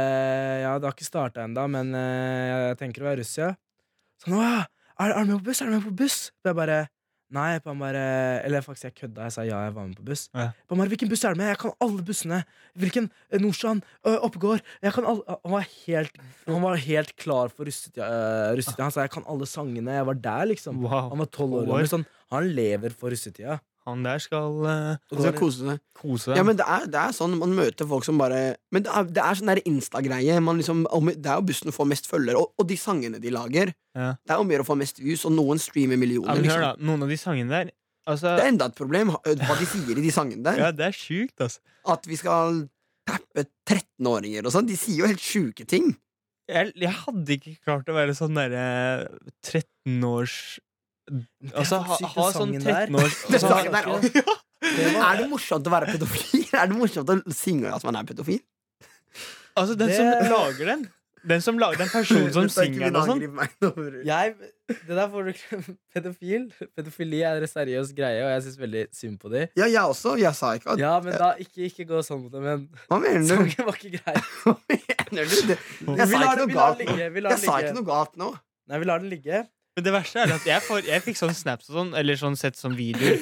'Ja, 0.62 0.72
det 0.78 0.86
har 0.88 0.94
ikke 0.96 1.12
starta 1.12 1.44
ennå, 1.44 1.64
men 1.68 1.92
uh, 1.92 2.44
jeg 2.70 2.78
tenker 2.78 3.02
å 3.02 3.08
være 3.10 3.20
russ, 3.20 3.36
ja'. 3.36 3.54
Så 4.16 4.32
han 4.32 4.40
er, 4.40 4.66
'Er 4.98 5.24
du 5.24 5.32
med 5.32 5.38
på 5.40 5.44
buss?' 5.50 5.60
Er 5.60 5.66
du 5.66 5.72
med 5.76 5.84
på 5.84 5.96
buss? 5.96 6.32
Og 6.40 6.48
jeg 6.48 6.56
bare 6.56 6.88
Nei, 7.30 7.58
på 7.60 7.68
han 7.68 7.78
bare 7.82 8.02
Eller 8.46 8.62
faktisk, 8.64 8.84
jeg 8.88 8.94
kødda. 9.02 9.26
Jeg 9.28 9.32
sa 9.34 9.42
ja, 9.44 9.58
jeg 9.66 9.74
var 9.76 9.84
med 9.86 9.96
på 9.98 10.04
buss. 10.06 10.28
Ja. 10.32 10.46
På 10.66 10.72
han 10.74 10.80
bare, 10.80 10.88
Hvilken 10.94 11.10
buss 11.10 11.24
er 11.28 11.34
du 11.36 11.40
med? 11.42 11.50
Jeg 11.52 11.58
kan 11.60 11.74
alle 11.84 12.04
bussene. 12.08 12.38
Hvilken? 12.80 13.10
Eh, 13.30 13.40
Nordstrand? 13.42 13.82
øh, 14.06 14.16
Oppegård? 14.24 14.62
Jeg 14.82 14.92
kan 14.96 15.04
alle 15.04 15.36
Han 15.44 15.52
var 15.52 15.66
helt 15.86 16.16
Han 16.46 16.62
var 16.62 16.76
helt 16.76 17.12
klar 17.20 17.48
for 17.52 17.68
russetida. 17.68 18.08
øh, 18.08 18.56
russetida. 18.56 18.82
Han 18.88 18.92
sa 18.96 19.00
jeg 19.04 19.10
kan 19.12 19.24
alle 19.28 19.46
sangene. 19.46 19.92
Jeg 20.00 20.06
var 20.06 20.14
der, 20.14 20.44
liksom. 20.54 20.80
Wow. 20.82 21.10
Han 21.12 21.18
var 21.18 21.26
Tolv 21.26 21.52
år. 21.60 21.66
gammel. 21.68 21.88
Sånn, 21.92 22.06
han 22.32 22.48
lever 22.56 22.90
for 22.96 23.10
russetida. 23.12 23.60
Han 23.88 24.04
der 24.06 24.20
skal 24.22 24.60
uh, 24.62 24.98
skal 25.10 25.34
kose 25.38 25.64
seg. 25.64 25.82
kose 25.96 26.36
Ja, 26.36 26.44
men 26.46 26.58
det 26.58 26.66
er, 26.68 26.86
det 26.92 27.00
er 27.00 27.16
sånn 27.16 27.34
man 27.40 27.54
møter 27.56 27.88
folk 27.88 28.06
som 28.06 28.20
bare 28.20 28.58
Men 28.74 28.84
det 28.86 28.92
er, 28.92 29.08
det 29.16 29.24
er 29.24 29.40
sånn 29.40 29.52
der 29.52 29.62
Insta-greie. 29.68 30.38
Liksom, 30.60 30.84
det 31.10 31.28
er 31.32 31.40
jo 31.40 31.46
bussen 31.48 31.74
får 31.74 31.90
mest 31.90 32.08
følgere, 32.10 32.42
og, 32.42 32.54
og 32.58 32.68
de 32.68 32.78
sangene 32.80 33.20
de 33.22 33.32
lager. 33.34 33.72
Ja. 33.96 34.12
Det 34.22 34.34
er 34.36 34.42
jo 34.42 34.48
mer 34.48 34.64
å 34.64 34.68
få 34.68 34.76
mest 34.78 35.00
views, 35.02 35.24
og 35.28 35.34
noen 35.36 35.60
streamer 35.62 35.98
ja, 35.98 36.02
millioner. 36.04 36.38
men 36.38 36.50
Hør, 36.50 36.62
Liksom. 36.62 36.66
da. 36.68 36.90
Noen 36.92 37.06
av 37.06 37.12
de 37.14 37.20
sangene 37.20 37.54
der 37.56 37.74
Altså, 38.08 38.30
Det 38.38 38.44
er 38.46 38.50
enda 38.54 38.70
et 38.70 38.76
problem, 38.78 39.10
hva 39.12 39.54
de 39.58 39.66
sier 39.68 39.98
i 40.00 40.02
de 40.04 40.10
sangene 40.14 40.40
der. 40.46 40.60
ja, 40.62 40.68
det 40.72 40.86
er 40.86 40.94
sjukt, 40.96 41.36
altså. 41.44 41.60
At 41.92 42.06
vi 42.08 42.16
skal 42.16 42.62
tappe 43.08 43.44
13-åringer 43.68 44.48
og 44.48 44.54
sånn. 44.54 44.68
De 44.68 44.76
sier 44.80 45.02
jo 45.02 45.10
helt 45.10 45.20
sjuke 45.20 45.66
ting. 45.68 45.90
jeg, 46.48 46.72
jeg 46.80 46.94
hadde 47.02 47.36
ikke 47.36 47.52
klart 47.66 47.90
å 47.92 47.96
være 47.96 48.16
sånn 48.16 48.38
derre 48.38 48.64
13 49.44 50.00
års 50.08 50.38
Altså 51.54 51.78
ha, 51.82 51.96
ha 52.14 52.28
sånn 52.34 52.52
sangen 52.58 52.64
der. 52.66 52.86
13 52.86 53.00
år 53.00 53.16
Den 53.32 53.40
sangen 53.46 53.72
der 53.72 53.90
også. 53.94 54.36
Er 54.68 55.16
det 55.22 55.26
morsomt 55.30 55.66
å 55.66 55.74
være 55.76 55.92
pedofil? 55.94 56.44
Er 56.58 56.66
det 56.70 56.76
morsomt 56.76 57.10
å 57.14 57.18
synge 57.32 57.72
at 57.74 57.84
man 57.86 57.96
er 58.00 58.06
pedofil? 58.08 58.40
altså, 59.56 59.74
den 59.78 59.88
Det- 59.88 59.96
som 59.98 60.32
lager 60.32 60.66
den 60.74 60.88
Den 61.28 61.40
som 61.42 61.56
lager 61.58 61.78
den 61.82 61.88
personen 61.90 62.32
som 62.36 62.44
er 62.46 62.48
synger 62.54 62.84
den 62.86 62.96
og 62.96 63.08
sånn. 63.08 64.04
Jeg, 64.06 64.34
det 64.86 64.94
der 64.98 65.08
får 65.10 65.26
du 65.26 65.72
Pedofil 65.94 66.44
Pedofili 66.78 67.22
er 67.26 67.40
en 67.42 67.50
seriøs 67.50 67.90
greie, 67.96 68.22
og 68.22 68.30
jeg 68.36 68.44
syns 68.46 68.58
veldig 68.60 68.84
synd 68.94 69.18
på 69.20 69.32
dem. 69.32 69.48
Ja, 69.58 69.66
jeg 69.66 69.82
også. 69.82 70.14
Jeg 70.20 70.34
sa 70.38 70.52
ikke 70.56 70.76
at 70.76 70.78
Ja, 70.82 70.92
men 71.02 71.16
da 71.18 71.32
ikke, 71.42 71.66
ikke 71.66 71.88
gå 71.90 72.02
sånn 72.06 72.22
mot 72.22 72.32
det, 72.36 72.40
men 72.44 72.68
Hva 72.86 73.00
mener 73.02 73.26
du? 73.26 73.32
sangen 73.34 73.66
var 73.66 73.80
ikke 73.80 73.98
grei. 73.98 74.14
Hva 74.44 74.54
mener 74.70 75.32
du? 75.32 75.36
Det- 75.50 75.58
Jeg 75.98 76.08
sa 76.08 76.22
ikke 76.22 76.38
noe 76.44 76.54
galt 76.54 76.86
nå. 76.86 76.98
Jeg 77.28 77.38
sa 77.42 77.58
ikke 77.64 77.74
noe 77.80 77.88
galt 77.90 78.16
nå. 78.22 78.30
Nei, 78.68 78.78
vi 78.78 78.84
lar 78.92 79.02
den 79.02 79.10
ligge. 79.10 79.42
Men 79.78 79.84
det 79.86 79.92
verste 79.94 80.18
er 80.18 80.32
at 80.34 80.46
jeg, 80.48 80.62
får, 80.66 80.80
jeg 80.90 81.02
fikk 81.04 81.18
sånn 81.20 81.36
snaps 81.38 81.68
og 81.70 81.76
sånn, 81.76 81.90
eller 82.00 82.18
sånn 82.18 82.34
sett 82.34 82.56
som 82.58 82.72
videoer, 82.74 83.20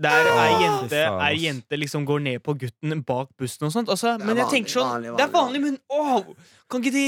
der 0.00 0.28
ei 0.32 0.54
jente, 0.62 1.02
ei 1.20 1.34
jente 1.42 1.76
liksom 1.76 2.06
går 2.08 2.22
ned 2.24 2.40
på 2.46 2.54
gutten 2.62 3.02
bak 3.04 3.28
bussen 3.36 3.66
og 3.68 3.74
sånt. 3.74 3.92
Altså, 3.92 4.14
men 4.22 4.40
jeg 4.40 4.48
tenker 4.54 4.78
sånn 4.78 5.04
Det 5.10 5.26
er 5.26 5.34
vanlig, 5.34 5.60
men 5.66 5.76
åh, 5.92 6.24
kan 6.72 6.80
ikke 6.80 6.94
de 6.96 7.06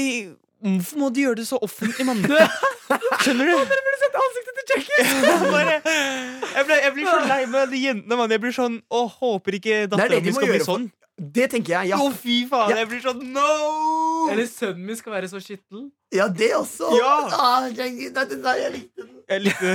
Hvorfor 0.61 0.99
må 1.01 1.07
de 1.09 1.23
gjøre 1.23 1.39
det 1.39 1.47
så 1.49 1.57
offentlig, 1.65 2.05
mann? 2.05 2.19
Skjønner 3.23 3.47
du? 3.49 3.53
Dere 3.71 3.81
burde 3.87 3.97
sett 4.03 4.17
ansiktet 4.21 4.59
til 4.59 4.67
Jackie! 4.75 5.05
jeg 6.83 6.91
blir 6.99 7.07
så 7.07 7.15
lei 7.25 7.39
meg 7.47 7.63
av 7.63 7.73
de 7.73 7.79
jentene, 7.81 8.19
mann. 8.19 8.35
Jeg 8.35 8.43
blir 8.43 8.53
sånn 8.53 8.75
Å, 8.85 8.99
håper 9.15 9.57
ikke 9.57 9.79
er 9.79 9.89
dattera 9.89 10.21
mi 10.21 10.35
skal 10.37 10.53
bli 10.53 10.61
sånn. 10.61 10.85
Det 11.21 11.49
tenker 11.51 11.75
jeg. 11.75 11.93
Å, 11.93 11.97
Ja, 12.01 12.11
fy 12.17 12.37
faen. 12.49 12.71
Ja. 12.71 12.77
Jeg 12.81 12.87
blir 12.89 13.01
sånn 13.03 13.21
No! 13.33 14.27
Eller 14.31 14.47
sønnen 14.49 14.85
min 14.87 14.97
skal 14.97 15.13
være 15.13 15.27
så 15.29 15.39
skittel. 15.43 15.89
ja 16.13 16.27
det 16.27 16.51
også. 16.57 16.89
Ja. 16.97 17.11
Ah, 17.37 17.67
jeg, 17.69 17.93
nei, 17.93 18.09
nei, 18.15 18.25
det, 18.31 18.55
jeg 18.61 18.71
likte 18.77 19.05
den. 19.05 19.13
Jeg 19.29 19.39
likte 19.45 19.65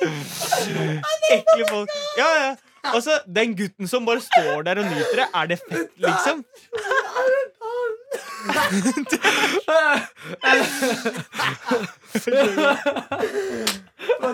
Ekle 1.36 1.64
folk. 1.70 1.88
Ja, 2.18 2.28
ja. 2.40 2.50
Altså, 2.90 3.18
den 3.28 3.52
gutten 3.56 3.88
som 3.88 4.06
bare 4.08 4.20
står 4.24 4.62
der 4.64 4.80
og 4.80 4.86
nyter 4.88 5.20
det, 5.20 5.26
er 5.36 5.46
det 5.50 5.58
fett, 5.68 5.90
liksom? 6.00 6.44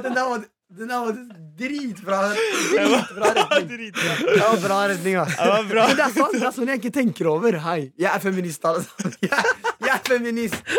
Den 0.03 0.15
der 0.15 0.29
var, 0.29 0.45
den 0.67 0.91
er 0.91 0.99
var 0.99 1.19
dritbra. 1.59 2.21
Dritbra 2.75 3.29
retning. 3.35 3.93
Det 3.93 4.41
var 4.41 4.57
bra 4.63 4.79
retning, 4.89 5.15
ass. 5.15 5.37
Det 5.37 5.49
var 5.49 5.69
bra. 5.69 5.85
Men 5.87 5.97
det 5.97 6.05
er 6.07 6.15
sånn, 6.17 6.33
det 6.35 6.47
er 6.49 6.55
sånn 6.57 6.73
jeg 6.73 6.81
ikke 6.81 6.93
tenker 6.97 7.29
over. 7.31 7.59
Hei, 7.63 7.77
jeg 7.95 8.09
er 8.11 8.23
feminist. 8.25 8.67
Altså. 8.67 8.91
Jeg, 9.27 9.53
jeg 9.87 9.93
er 9.95 10.03
feminist. 10.03 10.73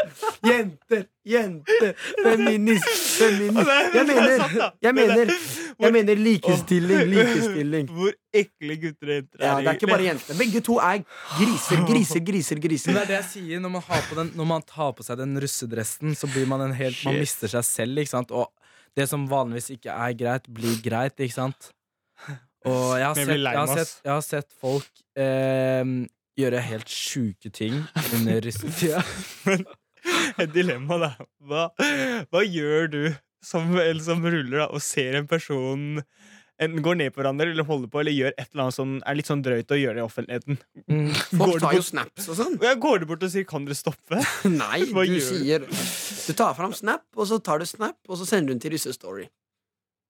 Jenter, 0.43 1.06
jenter, 1.26 1.93
feminist, 2.23 2.89
feminist. 3.15 3.71
Jeg 3.95 4.06
mener, 4.10 4.43
jeg 4.84 4.95
mener, 4.97 5.32
jeg 5.80 5.95
mener 5.95 6.19
likestilling, 6.19 7.02
likestilling. 7.13 7.89
Hvor 7.95 8.12
ekle 8.36 8.78
gutter 8.84 9.08
og 9.08 9.15
jenter 9.15 9.45
Ja, 9.47 9.56
det 9.62 9.71
er 9.71 9.80
ikke 9.80 9.91
bare 9.93 10.08
jenter. 10.10 10.39
Begge 10.41 10.63
to 10.67 10.78
er 10.84 11.02
griser, 11.39 11.88
griser, 11.88 12.23
griser. 12.28 12.62
griser 12.67 12.97
det 12.97 13.06
er 13.06 13.12
det 13.13 13.19
jeg 13.21 13.30
sier. 13.32 13.63
Når 13.63 13.76
man, 13.80 13.88
har 13.88 14.06
på 14.10 14.19
den, 14.19 14.36
når 14.36 14.52
man 14.52 14.67
tar 14.67 14.93
på 15.00 15.08
seg 15.08 15.23
den 15.23 15.39
russedressen, 15.41 16.15
så 16.19 16.30
blir 16.36 16.47
man 16.52 16.67
en 16.67 16.76
helt 16.76 17.00
Man 17.08 17.21
mister 17.23 17.56
seg 17.56 17.67
selv, 17.67 18.04
ikke 18.04 18.17
sant? 18.17 18.36
Og 18.36 18.52
det 18.97 19.07
som 19.10 19.27
vanligvis 19.29 19.71
ikke 19.77 19.93
er 19.93 20.13
greit, 20.17 20.47
blir 20.49 20.77
greit, 20.83 21.17
ikke 21.21 21.36
sant? 21.36 21.71
Og 22.67 22.97
jeg 22.97 23.05
har 23.05 23.15
sett, 23.19 23.33
jeg 23.38 23.60
har 23.60 23.73
sett, 23.73 23.95
jeg 24.03 24.13
har 24.13 24.25
sett 24.25 24.55
folk 24.62 25.03
eh, 25.19 25.91
gjøre 26.38 26.63
helt 26.69 26.91
sjuke 26.91 27.51
ting 27.53 27.77
under 28.17 28.41
russetida. 28.45 29.03
Et 30.38 30.51
dilemma, 30.53 30.97
da. 31.01 31.12
Hva, 31.47 31.67
hva 32.31 32.43
gjør 32.45 32.91
du 32.93 33.01
som, 33.43 33.69
som 34.03 34.25
ruller 34.25 34.63
da, 34.63 34.67
og 34.71 34.83
ser 34.83 35.19
en 35.19 35.29
person 35.29 36.01
enten 36.60 36.84
går 36.86 36.98
ned 37.00 37.13
på 37.13 37.22
hverandre 37.22 37.50
eller 37.52 37.65
holder 37.67 37.89
på 37.93 38.02
eller 38.02 38.15
gjør 38.15 38.34
et 38.34 38.48
eller 38.50 38.63
annet 38.65 38.76
som 38.78 38.93
er 39.06 39.17
litt 39.20 39.30
sånn 39.30 39.43
drøyt 39.46 39.74
å 39.74 39.78
gjøre 39.78 40.02
i 40.02 40.06
offentligheten? 40.06 40.60
Mm. 40.89 41.10
Folk 41.38 41.60
tar 41.62 41.78
jo 41.78 41.84
snaps 41.86 42.30
og 42.32 42.39
sånn. 42.39 42.58
ja, 42.65 42.74
går 42.82 43.04
du 43.04 43.08
bort 43.10 43.24
og 43.24 43.34
sier 43.34 43.46
'kan 43.46 43.65
dere 43.67 43.78
stoppe'? 43.78 44.22
Nei, 44.63 44.86
Hva 44.89 45.06
du 45.06 45.13
gjør 45.13 45.26
sier 45.28 45.67
Du 46.28 46.34
tar 46.34 46.56
fram 46.58 46.74
snap, 46.74 47.06
og 47.15 47.28
så 47.30 47.39
tar 47.43 47.60
du 47.60 47.65
snap, 47.65 47.98
og 48.10 48.17
så 48.17 48.26
sender 48.26 48.52
du 48.52 48.54
den 48.54 48.63
til 48.65 48.74
russestory. 48.76 49.30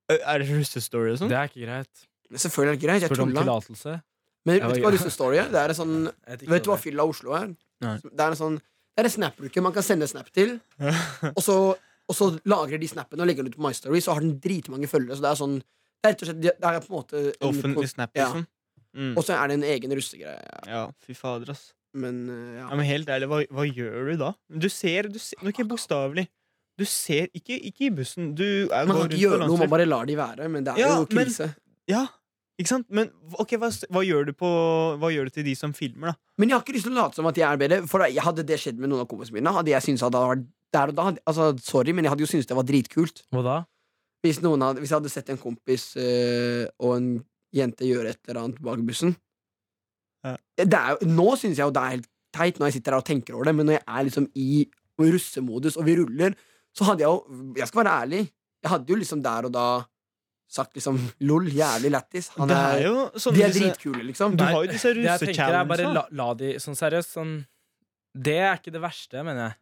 Er 0.10 0.40
det 0.40 0.48
russestory 0.50 1.12
og 1.12 1.20
sånn? 1.20 1.30
Det 1.30 1.38
er 1.38 1.52
ikke 1.52 1.66
greit. 1.68 2.08
Selvfølgelig 2.32 2.74
er 2.74 2.78
det 2.78 2.84
greit, 2.86 3.02
jeg 3.02 3.12
tulla. 3.12 4.02
Men 4.48 4.62
vet 4.64 4.80
du 4.80 4.84
hva 4.86 4.92
russestory 4.96 5.40
er? 5.42 5.50
Det 5.52 5.60
er 5.60 5.74
en 5.74 5.78
sånn 5.78 5.96
vet 6.48 6.64
du 6.64 6.72
hva 6.72 6.80
fylla 6.80 7.04
Oslo 7.08 7.36
er? 7.36 7.52
Nei. 7.84 7.98
Det 8.02 8.24
er 8.24 8.32
en 8.32 8.40
sånn 8.40 8.56
Det 8.58 9.04
er 9.04 9.10
en 9.12 9.14
snap-bruker 9.14 9.62
man 9.62 9.74
kan 9.76 9.84
sende 9.86 10.08
snap 10.10 10.32
til, 10.34 10.56
og 11.38 11.42
så, 11.46 11.76
og 12.10 12.16
så 12.18 12.32
lagrer 12.50 12.80
de 12.82 12.88
snappen 12.90 13.20
og 13.22 13.28
legger 13.30 13.46
den 13.46 13.52
ut 13.54 13.58
på 13.60 13.62
My 13.62 13.70
Story, 13.78 14.00
så 14.02 14.16
har 14.18 14.24
den 14.26 14.40
dritmange 14.42 14.90
følgere. 14.90 15.20
Så 15.20 15.22
det 15.22 15.30
er 15.30 15.38
sånn 15.38 15.60
Det 16.04 16.10
er 16.10 16.14
rett 16.14 16.22
og 16.24 16.30
slett 16.30 16.42
Det 16.42 16.54
er 16.62 16.80
på 16.80 16.90
en 16.92 16.98
måte 16.98 17.18
en- 17.24 17.50
Offentlig 17.50 17.90
snap, 17.90 18.12
Ja. 18.16 18.28
liksom? 18.28 18.48
Mm. 18.98 19.18
Og 19.18 19.24
så 19.26 19.34
er 19.38 19.48
det 19.48 19.54
en 19.60 19.64
egen 19.64 19.92
russegreie. 19.92 20.42
Ja, 20.68 20.90
fy 21.06 21.14
fader, 21.14 21.52
ass. 21.52 21.74
Men 21.94 22.30
uh, 22.30 22.56
ja. 22.60 22.70
Ja, 22.70 22.76
men 22.76 22.86
helt 22.86 23.08
ærlig, 23.10 23.28
hva, 23.30 23.40
hva 23.54 23.66
gjør 23.66 24.12
du 24.12 24.18
da? 24.18 24.34
Du 24.50 24.68
ser, 24.70 25.04
du 25.10 25.20
ser 25.20 25.38
Ikke 25.46 25.66
bokstavelig. 25.68 26.28
Du 26.78 26.86
ser 26.86 27.28
ikke, 27.34 27.58
ikke 27.72 27.88
i 27.88 27.90
bussen. 27.90 28.36
Du 28.38 28.44
er, 28.70 28.86
Man 28.86 28.96
kan 28.98 29.10
ikke 29.10 29.18
gjøre 29.24 29.48
noe, 29.48 29.58
man 29.58 29.70
bare 29.70 29.86
lar 29.90 30.06
de 30.06 30.16
være. 30.16 30.48
Men 30.50 30.64
det 30.64 30.74
er 30.76 30.80
Ja, 30.80 30.88
jo 31.00 31.08
men- 31.10 31.26
krise. 31.26 31.56
Ja, 31.90 32.08
ikke 32.60 32.68
sant? 32.70 32.86
Men 32.90 33.10
ok, 33.40 33.56
hva, 33.58 33.70
hva, 33.90 34.04
gjør 34.06 34.26
du 34.28 34.34
på, 34.34 34.50
hva 35.02 35.10
gjør 35.14 35.26
du 35.26 35.30
til 35.30 35.44
de 35.44 35.56
som 35.56 35.74
filmer, 35.74 36.12
da? 36.14 36.14
Men 36.38 36.50
jeg 36.50 36.58
har 36.58 36.64
ikke 36.66 36.76
lyst 36.78 36.86
til 36.86 36.94
å 36.94 37.02
late 37.02 37.16
som 37.16 37.26
at 37.26 37.36
jeg 37.36 37.50
er 37.50 37.58
bedre. 37.58 37.88
For 37.88 38.00
jeg 38.06 38.22
hadde 38.22 38.46
det 38.46 38.60
skjedd 38.60 38.78
med 38.78 38.90
noen 38.90 39.02
av 39.02 39.08
kompisene 39.08 39.34
mine, 39.42 39.54
hadde 39.54 39.74
jeg 39.74 39.82
syntes 39.82 40.04
at 40.06 40.12
det 40.14 40.22
hadde 40.22 40.36
vært 40.36 40.48
der 40.74 40.88
og 40.90 40.96
da 40.96 41.22
Altså, 41.26 41.60
sorry, 41.64 41.92
men 41.94 42.04
jeg 42.06 42.12
hadde 42.14 42.26
jo 42.26 42.30
syntes 42.30 42.46
det 42.48 42.56
var 42.58 42.64
dritkult. 42.64 43.24
Hva 43.34 43.44
da? 43.44 43.58
Hvis, 44.26 44.40
noen 44.42 44.64
hadde, 44.66 44.82
hvis 44.82 44.90
jeg 44.92 44.98
hadde 45.00 45.12
sett 45.14 45.30
en 45.30 45.38
kompis 45.40 45.92
eh, 46.02 46.66
og 46.82 46.96
en 46.98 47.10
jente 47.56 47.86
gjøre 47.88 48.10
et 48.16 48.20
eller 48.28 48.42
annet 48.44 48.62
bak 48.66 48.82
bussen 48.88 49.16
Ja. 50.26 50.34
det 50.58 50.74
er, 50.74 50.98
Nå 51.06 51.28
syns 51.38 51.58
jeg 51.60 51.64
jo 51.68 51.72
det 51.76 51.84
er 51.84 51.94
helt 51.98 52.10
teit 52.36 52.58
når 52.60 52.68
jeg 52.72 52.80
sitter 52.80 52.96
her 52.96 53.04
og 53.04 53.06
tenker 53.08 53.36
over 53.38 53.48
det, 53.48 53.54
men 53.56 53.70
når 53.70 53.78
jeg 53.78 53.86
er 53.88 54.08
liksom 54.10 54.26
i 54.36 54.48
russemodus 55.00 55.78
og 55.78 55.86
vi 55.88 55.96
ruller, 56.00 56.34
så 56.76 56.88
hadde 56.90 57.06
jeg 57.06 57.12
jo 57.14 57.54
Jeg 57.58 57.68
skal 57.70 57.84
være 57.84 57.94
ærlig, 58.02 58.24
jeg 58.66 58.72
hadde 58.74 58.92
jo 58.92 58.98
liksom 59.00 59.22
der 59.24 59.48
og 59.48 59.54
da 59.56 59.68
sagt 60.50 60.76
liksom 60.80 60.98
lol, 61.28 61.44
jævlig 61.52 61.90
lættis. 61.92 62.30
Han 62.38 62.50
er, 62.56 62.78
er 62.80 62.84
jo 62.86 63.00
sånn 63.20 63.36
de 63.36 63.42
er 63.44 63.52
disse- 63.52 63.66
dritkule, 63.68 64.04
liksom. 64.08 64.36
Du 64.40 64.44
har 64.48 64.64
jo 64.64 64.70
disse 64.72 64.94
Det 64.96 65.36
er 65.44 65.66
bare 65.68 65.90
la, 65.94 66.06
la 66.12 66.28
de 66.40 66.54
Sånn 66.64 66.78
seriøst, 66.80 67.12
sånn 67.18 67.34
Det 68.16 68.38
er 68.40 68.56
ikke 68.56 68.72
det 68.72 68.82
verste, 68.82 69.24
mener 69.28 69.42
jeg. 69.50 69.58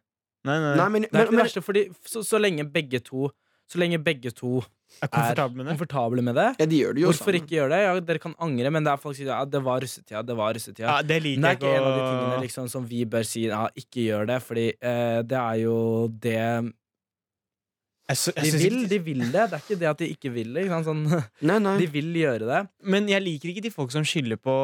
Nei, 0.46 0.58
nei, 0.62 0.74
Nei, 0.78 0.88
men, 0.94 1.02
Det 1.02 1.10
er 1.10 1.12
men, 1.12 1.22
ikke 1.26 1.30
det 1.30 1.36
men 1.36 1.44
verste, 1.44 1.62
fordi 1.66 1.82
så, 2.06 2.22
så 2.22 2.38
lenge 2.38 2.64
begge 2.70 3.00
to 3.02 3.26
Så 3.66 3.80
lenge 3.82 3.98
begge 3.98 4.30
to 4.30 4.60
er 5.02 5.08
komfortable 5.10 5.56
med 5.58 5.66
det. 5.66 5.72
komfortable 5.74 6.22
med 6.22 6.36
det, 6.38 6.44
ja, 6.60 6.66
de 6.70 6.76
gjør 6.78 6.94
det 6.94 7.02
jo 7.02 7.08
hvorfor 7.10 7.32
sammen. 7.34 7.42
ikke 7.42 7.56
gjøre 7.56 7.70
det? 7.72 7.80
Ja, 7.82 7.94
dere 8.12 8.20
kan 8.22 8.34
angre, 8.46 8.70
men 8.70 8.84
det 8.86 8.92
er 8.92 9.00
folk 9.02 9.16
som 9.16 9.24
sier 9.24 9.32
ja, 9.34 9.40
det 9.44 9.62
var 9.66 9.80
russetida, 9.82 10.22
det 10.22 10.36
var 10.38 10.54
russetida. 10.54 10.86
Ja, 10.86 11.02
det 11.02 11.16
Men 11.18 11.26
liker 11.26 11.42
det 11.42 11.50
er 11.50 11.56
ikke 11.58 11.66
ikke 11.66 11.76
en 11.80 11.88
av 11.90 11.96
de 11.98 12.04
tingene 12.06 12.40
liksom, 12.46 12.68
som 12.70 12.86
vi 12.86 13.00
bør 13.16 13.26
si 13.26 13.42
ja, 13.48 13.64
ikke 13.82 14.04
gjør 14.06 14.28
det, 14.30 14.38
fordi 14.46 14.66
eh, 14.78 15.18
det 15.26 15.40
er 15.42 15.56
jo 15.64 15.76
det 16.22 16.38
Jeg 18.06 18.16
så, 18.22 18.32
jeg 18.36 18.52
De 18.52 18.58
vil, 18.62 18.88
de 18.88 18.98
vil 19.02 19.22
det. 19.32 19.32
Det 19.50 19.56
er 19.58 19.62
ikke 19.64 19.78
det 19.80 19.88
at 19.90 19.98
de 19.98 20.06
ikke 20.14 20.30
vil 20.30 20.52
det. 20.54 20.66
Sånn, 20.86 21.00
Nei, 21.50 21.58
nei. 21.58 21.72
de 21.82 21.88
vil 21.90 22.12
gjøre 22.14 22.46
det. 22.46 22.60
Men 22.86 23.08
jeg 23.10 23.24
liker 23.24 23.50
ikke 23.50 23.64
de 23.66 23.72
folk 23.74 23.90
som 23.90 24.06
skylder 24.06 24.38
på 24.38 24.54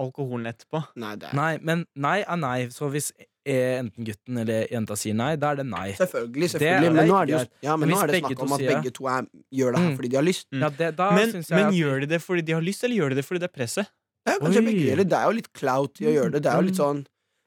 alkoholen 0.00 0.48
etterpå. 0.48 0.80
nei, 0.96 1.12
det 1.20 1.28
er, 1.28 1.36
Nei, 1.36 1.50
men 1.60 1.84
nei 1.92 2.22
er 2.24 2.40
nei. 2.40 2.58
Så 2.72 2.88
hvis 2.88 3.12
enten 3.46 4.04
gutten 4.08 4.38
eller 4.42 4.66
jenta 4.72 4.96
sier 4.98 5.14
nei, 5.14 5.36
da 5.38 5.52
er 5.54 5.60
det 5.60 5.66
nei. 5.70 5.92
Selvfølgelig, 5.94 6.48
selvfølgelig. 6.56 6.88
det 6.88 6.92
men 6.96 7.08
nå 7.10 7.16
er 7.20 7.26
det 7.30 7.34
jo 7.36 7.40
ja, 7.68 7.76
men 7.78 7.88
nå 7.92 7.98
er 8.02 8.10
det 8.10 8.20
snakk 8.24 8.42
om 8.42 8.52
at 8.56 8.64
begge 8.66 8.90
to 8.96 9.06
er, 9.12 9.28
gjør 9.54 9.76
det 9.76 9.82
her 9.82 9.90
Mm. 9.90 9.96
fordi 10.00 10.08
de 10.10 10.16
har 10.18 10.26
lyst. 10.26 10.46
Mm. 10.52 10.62
Ja, 10.64 10.68
det, 10.80 10.88
da 10.98 11.10
Men, 11.14 11.32
men 11.50 11.66
at 11.66 11.74
gjør 11.78 12.00
de 12.00 12.06
det 12.14 12.20
fordi 12.22 12.42
de 12.42 12.52
har 12.58 12.64
lyst, 12.66 12.84
eller 12.84 12.96
gjør 12.96 13.08
de 13.14 13.16
det 13.20 13.24
fordi 13.28 13.40
det 13.44 13.50
er 13.50 13.54
presset? 13.58 13.86
Ja, 14.26 14.34
kanskje 14.42 14.58
Oi. 14.58 14.66
begge 14.66 14.84
deler. 14.90 15.04
Det 15.06 15.18
er 15.20 15.24
jo 15.30 15.36
litt 15.38 15.52
clout 15.54 16.00
i 16.02 16.06
å 16.10 16.14
gjøre 16.16 16.32
det. 16.34 16.42
Det 16.42 16.50
er 16.50 16.56
jo 16.58 16.66
litt 16.66 16.80
sånn 16.80 17.04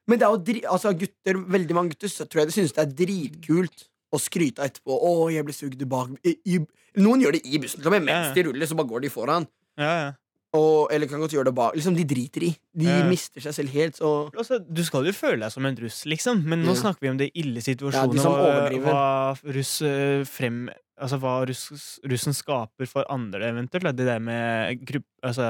Men 0.07 0.17
det 0.19 0.25
er 0.25 0.31
jo 0.31 0.37
dri 0.47 0.61
altså, 0.65 0.93
gutter, 0.97 1.37
veldig 1.57 1.75
mange 1.75 1.89
gutter 1.93 2.07
så 2.09 2.25
tror 2.25 2.41
jeg 2.41 2.47
de 2.49 2.53
synes 2.55 2.71
det 2.73 2.81
er 2.85 2.93
dritkult 3.05 3.83
å 4.09 4.17
skryte 4.17 4.59
av 4.63 4.65
etterpå. 4.71 4.95
'Å, 4.95 5.11
jeg 5.35 5.45
ble 5.45 5.53
sugd 5.53 5.83
bak 5.91 6.09
i, 6.25 6.33
i, 6.49 6.57
Noen 6.97 7.21
gjør 7.21 7.35
det 7.37 7.43
i 7.45 7.59
bussen, 7.61 7.83
mens 7.83 8.07
Ja, 8.09 8.23
ja. 8.25 8.33
de 8.33 8.43
ruller, 8.47 8.65
så 8.65 8.73
bare 8.79 8.87
går 8.89 9.01
de 9.05 9.09
foran. 9.13 9.45
Ja, 9.77 9.91
ja. 10.01 10.09
Og, 10.57 10.87
eller 10.91 11.05
kan 11.05 11.19
godt 11.21 11.33
gjøre 11.35 11.45
det 11.45 11.53
bak. 11.53 11.75
Liksom, 11.77 11.93
de 11.93 12.03
driter 12.09 12.41
i. 12.47 12.47
De 12.73 12.85
Ja, 12.87 12.95
ja. 13.03 13.09
mister 13.09 13.43
seg 13.43 13.53
selv 13.53 13.69
helt, 13.69 13.95
så 13.99 14.31
Altså, 14.33 14.57
du 14.65 14.81
skal 14.83 15.05
jo 15.05 15.11
føle 15.13 15.43
deg 15.43 15.51
som 15.53 15.65
en 15.69 15.75
russ, 15.77 16.05
liksom, 16.09 16.41
men 16.43 16.63
nå 16.65 16.73
Ja. 16.73 16.79
snakker 16.81 17.01
vi 17.05 17.09
om 17.11 17.17
det 17.21 17.27
ille 17.37 17.61
Ja, 17.61 17.67
situasjonen. 17.67 18.15
de 18.17 18.79
og 18.79 18.87
hva, 18.87 19.37
russ 19.45 19.81
eh, 19.85 20.23
frem 20.25 20.69
Altså 20.99 21.19
hva 21.21 21.45
russ, 21.47 21.99
russen 22.03 22.33
skaper 22.33 22.85
for 22.89 23.05
andre, 23.09 23.51
eventuelt. 23.53 23.95
Det 23.95 24.05
der 24.09 24.19
med 24.19 24.81
grupp... 24.83 25.05
Altså 25.23 25.45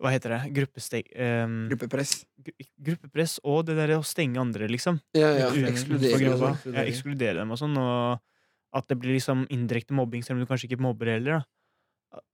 Hva 0.00 0.10
heter 0.10 0.32
det? 0.32 0.40
Gruppesteg... 0.56 1.10
Um, 1.14 1.68
gruppepress. 1.68 2.24
gru- 2.42 2.66
gruppepress 2.80 3.38
og 3.44 3.66
det 3.68 3.76
der 3.76 3.92
å 3.98 4.02
stenge 4.02 4.40
andre, 4.40 4.66
liksom. 4.66 4.98
Ja, 5.14 5.28
ja. 5.36 5.50
Ekskludere. 5.68 6.32
og. 6.40 6.64
Ja, 6.72 6.80
ekskludere 6.88 7.36
dem 7.42 7.52
og 7.52 7.58
sånn. 7.60 7.76
Og 7.76 8.18
at 8.72 8.88
det 8.88 8.96
blir 8.98 9.12
liksom 9.18 9.44
indirekte 9.52 9.92
mobbing, 9.92 10.24
selv 10.24 10.38
om 10.40 10.46
du 10.46 10.48
kanskje 10.50 10.70
ikke 10.70 10.80
mobber 10.80 11.06
heller. 11.12 11.42
da 11.42 11.44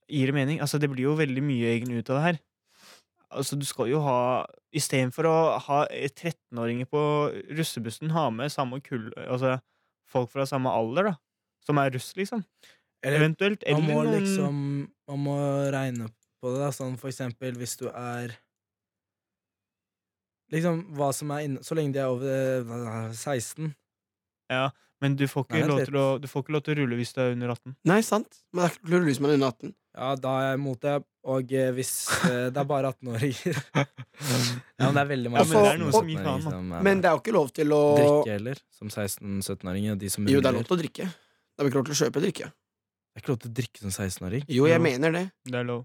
Gir 0.06 0.30
det 0.30 0.36
mening? 0.36 0.60
Altså, 0.62 0.78
det 0.78 0.90
blir 0.92 1.08
jo 1.08 1.16
veldig 1.18 1.42
mye 1.42 1.72
egen 1.74 1.90
ut 1.96 2.10
av 2.10 2.18
det 2.18 2.24
her. 2.26 2.38
Altså, 3.36 3.58
du 3.58 3.66
skal 3.66 3.90
jo 3.90 4.00
ha 4.04 4.46
Istedenfor 4.76 5.26
å 5.26 5.36
ha 5.64 5.78
13-åringer 5.88 6.88
på 6.90 7.00
russebussen, 7.56 8.12
ha 8.14 8.28
med 8.30 8.52
samme 8.52 8.78
kull 8.84 9.08
Altså 9.24 9.56
folk 10.10 10.30
fra 10.30 10.46
samme 10.46 10.70
alder, 10.70 11.10
da. 11.10 11.14
Som 11.66 11.80
er 11.82 11.90
russ, 11.94 12.12
liksom. 12.18 12.44
Eller 13.02 13.18
Eventuelt. 13.22 13.64
man 13.72 13.88
må 13.88 14.02
liksom 14.10 14.60
Man 15.08 15.22
må 15.24 15.36
regne 15.74 16.10
på 16.40 16.52
det, 16.52 16.60
da. 16.62 16.70
Sånn 16.74 16.98
for 17.00 17.10
eksempel 17.10 17.56
hvis 17.58 17.76
du 17.80 17.88
er 17.90 18.36
Liksom 20.54 20.84
hva 20.94 21.10
som 21.14 21.32
er 21.34 21.48
inne 21.48 21.64
Så 21.66 21.74
lenge 21.74 21.96
de 21.96 22.02
er 22.04 22.12
over 22.12 22.62
eh, 22.62 23.10
16. 23.10 23.72
Ja, 24.52 24.68
men 25.02 25.16
du 25.18 25.26
får, 25.28 25.44
ikke 25.48 25.58
Nei, 25.60 25.66
lov 25.68 25.80
til 25.84 25.96
å, 26.00 26.04
du 26.22 26.26
får 26.30 26.44
ikke 26.44 26.54
lov 26.56 26.62
til 26.64 26.72
å 26.72 26.78
rulle 26.80 26.96
hvis 27.00 27.12
du 27.12 27.18
er 27.20 27.34
under 27.34 27.50
18. 27.52 27.74
Nei, 27.90 27.98
sant. 28.06 28.38
Men 28.52 28.62
det 28.64 28.68
er 28.70 28.76
ikke 28.78 28.92
lurt 28.94 29.08
hvis 29.10 29.20
man 29.20 29.30
er 29.34 29.38
under 29.40 29.52
18. 29.52 29.74
Ja, 29.96 30.08
da 30.20 30.32
er 30.40 30.46
jeg 30.50 30.58
imot 30.60 30.80
det. 30.84 30.94
Og 31.26 31.52
eh, 31.56 31.70
hvis 31.74 31.90
eh, 32.28 32.46
det 32.54 32.60
er 32.62 32.66
bare 32.68 32.90
18-åringer 32.92 33.56
Ja, 33.76 34.86
men 34.86 34.94
det 34.94 35.00
er 35.02 35.08
veldig 35.10 35.30
mange 35.32 35.42
Ja, 35.42 35.48
men 35.50 35.64
det 35.64 35.70
er 35.72 35.80
noe 35.80 35.94
som 35.96 36.10
gir 36.12 36.20
faen, 36.22 36.44
da. 36.70 36.82
Men 36.86 37.00
det 37.02 37.08
er 37.10 37.16
jo 37.16 37.22
ikke 37.24 37.34
lov 37.34 37.48
til 37.56 37.72
å 37.74 37.80
drikke 37.98 38.36
heller, 38.36 38.60
som 38.76 38.92
16-17-åringer. 38.92 39.98
De 40.00 40.10
som 40.12 40.28
Jo, 40.28 40.38
det 40.38 40.50
er 40.52 40.54
ruller. 40.54 40.60
lov 40.62 40.68
til 40.70 40.76
å 40.76 40.80
drikke. 40.84 41.08
Det 41.10 41.64
er 41.64 41.70
ikke 41.72 41.80
lov 41.80 41.88
til 41.90 41.96
å 41.96 42.00
kjøpe 42.04 42.22
drikke. 42.26 42.50
Det 42.52 43.16
er 43.18 43.24
ikke 43.24 43.32
lov 43.32 43.40
til 43.42 43.50
å 43.50 43.56
drikke 43.58 43.82
som 43.82 43.92
16-åring. 43.96 44.46
Jo, 44.52 44.68
jeg 44.70 44.78
Jo. 44.78 44.84
mener 44.86 45.16
det. 45.16 45.24
Det 45.50 45.60
er 45.60 45.68
lov. 45.72 45.82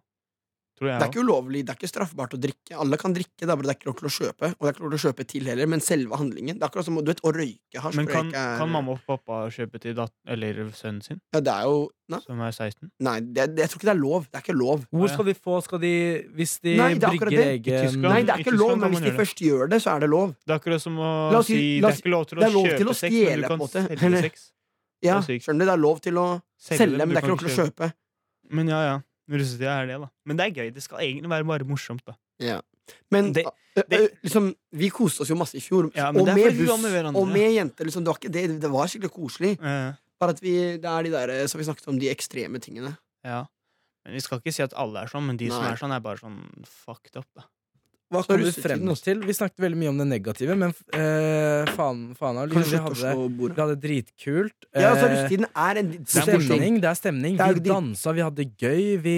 Tror 0.81 0.89
jeg 0.89 0.97
Det 0.97 1.05
er 1.05 1.11
ikke 1.11 1.21
ulovlig, 1.21 1.59
det 1.61 1.69
er 1.69 1.77
ikke 1.77 1.89
straffbart 1.91 2.31
å 2.33 2.37
drikke. 2.41 2.73
Alle 2.81 2.97
kan 2.97 3.13
drikke, 3.13 3.37
det 3.45 3.49
er 3.53 3.55
bare 3.59 3.67
det 3.69 3.73
er 3.75 3.77
ikke 3.77 3.89
lov 3.91 3.97
til 3.99 4.07
å 4.09 4.13
kjøpe. 4.15 4.47
Og 4.57 4.61
det 4.65 4.69
er 4.71 4.73
ikke 4.73 4.81
lov 4.81 4.91
til 4.95 4.97
å 4.97 5.03
kjøpe 5.05 5.25
til 5.29 5.43
heller, 5.51 5.67
men 5.69 5.79
selve 5.85 6.17
handlingen 6.17 6.57
Det 6.57 6.63
er 6.65 6.69
akkurat 6.71 6.87
som 6.87 6.95
du 6.97 7.11
vet, 7.11 7.21
å 7.21 7.31
røyke 7.35 7.83
hasj. 7.83 7.95
Men 7.99 8.07
kan, 8.09 8.31
er- 8.33 8.57
kan 8.57 8.71
mamma 8.73 8.95
og 8.95 9.03
pappa 9.05 9.43
kjøpe 9.53 9.79
til 9.83 9.93
dat 9.93 10.11
eller 10.25 10.53
sønnen 10.73 11.03
sin, 11.05 11.21
Ja, 11.35 11.39
det 11.39 11.53
er 11.53 11.63
jo 11.69 11.89
Nei, 12.09 12.19
som 12.25 12.41
er 12.41 12.51
16? 12.51 12.89
nei 12.99 13.19
det, 13.21 13.45
det, 13.55 13.61
jeg 13.61 13.69
tror 13.69 13.77
ikke 13.79 13.87
det 13.87 13.93
er 13.93 14.01
lov. 14.01 14.25
Det 14.25 14.35
er 14.39 14.41
ikke 14.41 14.57
lov. 14.57 14.85
Hvor 14.91 15.07
skal 15.13 15.25
de 15.29 15.33
få 15.37 15.59
Skal 15.63 15.79
de 15.79 15.93
Hvis 16.35 16.55
de 16.65 16.73
Nei, 16.81 16.89
det 16.95 17.03
er 17.03 17.13
brygger 17.13 17.29
det. 17.29 17.45
Egen 17.61 18.01
Nei, 18.01 18.21
det 18.25 18.33
er 18.33 18.41
ikke 18.41 18.57
lov, 18.57 18.73
men 18.81 18.89
hvis 18.91 19.05
de 19.05 19.11
først 19.21 19.37
gjør 19.45 19.69
det, 19.69 19.79
så 19.85 19.93
er 19.95 19.99
det 20.01 20.09
lov. 20.09 20.33
Det 20.41 20.51
er 20.51 20.57
akkurat 20.59 20.81
som 20.81 20.97
å 20.97 21.11
La 21.31 21.37
oss 21.39 21.45
si- 21.47 21.53
si 21.53 21.79
la 21.79 21.87
Det 21.91 21.93
er 21.93 22.01
ikke 22.01 22.11
lov 22.11 22.25
til 22.25 22.37
å 22.37 22.41
er 22.41 22.49
kjøpe 22.51 22.95
sex, 22.97 23.13
men 23.13 23.41
du 23.41 23.47
kan 23.47 23.59
måte. 23.61 23.85
selge 23.87 24.21
sex. 24.25 24.51
Ja, 25.01 25.17
er 25.17 25.21
skjønner 25.21 25.59
du? 25.61 25.65
Det 25.65 25.73
er 25.77 25.81
lov 25.85 26.01
til 26.01 26.13
å 26.17 26.25
selge, 26.59 26.97
men 26.97 27.09
det 27.09 27.17
er 27.17 27.21
ikke 27.21 27.31
lov 27.31 27.39
til 27.39 27.47
å 27.53 27.57
kjøpe. 27.61 27.93
Men 28.51 28.67
ja, 28.67 28.81
ja. 28.83 28.99
Russetida 29.39 29.77
er 29.81 29.87
det, 29.87 29.99
da. 30.01 30.09
Men 30.25 30.37
det 30.37 30.45
er 30.47 30.51
gøy. 30.59 30.73
Det 30.75 30.83
skal 30.83 30.99
egentlig 31.05 31.29
være 31.31 31.47
bare 31.47 31.67
morsomt, 31.69 32.03
da. 32.05 32.15
Men 33.11 33.31
Det- 33.33 33.45
ø, 33.77 33.81
ø, 33.93 34.07
liksom, 34.23 34.55
vi 34.73 34.89
koste 34.89 35.21
oss 35.21 35.29
jo 35.29 35.35
masse 35.39 35.55
i 35.55 35.61
fjor. 35.63 35.91
Ja, 35.95 36.09
og 36.09 36.15
med 36.25 36.35
buss 36.57 36.81
med 36.81 37.15
og 37.15 37.27
med 37.27 37.53
jenter. 37.55 37.85
Liksom, 37.87 38.03
det, 38.03 38.07
var 38.11 38.17
ikke, 38.19 38.31
det, 38.33 38.61
det 38.61 38.71
var 38.71 38.87
skikkelig 38.91 39.11
koselig. 39.15 39.57
Ja. 39.61 39.93
Bare 40.19 40.29
at 40.35 40.41
vi, 40.41 40.77
det 40.77 40.85
er 40.85 41.03
de 41.03 41.11
der 41.11 41.47
som 41.47 41.59
vi 41.59 41.65
snakket 41.65 41.87
om, 41.87 41.97
de 41.99 42.09
ekstreme 42.09 42.59
tingene. 42.59 42.97
ja. 43.25 43.45
Men 44.03 44.15
vi 44.17 44.19
skal 44.19 44.39
ikke 44.41 44.51
si 44.51 44.63
at 44.63 44.73
alle 44.81 44.97
er 45.03 45.09
sånn, 45.11 45.27
men 45.27 45.37
de 45.37 45.47
som 45.51 45.61
er 45.63 45.75
sånn, 45.77 45.91
er 45.93 45.99
bare 46.01 46.17
sånn 46.17 46.39
fucked 46.65 47.15
up, 47.19 47.27
da. 47.37 47.43
Hva 48.11 48.21
kom 48.27 48.41
vi 48.43 48.51
frem 48.51 48.81
til 48.99 49.21
Vi 49.23 49.33
snakket 49.37 49.61
veldig 49.63 49.77
mye 49.79 49.89
om 49.93 49.99
det 50.01 50.07
negative, 50.09 50.55
men 50.59 50.73
eh, 50.91 51.69
faen, 51.77 52.01
faen 52.19 52.41
liksom, 52.51 52.65
vi, 52.67 52.79
hadde, 52.83 53.13
vi 53.39 53.61
hadde 53.61 53.77
dritkult. 53.79 54.67
Ja, 54.75 54.89
altså, 54.91 55.05
eh, 55.07 55.13
russetiden 55.15 55.47
er 55.55 55.79
en 55.79 55.93
er 55.95 56.09
stemning, 56.11 56.79
det 56.83 56.89
er 56.91 56.99
stemning. 56.99 57.37
Det 57.39 57.45
er 57.47 57.55
Vi 57.55 57.63
dansa, 57.69 58.11
vi 58.17 58.25
hadde 58.25 58.47
gøy. 58.59 58.83
Vi 59.05 59.15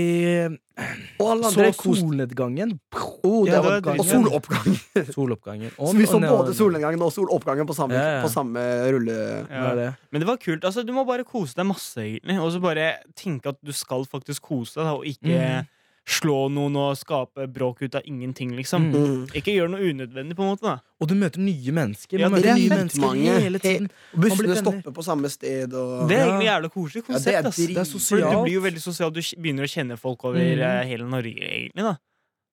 Og 1.21 1.27
alle 1.31 1.49
så 1.53 1.67
solnedgangen. 1.77 2.77
oh, 3.23 3.43
det 3.45 3.53
Ja, 3.53 3.61
var, 3.65 3.81
Og 3.97 4.05
soloppgangen. 4.05 4.77
soloppgang. 4.85 5.11
Soloppgangen. 5.17 5.71
Så 5.77 5.93
vi 5.97 6.05
så 6.09 6.19
både 6.21 6.53
solnedgangen 6.57 7.01
og 7.01 7.13
soloppgangen 7.13 7.65
på 7.69 7.73
samme, 7.77 7.97
Ja, 7.97 8.17
ja. 8.19 8.23
på 8.25 8.29
samme 8.33 8.61
rulle... 8.93 9.17
Det? 9.49 9.89
Men 10.11 10.21
det 10.21 10.27
var 10.29 10.37
kult. 10.37 10.63
altså 10.65 10.85
Du 10.85 10.93
må 10.93 11.05
bare 11.05 11.25
kose 11.25 11.55
deg 11.57 11.65
masse, 11.69 11.97
egentlig. 11.97 12.37
Og 12.41 12.51
så 12.53 12.61
bare 12.61 12.91
tenke 13.17 13.49
at 13.49 13.57
du 13.65 13.73
skal 13.73 14.05
faktisk 14.05 14.41
kose 14.53 14.77
deg, 14.81 14.85
og 14.93 15.05
ikke 15.05 15.33
Mhm. 15.33 15.71
Slå 16.05 16.49
noen 16.51 16.75
og 16.75 16.97
skape 16.99 17.45
bråk 17.47 17.81
ut 17.85 17.95
av 17.95 18.01
ingenting, 18.05 18.51
liksom. 18.57 18.89
Mm. 18.91 19.03
Mm. 19.03 19.21
Ikke 19.39 19.53
gjør 19.55 19.69
noe 19.71 19.79
unødvendig, 19.93 20.35
på 20.35 20.43
en 20.43 20.49
måte. 20.51 20.61
da 20.67 20.79
Og 20.99 21.07
du 21.07 21.13
møter 21.15 21.39
nye 21.39 21.71
mennesker. 21.71 22.19
Ja, 22.19 22.27
møter 22.29 22.49
er 22.51 22.57
nye 22.59 22.69
mennesker 22.69 22.99
mange. 23.05 23.37
hele 23.39 23.59
tiden. 23.59 23.87
Og 24.13 24.19
bussene 24.25 24.57
stopper 24.59 24.91
på 24.91 25.03
samme 25.03 25.29
sted 25.31 25.71
og 25.73 26.09
Det 26.09 26.17
er 26.19 26.25
egentlig 26.27 26.49
jævla 26.49 26.69
koselig 26.73 27.03
Ja, 27.03 27.07
konsept. 27.07 27.23
det 27.25 27.63
er 27.63 27.67
Det 27.73 27.77
er 27.77 27.87
sosialt. 27.87 28.31
du 28.35 28.43
blir 28.43 28.53
jo 28.57 28.61
veldig 28.61 28.81
sosial, 28.83 29.11
du 29.11 29.21
begynner 29.21 29.63
å 29.63 29.71
kjenne 29.71 29.97
folk 29.97 30.25
over 30.25 30.39
Mhm. 30.39 30.59
eh, 30.59 30.83
hele 30.85 31.07
Norge, 31.07 31.39
egentlig. 31.39 31.83
da 31.83 31.95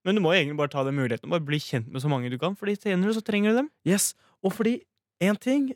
Men 0.05 0.14
du 0.14 0.20
må 0.22 0.30
egentlig 0.32 0.57
bare 0.57 0.68
ta 0.68 0.84
den 0.84 0.94
muligheten 0.94 1.24
og 1.24 1.30
bare 1.30 1.40
bli 1.44 1.59
kjent 1.59 1.90
med 1.90 2.01
så 2.03 2.09
mange 2.09 2.30
du 2.30 2.38
kan, 2.38 2.55
Fordi 2.55 2.76
senere 2.78 3.12
så 3.12 3.20
trenger 3.22 3.51
du 3.51 3.57
dem. 3.57 3.70
Yes, 3.84 4.14
Og 4.44 4.53
fordi 4.53 4.80
én 5.20 5.38
ting 5.38 5.74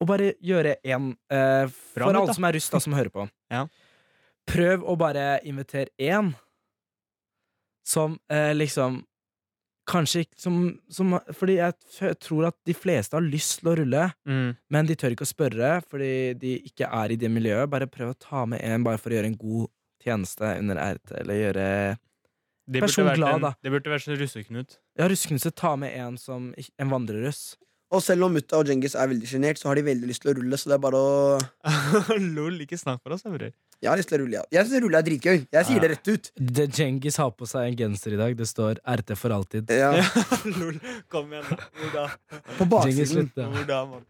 Å 0.00 0.06
bare 0.06 0.34
gjøre 0.44 0.76
én 0.84 1.16
eh, 1.30 1.66
For 1.66 2.00
Bra 2.00 2.06
alle 2.20 2.26
da. 2.26 2.32
som 2.32 2.44
er 2.44 2.52
rusta, 2.52 2.80
som 2.80 2.92
hører 2.92 3.10
på. 3.10 3.28
Ja. 3.50 3.66
Prøv 4.46 4.82
å 4.84 4.96
bare 4.96 5.40
invitere 5.44 5.88
én 5.98 6.34
som 7.86 8.18
eh, 8.32 8.54
liksom 8.56 9.02
Kanskje 9.86 10.24
ikke 10.24 10.40
som, 10.42 10.54
som 10.90 11.12
Fordi 11.30 11.60
jeg 11.60 12.16
tror 12.18 12.48
at 12.48 12.56
de 12.66 12.74
fleste 12.74 13.14
har 13.14 13.22
lyst 13.22 13.60
til 13.60 13.68
å 13.70 13.74
rulle, 13.78 14.08
men 14.26 14.88
de 14.88 14.96
tør 14.98 15.14
ikke 15.14 15.22
å 15.22 15.30
spørre 15.30 15.68
fordi 15.86 16.34
de 16.40 16.56
ikke 16.66 16.88
er 16.90 17.14
i 17.14 17.18
det 17.20 17.30
miljøet. 17.30 17.70
Bare 17.70 17.86
prøv 17.86 18.10
å 18.10 18.18
ta 18.18 18.42
med 18.50 18.64
en 18.66 18.82
bare 18.82 18.98
for 18.98 19.14
å 19.14 19.20
gjøre 19.20 19.30
en 19.30 19.38
god 19.38 19.68
tjeneste 20.02 20.50
under 20.58 20.80
RT, 20.82 21.12
eller 21.20 21.38
gjøre 21.38 21.68
Det 22.66 22.82
burde 22.82 23.14
glad, 23.14 23.44
en, 23.46 23.54
det 23.62 23.72
burde 23.76 23.92
vært 23.94 24.10
en 24.10 24.18
russeknut. 24.18 24.76
Ja, 24.98 25.06
russeknuset, 25.06 25.54
ta 25.54 25.76
med 25.78 25.94
en 25.94 26.18
som 26.18 26.50
En 26.82 26.90
vandrerruss. 26.90 27.54
Og 27.94 28.02
selv 28.02 28.26
om 28.26 28.32
mutta 28.34 28.58
og 28.58 28.66
Djengis 28.66 28.96
er 28.98 29.06
veldig 29.12 29.28
sjenert, 29.30 29.60
så 29.60 29.68
har 29.70 29.78
de 29.78 29.84
veldig 29.86 30.08
lyst 30.10 30.24
til 30.24 30.32
å 30.32 30.36
rulle. 30.40 30.58
Så 30.58 30.70
det 30.72 30.74
er 30.74 30.82
bare 30.82 30.98
å 30.98 31.38
Lol, 32.36 32.56
ikke 32.64 32.78
snakk 32.80 32.98
for 33.04 33.14
oss, 33.14 33.22
bror. 33.22 33.52
Jeg 33.84 33.90
har 33.92 34.00
lyst 34.00 34.08
til 34.10 34.16
å 34.18 34.22
rulle, 34.24 34.40
ja. 34.40 34.44
Jeg 34.56 34.66
syns 34.66 34.82
rulle 34.82 34.98
er 34.98 35.06
dritgøy. 35.06 35.36
Jeg 35.54 35.66
sier 35.68 35.76
Ja. 35.78 35.82
det 35.84 35.90
rett 35.92 36.10
ut. 36.10 36.30
Det 36.56 36.66
Djengis 36.74 37.18
har 37.22 37.30
på 37.36 37.46
seg 37.46 37.68
en 37.70 37.76
genser 37.78 38.16
i 38.16 38.18
dag. 38.18 38.34
Det 38.40 38.48
står 38.50 38.80
RT 38.96 39.14
for 39.20 39.36
alltid. 39.36 39.70
Ja. 39.70 39.92
Ja, 40.00 40.06
lol. 40.58 40.80
Kom 41.12 41.30
igjen, 41.30 41.46
da. 41.52 41.70
Hvor 41.78 41.94
da? 41.94 42.06
På 42.58 42.68
baksiden. 42.74 43.30
Hvor 43.36 43.66
da, 43.70 43.80
mann? 43.92 44.06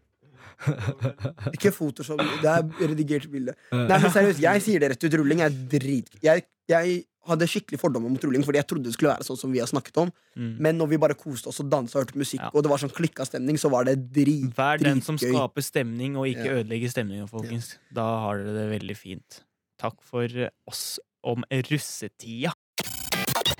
Ikke 1.53 1.69
Photoshop. 1.75 2.21
Det 2.41 2.49
er 2.49 2.65
redigert 2.89 3.27
bilde. 3.29 3.53
Nei, 3.75 3.99
men 4.01 4.09
seriøst, 4.13 4.41
jeg 4.41 4.63
sier 4.65 4.81
det 4.81 4.93
rett 4.95 5.05
ut. 5.05 5.17
Rulling 5.21 5.43
er 5.45 5.53
drit... 5.53 6.09
Jeg, 6.25 6.47
jeg 6.71 7.03
hadde 7.27 7.47
skikkelig 7.47 7.79
fordommer 7.81 8.09
mot 8.09 8.23
rulling, 8.23 8.43
fordi 8.47 8.59
jeg 8.61 8.67
trodde 8.67 8.83
det 8.89 8.93
skulle 8.95 9.13
være 9.13 9.25
sånn 9.27 9.37
som 9.39 9.51
vi 9.51 9.59
har 9.59 9.67
snakket 9.67 9.97
om. 10.03 10.11
Mm. 10.37 10.53
Men 10.59 10.77
når 10.79 10.89
vi 10.93 10.97
bare 10.97 11.13
koste 11.19 11.47
oss 11.51 11.59
og 11.63 11.69
dansa 11.71 11.97
og 11.99 12.05
hørte 12.05 12.17
musikk, 12.17 12.39
Ja. 12.41 12.49
og 12.53 12.63
det 12.63 12.69
var 12.71 12.77
sånn 12.77 12.93
klikka 12.93 13.25
stemning, 13.27 13.57
så 13.57 13.69
var 13.69 13.83
det 13.85 14.11
dritgøy. 14.13 14.53
Vær 14.55 14.77
den 14.79 15.01
som 15.01 15.17
gøy. 15.17 15.31
skaper 15.33 15.61
stemning, 15.61 16.15
og 16.17 16.25
ikke 16.27 16.45
Ja. 16.45 16.63
ødelegger 16.63 16.89
stemninga, 16.89 17.27
folkens. 17.29 17.77
Da 17.93 18.01
har 18.21 18.37
dere 18.43 18.53
det 18.53 18.81
veldig 18.81 18.97
fint. 18.97 19.41
Takk 19.79 20.01
for 20.01 20.27
oss 20.67 20.99
om 21.23 21.43
russetida. 21.51 22.53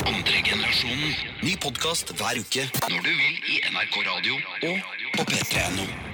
Andre 0.07 0.39
generasjonen. 0.43 1.13
Ny 1.43 1.55
podkast 1.57 2.13
hver 2.15 2.38
uke 2.39 2.63
når 2.89 3.01
du 3.03 3.09
vil 3.11 3.36
i 3.51 3.59
NRK 3.72 4.05
Radio 4.07 4.36
og 4.36 4.80
på 5.18 5.26
p3.no. 5.26 6.07